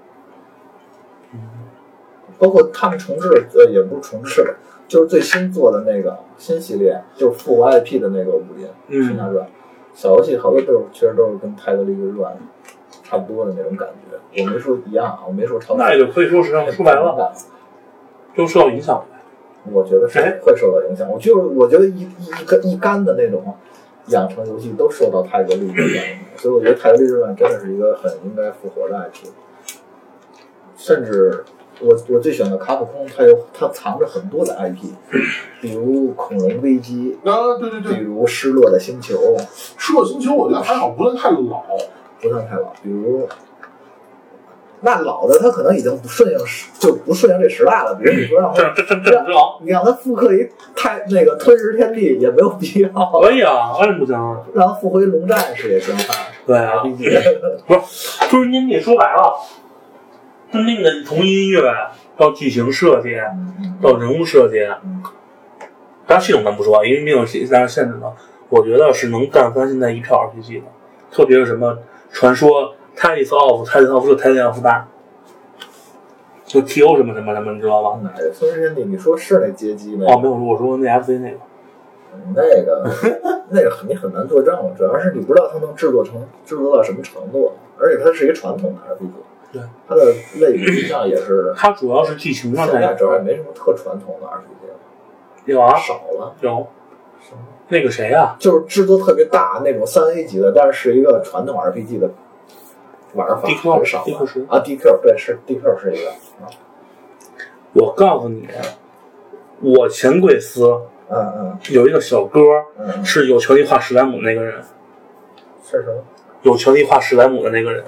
[2.37, 4.55] 包括他们重置，呃，也不是重置，
[4.87, 9.47] 就是最新做的那个新系列，就是复活 IP 的那个武林群嗯，侠传，
[9.93, 12.35] 小游戏好多都是，其实都是跟泰格励志传
[13.03, 14.43] 差不多的那种感觉。
[14.43, 15.75] 我没说一样啊，我没说超。
[15.77, 17.31] 那也就可以说实际上说白了，
[18.35, 19.05] 就受到影响了。
[19.71, 21.07] 我觉得是哎会受到影响。
[21.07, 23.43] 我就是我觉得一一一干一干的那种
[24.11, 29.27] 养成游戏都受到泰格励志传影响，所以我觉得泰格励志传真的是一个很应该复活的 IP。
[30.77, 31.43] 甚至
[31.79, 34.93] 我我最喜欢的卡普空，它有它藏着很多的 IP，
[35.61, 39.15] 比如《恐龙危机啊，对对对》，比，如《失落的星球》，
[39.77, 41.63] 《失落星球》我觉得还好，不算太老。
[42.21, 43.27] 不算太老，比如。
[44.83, 47.93] 那老的他可能已经不顺应时，就不顺应这时代了。
[47.95, 52.89] 比如你说让它这这这这王你让他复刻一太那个吞食天地也没有必要，
[53.21, 54.37] 可以啊，为什么不行啊？
[54.53, 56.15] 让他复回龙战士也行啊。
[56.45, 59.33] 对啊，不是，就是您你说白了，
[60.51, 61.61] 就那个从音乐
[62.17, 63.15] 到剧情设计
[63.79, 64.67] 到人物设计，
[66.07, 68.11] 当然系统咱不说，因为没有现在限制的，
[68.49, 70.65] 我觉得是能干翻现在一票 RPG 的，
[71.11, 71.77] 特别是什么
[72.11, 74.87] 传说 Tales of Tales of 这 Tales of 大，
[76.45, 77.99] 就 TO 什么什么什么，你知道吗？
[78.03, 78.83] 哪个吞食天地？
[78.83, 81.37] 你说是那街机没哦，没有，我说那 FC 那个，
[82.35, 82.91] 那个
[83.49, 89.11] 那个很你很难作证，主要是你不知道它能制作成制作到什么程度，而且它是一个传统的 RPG，
[89.51, 94.75] 对，它的类比上也是它主要是剧情上才现在主要也，没什么特传统的 RPG 了，
[95.45, 96.35] 有啊，少了。
[96.41, 96.67] 有
[97.69, 102.09] 那个谁啊、就是制作特别大那种三 A 级的，但是是一个传统 RPG 的
[103.13, 106.47] 玩法很少 DQ 是啊，DQ 对是 DQ 是一个啊，
[107.73, 108.47] 我告诉你，
[109.61, 110.65] 我前贵司
[111.09, 112.39] 嗯嗯有一个小哥，
[112.77, 114.61] 嗯，是有权利画史莱姆那个人，
[115.63, 116.03] 是什么？
[116.43, 117.83] 有权利画史莱姆的那个人。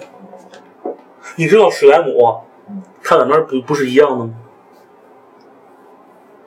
[1.38, 2.41] 你知道史莱姆，
[3.01, 4.34] 它两边不不是一样的吗？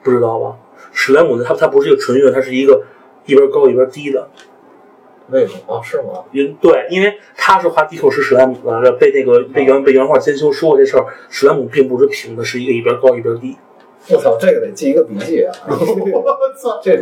[0.03, 0.57] 不知道吧？
[0.93, 2.85] 史莱姆它它不是一个纯月，它是一个
[3.25, 4.29] 一边高一边低的。
[5.31, 5.75] 为什么？
[5.77, 6.25] 啊是吗？
[6.33, 13.57] 因对，因为他是画地口是史莱姆的，被那个被原被原画监修说过这事儿，史莱姆并不是平的，是一个一边高一边低。
[14.09, 15.53] 我操，这个得记一个笔记啊！
[15.69, 15.75] 我
[16.57, 16.81] 操！
[16.81, 16.97] 这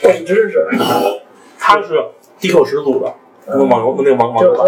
[0.00, 0.64] 懂知识，
[1.58, 1.94] 他是
[2.38, 3.12] 地口始祖的，
[3.48, 4.58] 那个网游那个网网游版。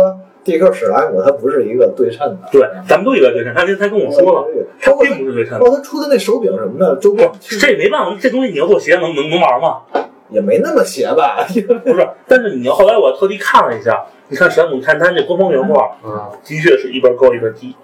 [0.44, 4.48] 就是说 DQ 史莱姆它不是一个对称的，对，咱们都以为对称，他他跟我说了，
[4.80, 5.66] 他并不是对称包。
[5.66, 7.30] 括他出的那手柄什么的，周边
[7.60, 9.82] 这没办法，这东西你要做鞋能能能玩吗？
[10.30, 11.44] 也没那么邪吧？
[11.84, 17.74] 不是，但是你后来我特地看了一下，你看史莱姆，你看他那官方原画，嗯，的确是一边高一边低，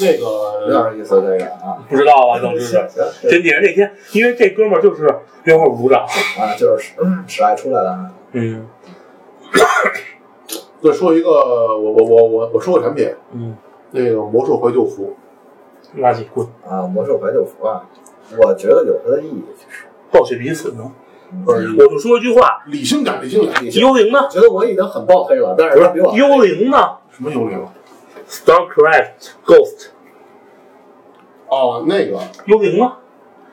[0.00, 1.78] 那有点意思，这个啊。
[1.88, 2.38] 不知道啊？
[2.40, 5.08] 总之是 行行行真姐那天，因为这哥们儿就是
[5.44, 6.02] 原画组长，
[6.38, 8.10] 啊，就是嗯，史爱出来的啊。
[8.32, 8.66] 嗯
[10.80, 13.56] 再说一个，我我我我我说个产品，嗯，
[13.90, 15.16] 那个魔兽怀旧服，
[15.98, 17.82] 垃圾滚，啊，魔兽怀旧服啊，
[18.36, 19.86] 我觉得有它的意义，其实。
[20.12, 20.90] 暴雪彼此呢。
[21.44, 24.26] 不是我就说一句话，理性感，理性感，幽灵呢？
[24.30, 27.58] 觉得我已经很爆黑了，但是他比我幽灵呢什么幽灵
[28.28, 29.88] ？？Starcraft Ghost，
[31.48, 32.98] 哦，那个幽灵吗？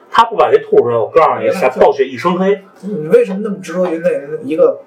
[0.10, 4.10] 他不把这吐出来，我告诉你，傻暴雪一身黑，你为什么那么执着于那
[4.47, 4.80] 一个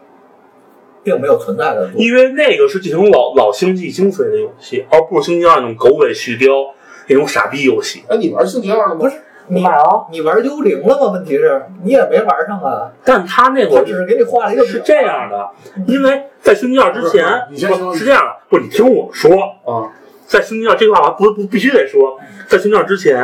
[1.03, 1.91] 并没有存在的？
[1.95, 6.71] 因为那个是继承老老星际精髓的游戏，而不是星际二那种狗尾续貂
[7.09, 8.05] 那种傻逼游戏。
[8.09, 9.01] 哎，你玩星际二了吗？
[9.01, 9.17] 不是
[9.49, 11.13] 你买了，你玩幽灵了吗？
[11.13, 15.49] 问题是你也没玩上啊，但他那会儿他只是给你画了一个是这样的，
[15.87, 19.31] 因为在星际二之前，是你先说是这样的，不是你听我说，
[19.65, 19.91] 啊，
[20.27, 22.19] 在星际二这句话我不不必须得说，
[22.49, 23.23] 在星际二之前，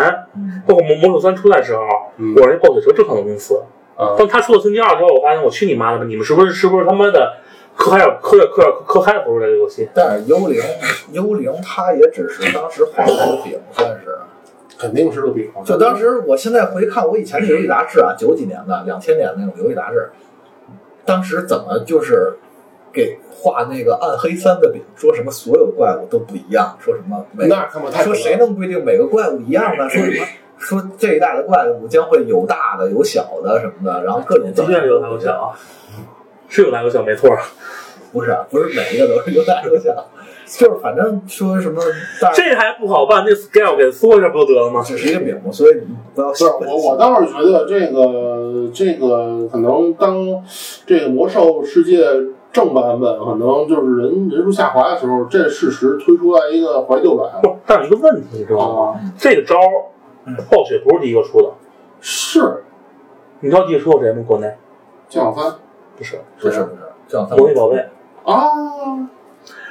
[0.67, 1.83] 包括魔魔兽三出来的时候，
[2.19, 3.63] 嗯我是那暴雪车正常的公司。
[3.97, 6.05] 啊，当他出了星际二之后，我发现我去你妈的吧！
[6.05, 7.35] 你们是不是是不是他妈的
[7.77, 10.61] 科海尔科科科科海尔不是这个游戏，但是幽灵
[11.13, 14.19] 幽灵它也只是当时画的饼，算是。
[14.79, 15.51] 肯定是个饼。
[15.65, 20.11] 就当时，我现在回看我以前的游戏杂志啊，九几年的、两千年那种游戏杂志，
[21.05, 22.37] 当时怎么就是
[22.93, 29.89] 给画那个暗黑三的饼，说什么所有怪物都不一样，说什么每那他妈太说谁能规定每个怪物一样呢？
[29.89, 30.27] 说什么
[30.59, 35.53] 说这一代的怪物将会有大的有小的什么的，然后各种的确有大有小啊，
[36.49, 37.31] 是有大有小没错。
[38.13, 39.93] 不是不是每一个都是有大有小。
[40.57, 41.83] 就是反正说什么，
[42.33, 44.81] 这还不好办，那 scale 给缩一下不就得了吗？
[44.85, 46.33] 只是一个饼嘛，所以你不要。
[46.33, 50.17] 是我我倒是觉得这个这个可能当
[50.87, 52.07] 这个魔兽世界
[52.53, 57.41] 正版本可能就是人人数下滑的时候，这事实推出来一个怀旧版。
[57.43, 59.01] 不，但有一个问题，你知道吗？
[59.19, 59.57] 这个招
[60.49, 61.51] 暴雪不是第一个出的，
[62.01, 62.63] 是。
[63.41, 64.23] 你知道第一个出过谁吗？
[64.27, 64.55] 国内？
[65.09, 65.53] 降龙三？
[65.97, 67.39] 不是，不是，不是，降龙三。
[67.39, 67.85] 魔女宝贝
[68.25, 68.49] 啊。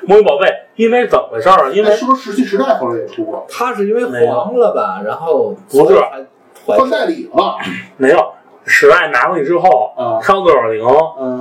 [0.05, 1.71] 魔女宝贝，因为怎么回事儿？
[1.71, 3.45] 因为是不是石器时代后来也出过？
[3.49, 5.01] 他是因为黄了吧？
[5.05, 5.97] 然后不是
[6.65, 7.55] 换代理了？
[7.97, 8.33] 没有，
[8.65, 10.85] 史爱拿过去之后，上六点零，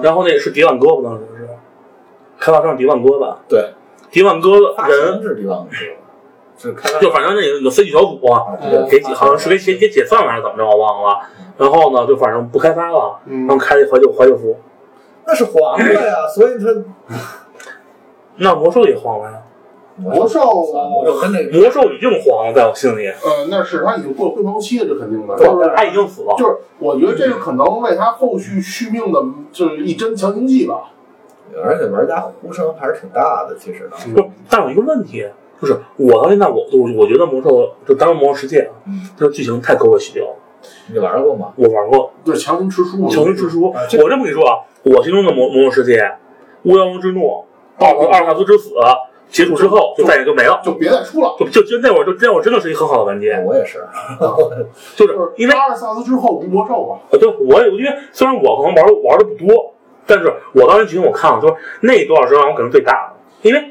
[0.03, 1.49] 然后那是迪万哥不当时是，
[2.39, 3.39] 开发商迪万哥吧？
[3.49, 3.71] 对，
[4.11, 5.69] 迪万哥人是迪万哥，
[6.57, 8.21] 是开就反正那个有 C G 小组
[8.89, 11.21] 给解，好像是给解给解散了还是怎么着，我忘了。
[11.59, 14.57] 然后呢，就反正不开发了，然后开了怀旧怀旧服，
[15.27, 16.67] 那是黄的呀，所以它。
[18.37, 19.39] 那魔兽也黄了呀，
[19.97, 23.07] 魔兽魔兽跟那魔兽已经黄了，在我心里。
[23.09, 25.37] 嗯，那是他已经过了辉煌期了，这肯定的。
[25.37, 26.35] 就是他已经死了。
[26.39, 29.23] 就是我觉得这个可能为他后续续命的，
[29.53, 30.91] 就是一针强心剂吧。
[31.63, 33.97] 而且玩家呼声还是挺大的，其实呢。
[34.15, 35.29] 不，但有一个问题，
[35.61, 38.73] 就是我到现在我我我觉得魔兽就当魔兽世界啊，
[39.19, 40.35] 它的剧情太狗血了。
[40.91, 41.53] 你玩过吗？
[41.57, 42.11] 我玩过。
[42.25, 43.07] 对，强行吃书。
[43.11, 43.65] 强行吃书。
[43.71, 46.11] 我这么跟你说啊，我心中的魔魔兽世界，
[46.63, 47.45] 巫妖王之怒。
[47.83, 48.71] 奥特阿尔萨斯之死
[49.31, 51.35] 结束之后，就再也就没了，就别再出了。
[51.39, 53.33] 就就就那会儿，就那会儿真的是一个很好的完结。
[53.47, 53.83] 我也是，
[54.95, 56.99] 就是因为阿尔萨斯之后无魔咒嘛。
[57.19, 59.73] 对，我也因为虽然我可能玩玩的不多，
[60.07, 63.65] 但是我当时剧情我看了，就是那多少时间我可能最大的，因为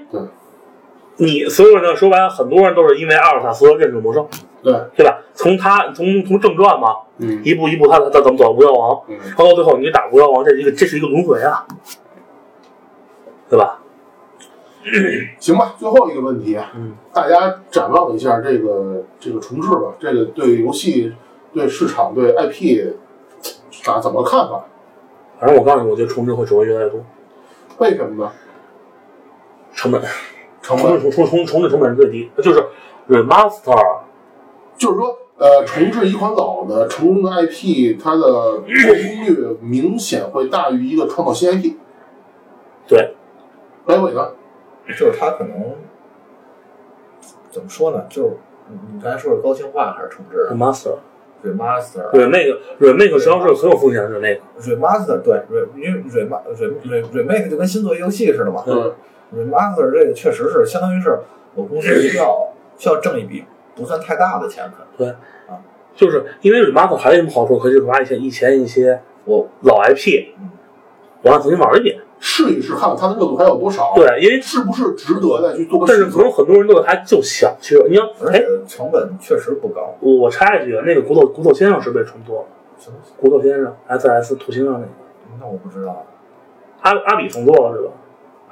[1.17, 4.27] 你所有人说白了，很多人都是因为阿尔萨斯认识魔兽，
[4.63, 5.19] 对对吧？
[5.35, 6.95] 从他从从正传嘛，
[7.43, 11.67] 一步一步他他怎么走巫妖王，然后到最后你打巫妖王，这是一个这是一个轮回啊，
[13.47, 13.77] 对吧？
[15.39, 21.13] 行吧，最后一个问题，嗯，大家展望一下这个这个重置吧，这个对游戏、
[21.53, 22.93] 对市场、对 IP，
[23.83, 24.65] 咋怎么看法？
[25.39, 27.03] 反正我告诉你，我觉得重置会只会越来越多。
[27.77, 28.31] 为什么呢？
[29.73, 30.01] 成本，
[30.61, 32.63] 成本重重重重置成本是最低，就是
[33.07, 33.99] remaster，
[34.77, 41.73] 就是说，呃，重置一款老的成功的 IP，它的做攻率明显会大于一个创造新 IP。
[42.87, 43.15] 对，
[43.85, 44.31] 白伟呢？
[44.91, 45.75] 就是他可能
[47.49, 48.05] 怎么说呢？
[48.09, 48.29] 就是
[48.93, 54.19] 你刚才说是高清化还是重置？remaster，remaster，对那个 remake 实际上是很有风险是。
[54.19, 58.63] 那个 remaster 对 re 因为 rem remake 就跟新做游戏似的嘛。
[58.67, 58.93] 嗯
[59.35, 61.19] ，remaster 这个确实是相当于是
[61.55, 62.47] 我公司需要
[62.77, 63.43] 需要挣一笔
[63.75, 65.07] 不算太大的钱，可能对
[65.49, 65.59] 啊，
[65.95, 67.57] 就是因为 remaster 还有什么好处？
[67.59, 70.27] 可以把以前以前一些我老 IP，
[71.21, 71.99] 我让重新玩一遍。
[72.23, 73.93] 试一试，看看它的热度还有多少。
[73.95, 75.85] 对，因为是不是值得再去做个？
[75.87, 79.95] 但是可能很多人都还就想去，你要而且成本确实不高。
[79.99, 82.45] 我我插一句，那个骨头骨头先生是被重做了。
[82.77, 82.97] 什么？
[83.17, 84.87] 骨头先生？S S 土星上那个？
[85.39, 86.05] 那我不知道。
[86.81, 87.91] 阿阿比重做了是吧？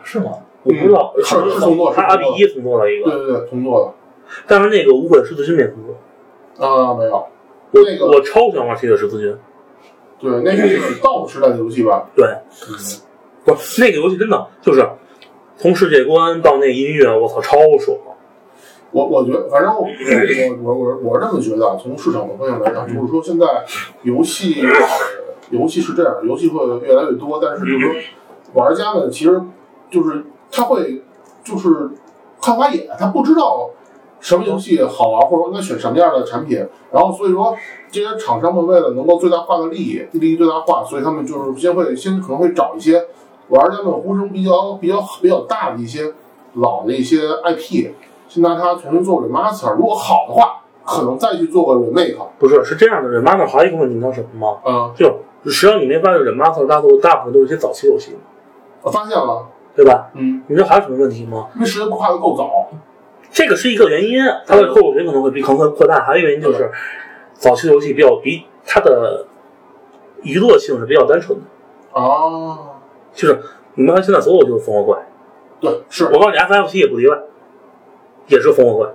[0.04, 0.32] 是吗？
[0.64, 3.12] 我不知道，是是重做，他阿比一重做了一个。
[3.12, 3.94] 对对对，重做的。
[4.48, 6.68] 但是那个无悔十字军没重做。
[6.68, 7.24] 啊，没有。
[7.72, 9.38] 那个我超喜欢玩铁血十字军。
[10.20, 12.08] 对，那是道士时代的游戏吧？
[12.16, 12.26] 对。
[12.26, 12.76] 嗯
[13.46, 14.86] 不，那个游戏真的就是
[15.58, 17.98] 从世界观到那音乐，我操，超爽！
[18.92, 19.88] 我我觉得，反正我
[20.62, 23.46] 我我我是这么觉得，从市场的方向来讲，就是说现在
[24.04, 24.62] 游戏
[25.52, 27.96] 游戏是这样，游戏会越来越多，但是就是说
[28.54, 29.42] 玩家们其实
[29.90, 31.02] 就是他会
[31.44, 31.90] 就是
[32.42, 33.70] 看花眼，他不知道
[34.20, 36.58] 什么游戏好玩，或者应该选什么样的产品，
[36.92, 37.56] 然后所以说
[37.92, 43.06] 这些厂商们为了能够最大化的利益，利益最大化，所以他们就是先会先可能会找一些。
[43.50, 46.14] 玩家们呼声比较比较比较大的一些
[46.54, 47.88] 老的一些 IP，
[48.28, 52.16] 先拿它重新做 remaster，如果好的话，可能再去做个 remake。
[52.38, 54.60] 不是，是这样的，remaster 还有一个问题，你知道什么吗？
[54.64, 55.08] 嗯，就
[55.50, 58.16] 实际上你那边的 remaster 大多大部分都是一些早期游戏。
[58.84, 60.12] 我发现了，对吧？
[60.14, 61.48] 嗯，你知道还有什么问题吗？
[61.56, 62.68] 因为时间跨的够早，
[63.32, 66.02] 这个是一个原因，它的后果群可能会比可能会扩大。
[66.06, 66.70] 还有一个原因就是，
[67.34, 69.26] 早期的游戏比较比它的
[70.24, 71.46] 娱乐性是比较单纯的。
[71.94, 72.76] 哦。
[73.12, 73.40] 就是
[73.74, 75.00] 你们看现在所有就是烽火怪，
[75.60, 77.18] 对，是我，告诉你，FF 七也不例外，
[78.28, 78.90] 也是烽火怪，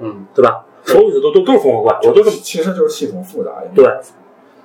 [0.00, 0.64] 嗯，对吧？
[0.84, 3.50] 所有的都都都是烽火怪，我都是其实就是系统复杂。
[3.74, 3.84] 对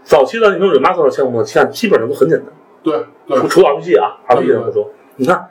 [0.03, 2.47] 早期的那种 remaster 项目，现在基本上都很简单，
[2.83, 5.47] 对对除，除了 RPG 啊，RPG 的不说，你看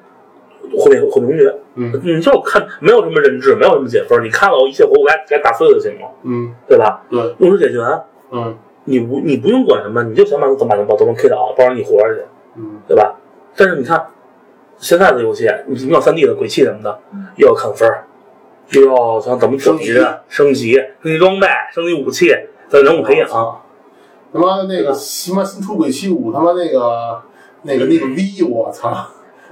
[0.78, 2.00] 毁灭毁灭公爵，嗯。
[2.02, 6.54] 你就看没有什么人质，没有什么解分，你看到一切活物该该打碎了就行了，嗯。
[6.68, 7.02] 对吧？
[7.10, 7.80] 对，用时解决，
[8.30, 8.56] 嗯。
[8.84, 12.22] 你不你不用管什么，你就想办法怎么把把对方 K 倒，包着你活着去，
[12.56, 12.80] 嗯。
[12.88, 13.14] 对吧？
[13.56, 14.06] 但是你看
[14.78, 16.98] 现在的游戏，你你要三 D 的鬼泣什么的，
[17.36, 18.04] 又要砍分儿，
[18.70, 19.92] 又要想怎么升级、
[20.28, 20.72] 升级、
[21.02, 22.34] 升级装备、升级武器，
[22.68, 27.22] 再人物培养，他妈那个他妈新出鬼泣五，他妈那个
[27.62, 28.90] 那个那个 V，我操，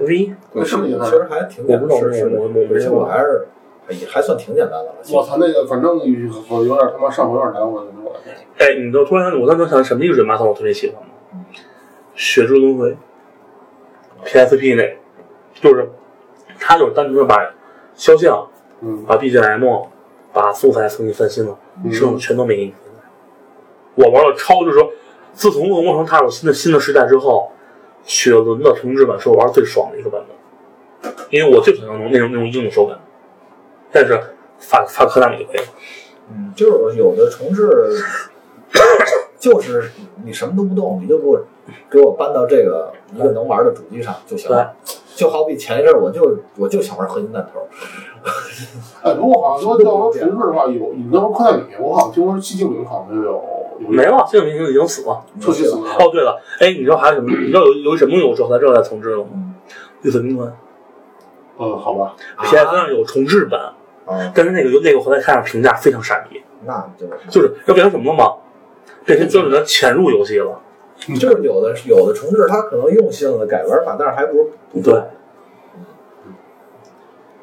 [0.01, 2.25] V 那是不是其实还挺简单，我不懂是是
[2.73, 3.47] 而且我还是
[3.89, 4.95] 也还算挺简单的了。
[5.13, 8.15] 我操，那个反正我有点他妈上火有点难，我我
[8.57, 11.45] 哎，你都突然想，我当时想什么一个准马我特别喜欢吗？
[12.15, 12.95] 血之轮回
[14.25, 14.97] ，PSP 那，
[15.59, 15.89] 就是
[16.59, 17.51] 他就是单纯的把
[17.95, 18.47] 肖像、
[18.81, 19.87] 嗯把 BGM、
[20.33, 22.73] 把素材重新翻新了，嗯剩全都没给你。
[23.95, 24.89] 我玩了超，就是说，
[25.33, 27.51] 自从恶魔城踏入新的新的时代之后，
[28.03, 30.21] 雪轮的重置版是我玩的最爽的一个版
[31.01, 32.97] 本，因为我就想要那种那种那种硬的手感，
[33.91, 34.19] 但是
[34.59, 35.67] 发发科纳米就可以了。
[36.29, 37.69] 嗯，就是有的重置，
[39.39, 39.91] 就是
[40.23, 41.41] 你什么都不动，你就给我
[41.89, 44.73] 给我搬到这个一个能玩的主机上就行了。
[45.13, 47.59] 就好比前一阵儿，我就我就想玩合金弹头，
[49.03, 53.43] 哎，不过好像说要说重置的话，有你那时候科纳米，我好像听说寂静岭好像有
[53.89, 55.23] 没了，这个明星已经死了。
[55.39, 55.81] 出去死了。
[55.99, 57.29] 哦，对了，哎，你知道还有什么？
[57.37, 59.29] 你知道有有什么东西我之后才知道在重置了吗？
[60.01, 60.51] 绿色兵团
[61.59, 63.59] 嗯，好吧，，PS 上有重置版，
[64.05, 68.33] 啊，但是那个那个我后来看上评价非常傻逼，那就是就是要变成什么了吗？
[69.05, 70.59] 变成标准的潜入游戏了。
[71.19, 75.01] 就是有的有的重置，它可能用性的改玩法，但是还不如不对，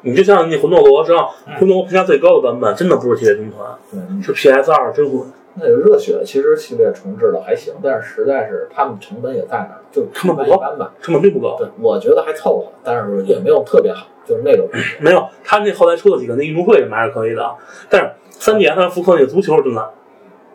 [0.01, 3.77] 你就像那魂斗罗上，魂斗罗评价最高的版本，真的不是铁血军团，
[4.23, 5.29] 是 PS 二真魂。
[5.59, 10.93] 那个热血其实系列重置的还行，但是实在是他们成本也在那儿，就成本不高一般般吧。
[11.01, 14.67] 成本并不高，对，我觉得还凑合，但是也没有特别好，就是那种。
[14.99, 17.55] 没有他那后来出了几个那运动会什么还是可以的，
[17.89, 19.85] 但是三 DS 上复刻那个足球真烂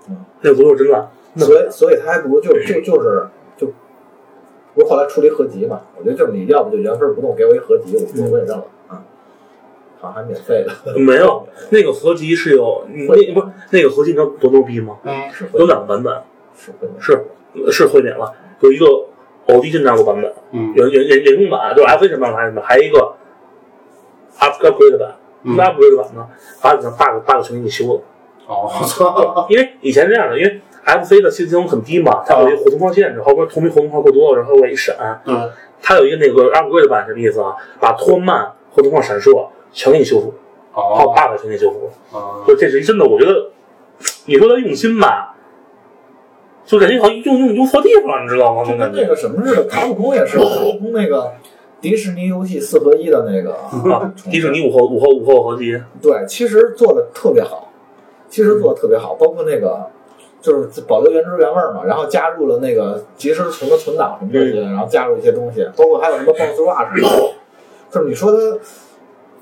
[0.09, 1.09] 嗯，那个足球真烂。
[1.37, 3.27] 所以所以他还不如就就就是
[3.57, 3.67] 就，
[4.73, 5.81] 不是后来出了一合集嘛？
[5.99, 8.65] 我觉得就是你要不就原封不动给我一合集，我我也认了啊，
[10.05, 14.97] 好像还免费的， 没有那个合集是有你那不是那个合集你知道多牛逼吗？
[15.05, 16.23] 嗯有是有两个版本，
[16.57, 16.89] 是会
[17.67, 18.87] 是是会免了，有一个
[19.47, 23.15] 偶迪真战国版本，嗯有有有人工版，就是 F 什么版还是什么，还有一个
[24.39, 25.15] up upgrade 版。
[25.47, 26.27] 嗯那 upgrade 版呢，
[26.63, 28.01] 把你的 bug bug 全给你修了，
[28.47, 34.97] 哦，我操，因为以前这样的，因为 FC 的信息量很低嘛，它有一个活动框限制，后边同名活动框过多了，然后会一闪。
[35.27, 35.51] 嗯，
[35.83, 37.55] 它有一个那个 upgrade 版什么意思啊？
[37.79, 40.33] 把拖慢、活动框闪烁全给你修复，
[40.73, 41.91] 还有哦，bug 全给你修复。
[42.17, 43.51] 哦，就这是一真的，我觉得
[44.25, 45.35] 你说他用心吧，
[46.65, 48.65] 就感觉好像用用用错地方了，你知道吗？
[48.65, 51.33] 就跟那个什么似的，卡普空也是， 卡普空那个
[51.81, 53.55] 迪士尼游戏四合一的那个
[53.93, 57.69] 啊，迪士尼五后五后五后合集，对，其实做的特别好，
[58.31, 59.91] 其实做的特别好，包括那个
[60.41, 67.33] 就是保留原汁原味嘛，然后加入了那个及时存的存档什么这些，然后加入一些东西，包括还有什么 BOSS rush，
[67.91, 68.39] 就是你说它，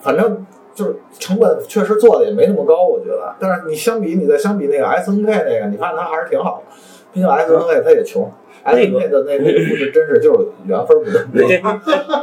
[0.02, 6.76] 反正就是成本确实做的也没那么高，我觉得，但是你相比你再相比那个 S N K 那个，你看它还是挺好的，
[7.12, 8.30] 毕竟 S N K 它也穷。
[8.64, 11.04] S N K 的那那个故事真是就是缘分不
[11.36, 11.60] 对，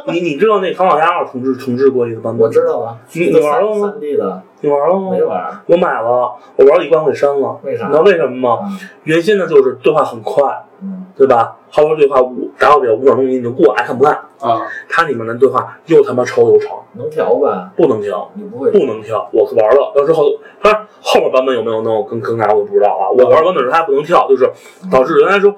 [0.07, 2.47] 你你知道那唐老鸭二重置重置过一个版本？
[2.47, 2.65] 我知。
[2.65, 5.11] 道啊，你你玩了吗三 D 的你玩了吗？
[5.11, 7.59] 没玩，我买了，我玩了一关我给删了。
[7.63, 8.59] 为啥你知道为什么吗？
[8.69, 11.57] 嗯原先呢就是对话很快，嗯，对吧？
[11.69, 14.13] 后边对话五达到不了五秒钟你就过，爱看不看。
[14.39, 17.69] 啊，它里面的对话又他妈超又长，能调吧？
[17.75, 18.31] 不能调。
[18.35, 20.23] 你不会不能跳，我玩了，当时后，
[20.63, 23.09] 当然后面版本有没有能有更更改我就不知道啊。
[23.09, 24.49] 我玩版本时它不能跳，就是
[24.89, 25.53] 导致原来说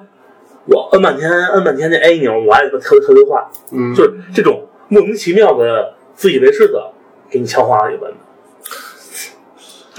[0.66, 3.40] 我摁半天摁半天那 A 钮，我还特特别快，
[3.70, 6.90] 嗯，就是这种莫名其妙的自以为是的
[7.30, 8.18] 给你强化了一个版本，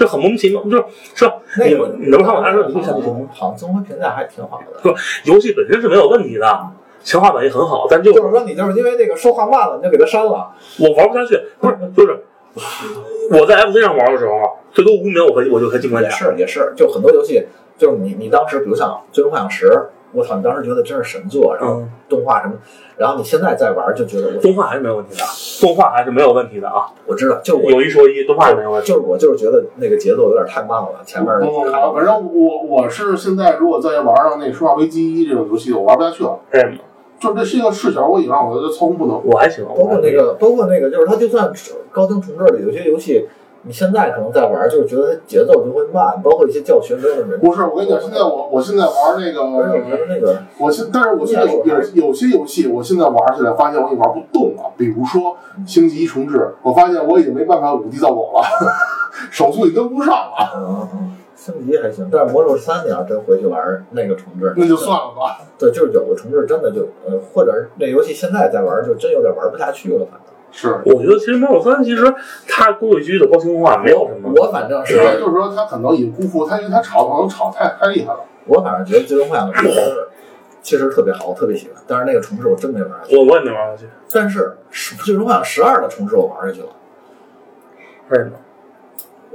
[0.04, 1.34] 这很莫名其妙，就是是吧？
[1.58, 4.94] 那个你能看我还说你会看不懂，好像综合评价还挺好的。
[5.24, 6.46] 游戏本身是没有问题的，
[7.02, 10.50] 强化版也很好，但就就是说，你就是因为那个说话慢了，你就给它删了。
[10.78, 12.18] 我玩不下去，不是就是
[13.30, 14.34] 我在 FC 上玩的时候，
[14.72, 16.10] 最多五秒我可以我就可以进关也。
[16.10, 17.46] 是也是，就很多游戏，
[17.78, 19.66] 就是你你当时，比如像《最终幻想十》，
[20.12, 22.54] 我操，你当时觉得真是神作，然后嗯，动画什么，
[22.96, 25.24] 然后你现在再玩就觉得我动画还是没有问题的，
[25.60, 26.86] 动画还是没有问题的啊。
[27.06, 28.88] 我知道，就我有一说一，动画是没有问题。
[28.88, 36.38] 就是我就是觉得那个节奏有点太慢了，前面不不不，看反正我我是现在如果再玩上那《生化危机一》这种游戏，我玩不下去了。
[36.52, 36.78] 为什么？
[37.20, 39.18] 就这是一个视角，我以往我就操控不能。
[39.24, 41.50] 我还行，包括那个，包括那个，就是它就算
[41.90, 43.26] 高清重置的有些游戏，
[43.66, 47.38] 你现在可能在玩，就是觉得它节奏就会慢，包括一些教学没有那么。
[47.38, 54.70] 不是，我跟你讲，现在我我现在玩那而且我觉个，得那个我现但是我现在有有有些游戏，我现在玩起来发现我已经玩不动了。
[54.76, 55.36] 比如说
[55.70, 58.42] 《星际一重置》，我发现我已经没办法五 D 造狗了，
[59.32, 65.40] 手速已经跟不上了，嗯嗯，升级还行，但是魔兽三你要真回去玩那个重置，那就算了吧。
[65.58, 70.33] 对，就是有的重置真的就呃，或者那游戏现在在玩，就真有点玩不下去了，反正。
[70.56, 72.14] 是，我觉得其实魔兽三其实
[72.48, 74.32] 它规规矩矩的高清化没有什么。
[74.34, 78.20] 我反正是，就是说他可能已经辜负他，因为他炒可能炒太太厉害了。
[78.46, 79.68] 我反正觉得《最终幻想十》
[80.62, 83.16] 其实特别好，我特别喜欢，但是那个重置我真没玩下去。
[83.16, 84.56] 我我也没玩下去，但是
[85.04, 86.68] 《最终幻想十二》的重置我玩下去了。
[88.10, 88.32] 为什么？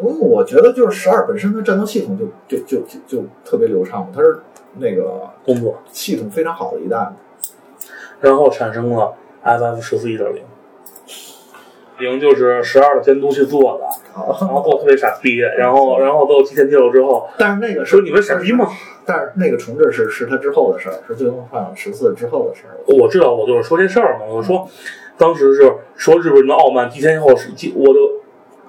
[0.01, 4.39] 因为，我觉得就是十二本身的战斗系统就就就就就特别流畅，它是
[4.77, 7.11] 那个工作，系统非常好的一代。
[8.21, 9.13] 然后产生了
[9.43, 10.43] FF 十四一点零，
[11.99, 13.85] 零就是十二的监督去做的，
[14.45, 18.67] 然后特别傻逼，然后然后都提前揭露之后，但是那个说你们傻逼吗？
[19.05, 22.77] 但是那个重置是是他之后的事儿，是《最终幻想十四》之后的事儿。
[22.85, 24.67] 我知道，我就是说这事儿嘛，我说
[25.17, 27.99] 当时是说日本人的傲慢，提前以后是，我就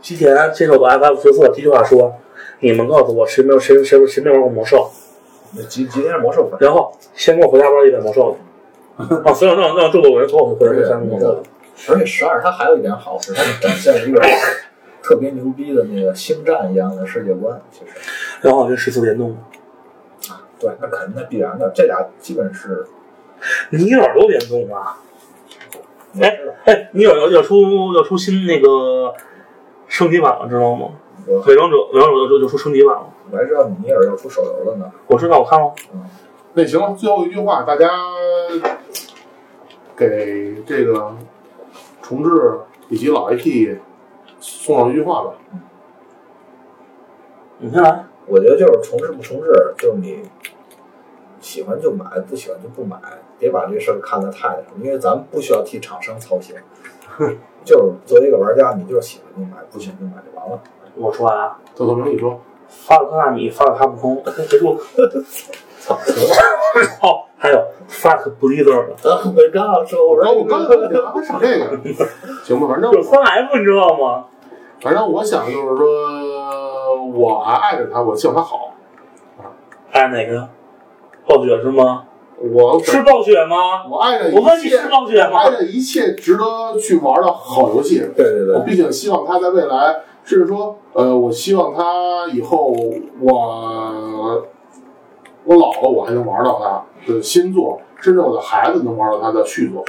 [0.00, 2.14] 提前接受的 FF 十四第一句话说，
[2.60, 4.90] 你们告诉我谁没有谁谁谁没玩过魔兽，
[5.54, 8.34] 那吉吉田是魔兽粉，然后先给我回家玩一遍魔兽
[8.96, 11.42] 去， 啊，所以让让众多人给我回而且家玩魔兽那个，
[11.88, 14.20] 而且十二它还有一点好是它展现了一个
[15.02, 17.92] 特别牛逼的那个星战一样的世界观，其实
[18.42, 19.36] 然后跟十四联动，
[20.28, 22.86] 啊，对，那肯定那必然的，这俩基本是
[23.70, 24.98] 尼尔都联动啊。
[26.20, 29.14] 哎哎，尼尔要要出要出新那个
[29.86, 30.88] 升级版了，知道吗？
[31.26, 34.90] 我伪装者伪装者就就出升级版了，我还知道尼尔要出手游了呢。
[35.06, 35.72] 我知道，我看了。
[36.54, 37.88] 那行了，最后一句话，大家
[39.96, 41.14] 给这个
[42.10, 42.58] 重置
[42.88, 43.78] 以及老 IP
[44.40, 45.34] 送上一句话吧。
[47.58, 48.04] 你先来。
[48.26, 50.22] 我觉得就是重置不重置，就是你
[51.40, 52.96] 喜欢就买，不喜欢就不买，
[53.38, 56.56] 别把这事儿看得太什么，因为咱们不需要替厂商操心。
[57.64, 60.60] 就是作为一个玩家，你就是喜欢就买，不喜欢就买就完了。
[60.96, 64.76] 我说啊，豆豆明，你说发了科纳米，发了哈普空，别说。
[65.80, 65.98] 操！
[67.02, 67.58] 哦， 还有
[67.88, 72.06] fuck Blizzard，我刚要说，我我刚我说刚才你还上这个，
[72.44, 74.26] 行吧，反正就是三 F，你知道吗？
[74.82, 78.74] 反正我想就是说，我还爱着他，我希望他好。
[79.90, 80.46] 爱哪个？
[81.26, 82.04] 暴雪是吗？
[82.36, 83.86] 我是暴雪吗？
[83.90, 85.50] 我爱着我问你一切是，暴雪吗爱？
[85.50, 86.44] 着一切值得
[86.78, 88.00] 去玩的好游戏。
[88.14, 92.70] 对对对，我毕竟希望他在未来，甚至说，呃，我希望他以后
[93.18, 94.46] 我
[95.50, 99.84] 我老了，我还能玩到他的新作，甚至我的孩子能玩到他的续作。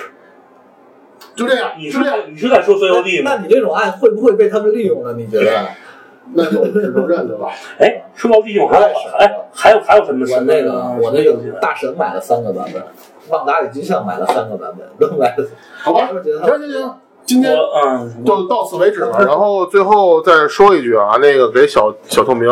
[1.36, 3.36] 就这样，你是这样，你是在说 COD 吗？
[3.36, 5.14] 那你这种爱会不会被他们利用呢？
[5.16, 5.52] 你觉得？
[6.34, 7.52] 那就只能认了吧。
[7.78, 8.86] 哎，说到利用还有
[9.20, 10.26] 哎还有还有什么？
[10.34, 12.82] 我那个我那个大神买了三个版本，
[13.30, 15.46] 旺达与金像买了三个版本，都买了。
[15.84, 19.12] 好吧，行行行，今天嗯，就到此为止了。
[19.20, 22.50] 然后最后再说一句啊，那个给小小透明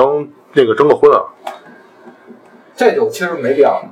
[0.54, 1.24] 那个征个婚啊。
[2.80, 3.84] 这酒其实没必要。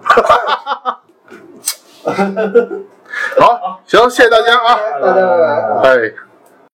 [3.38, 5.90] 好，行，谢谢大家啊，大家拜拜。
[5.90, 6.27] 哎。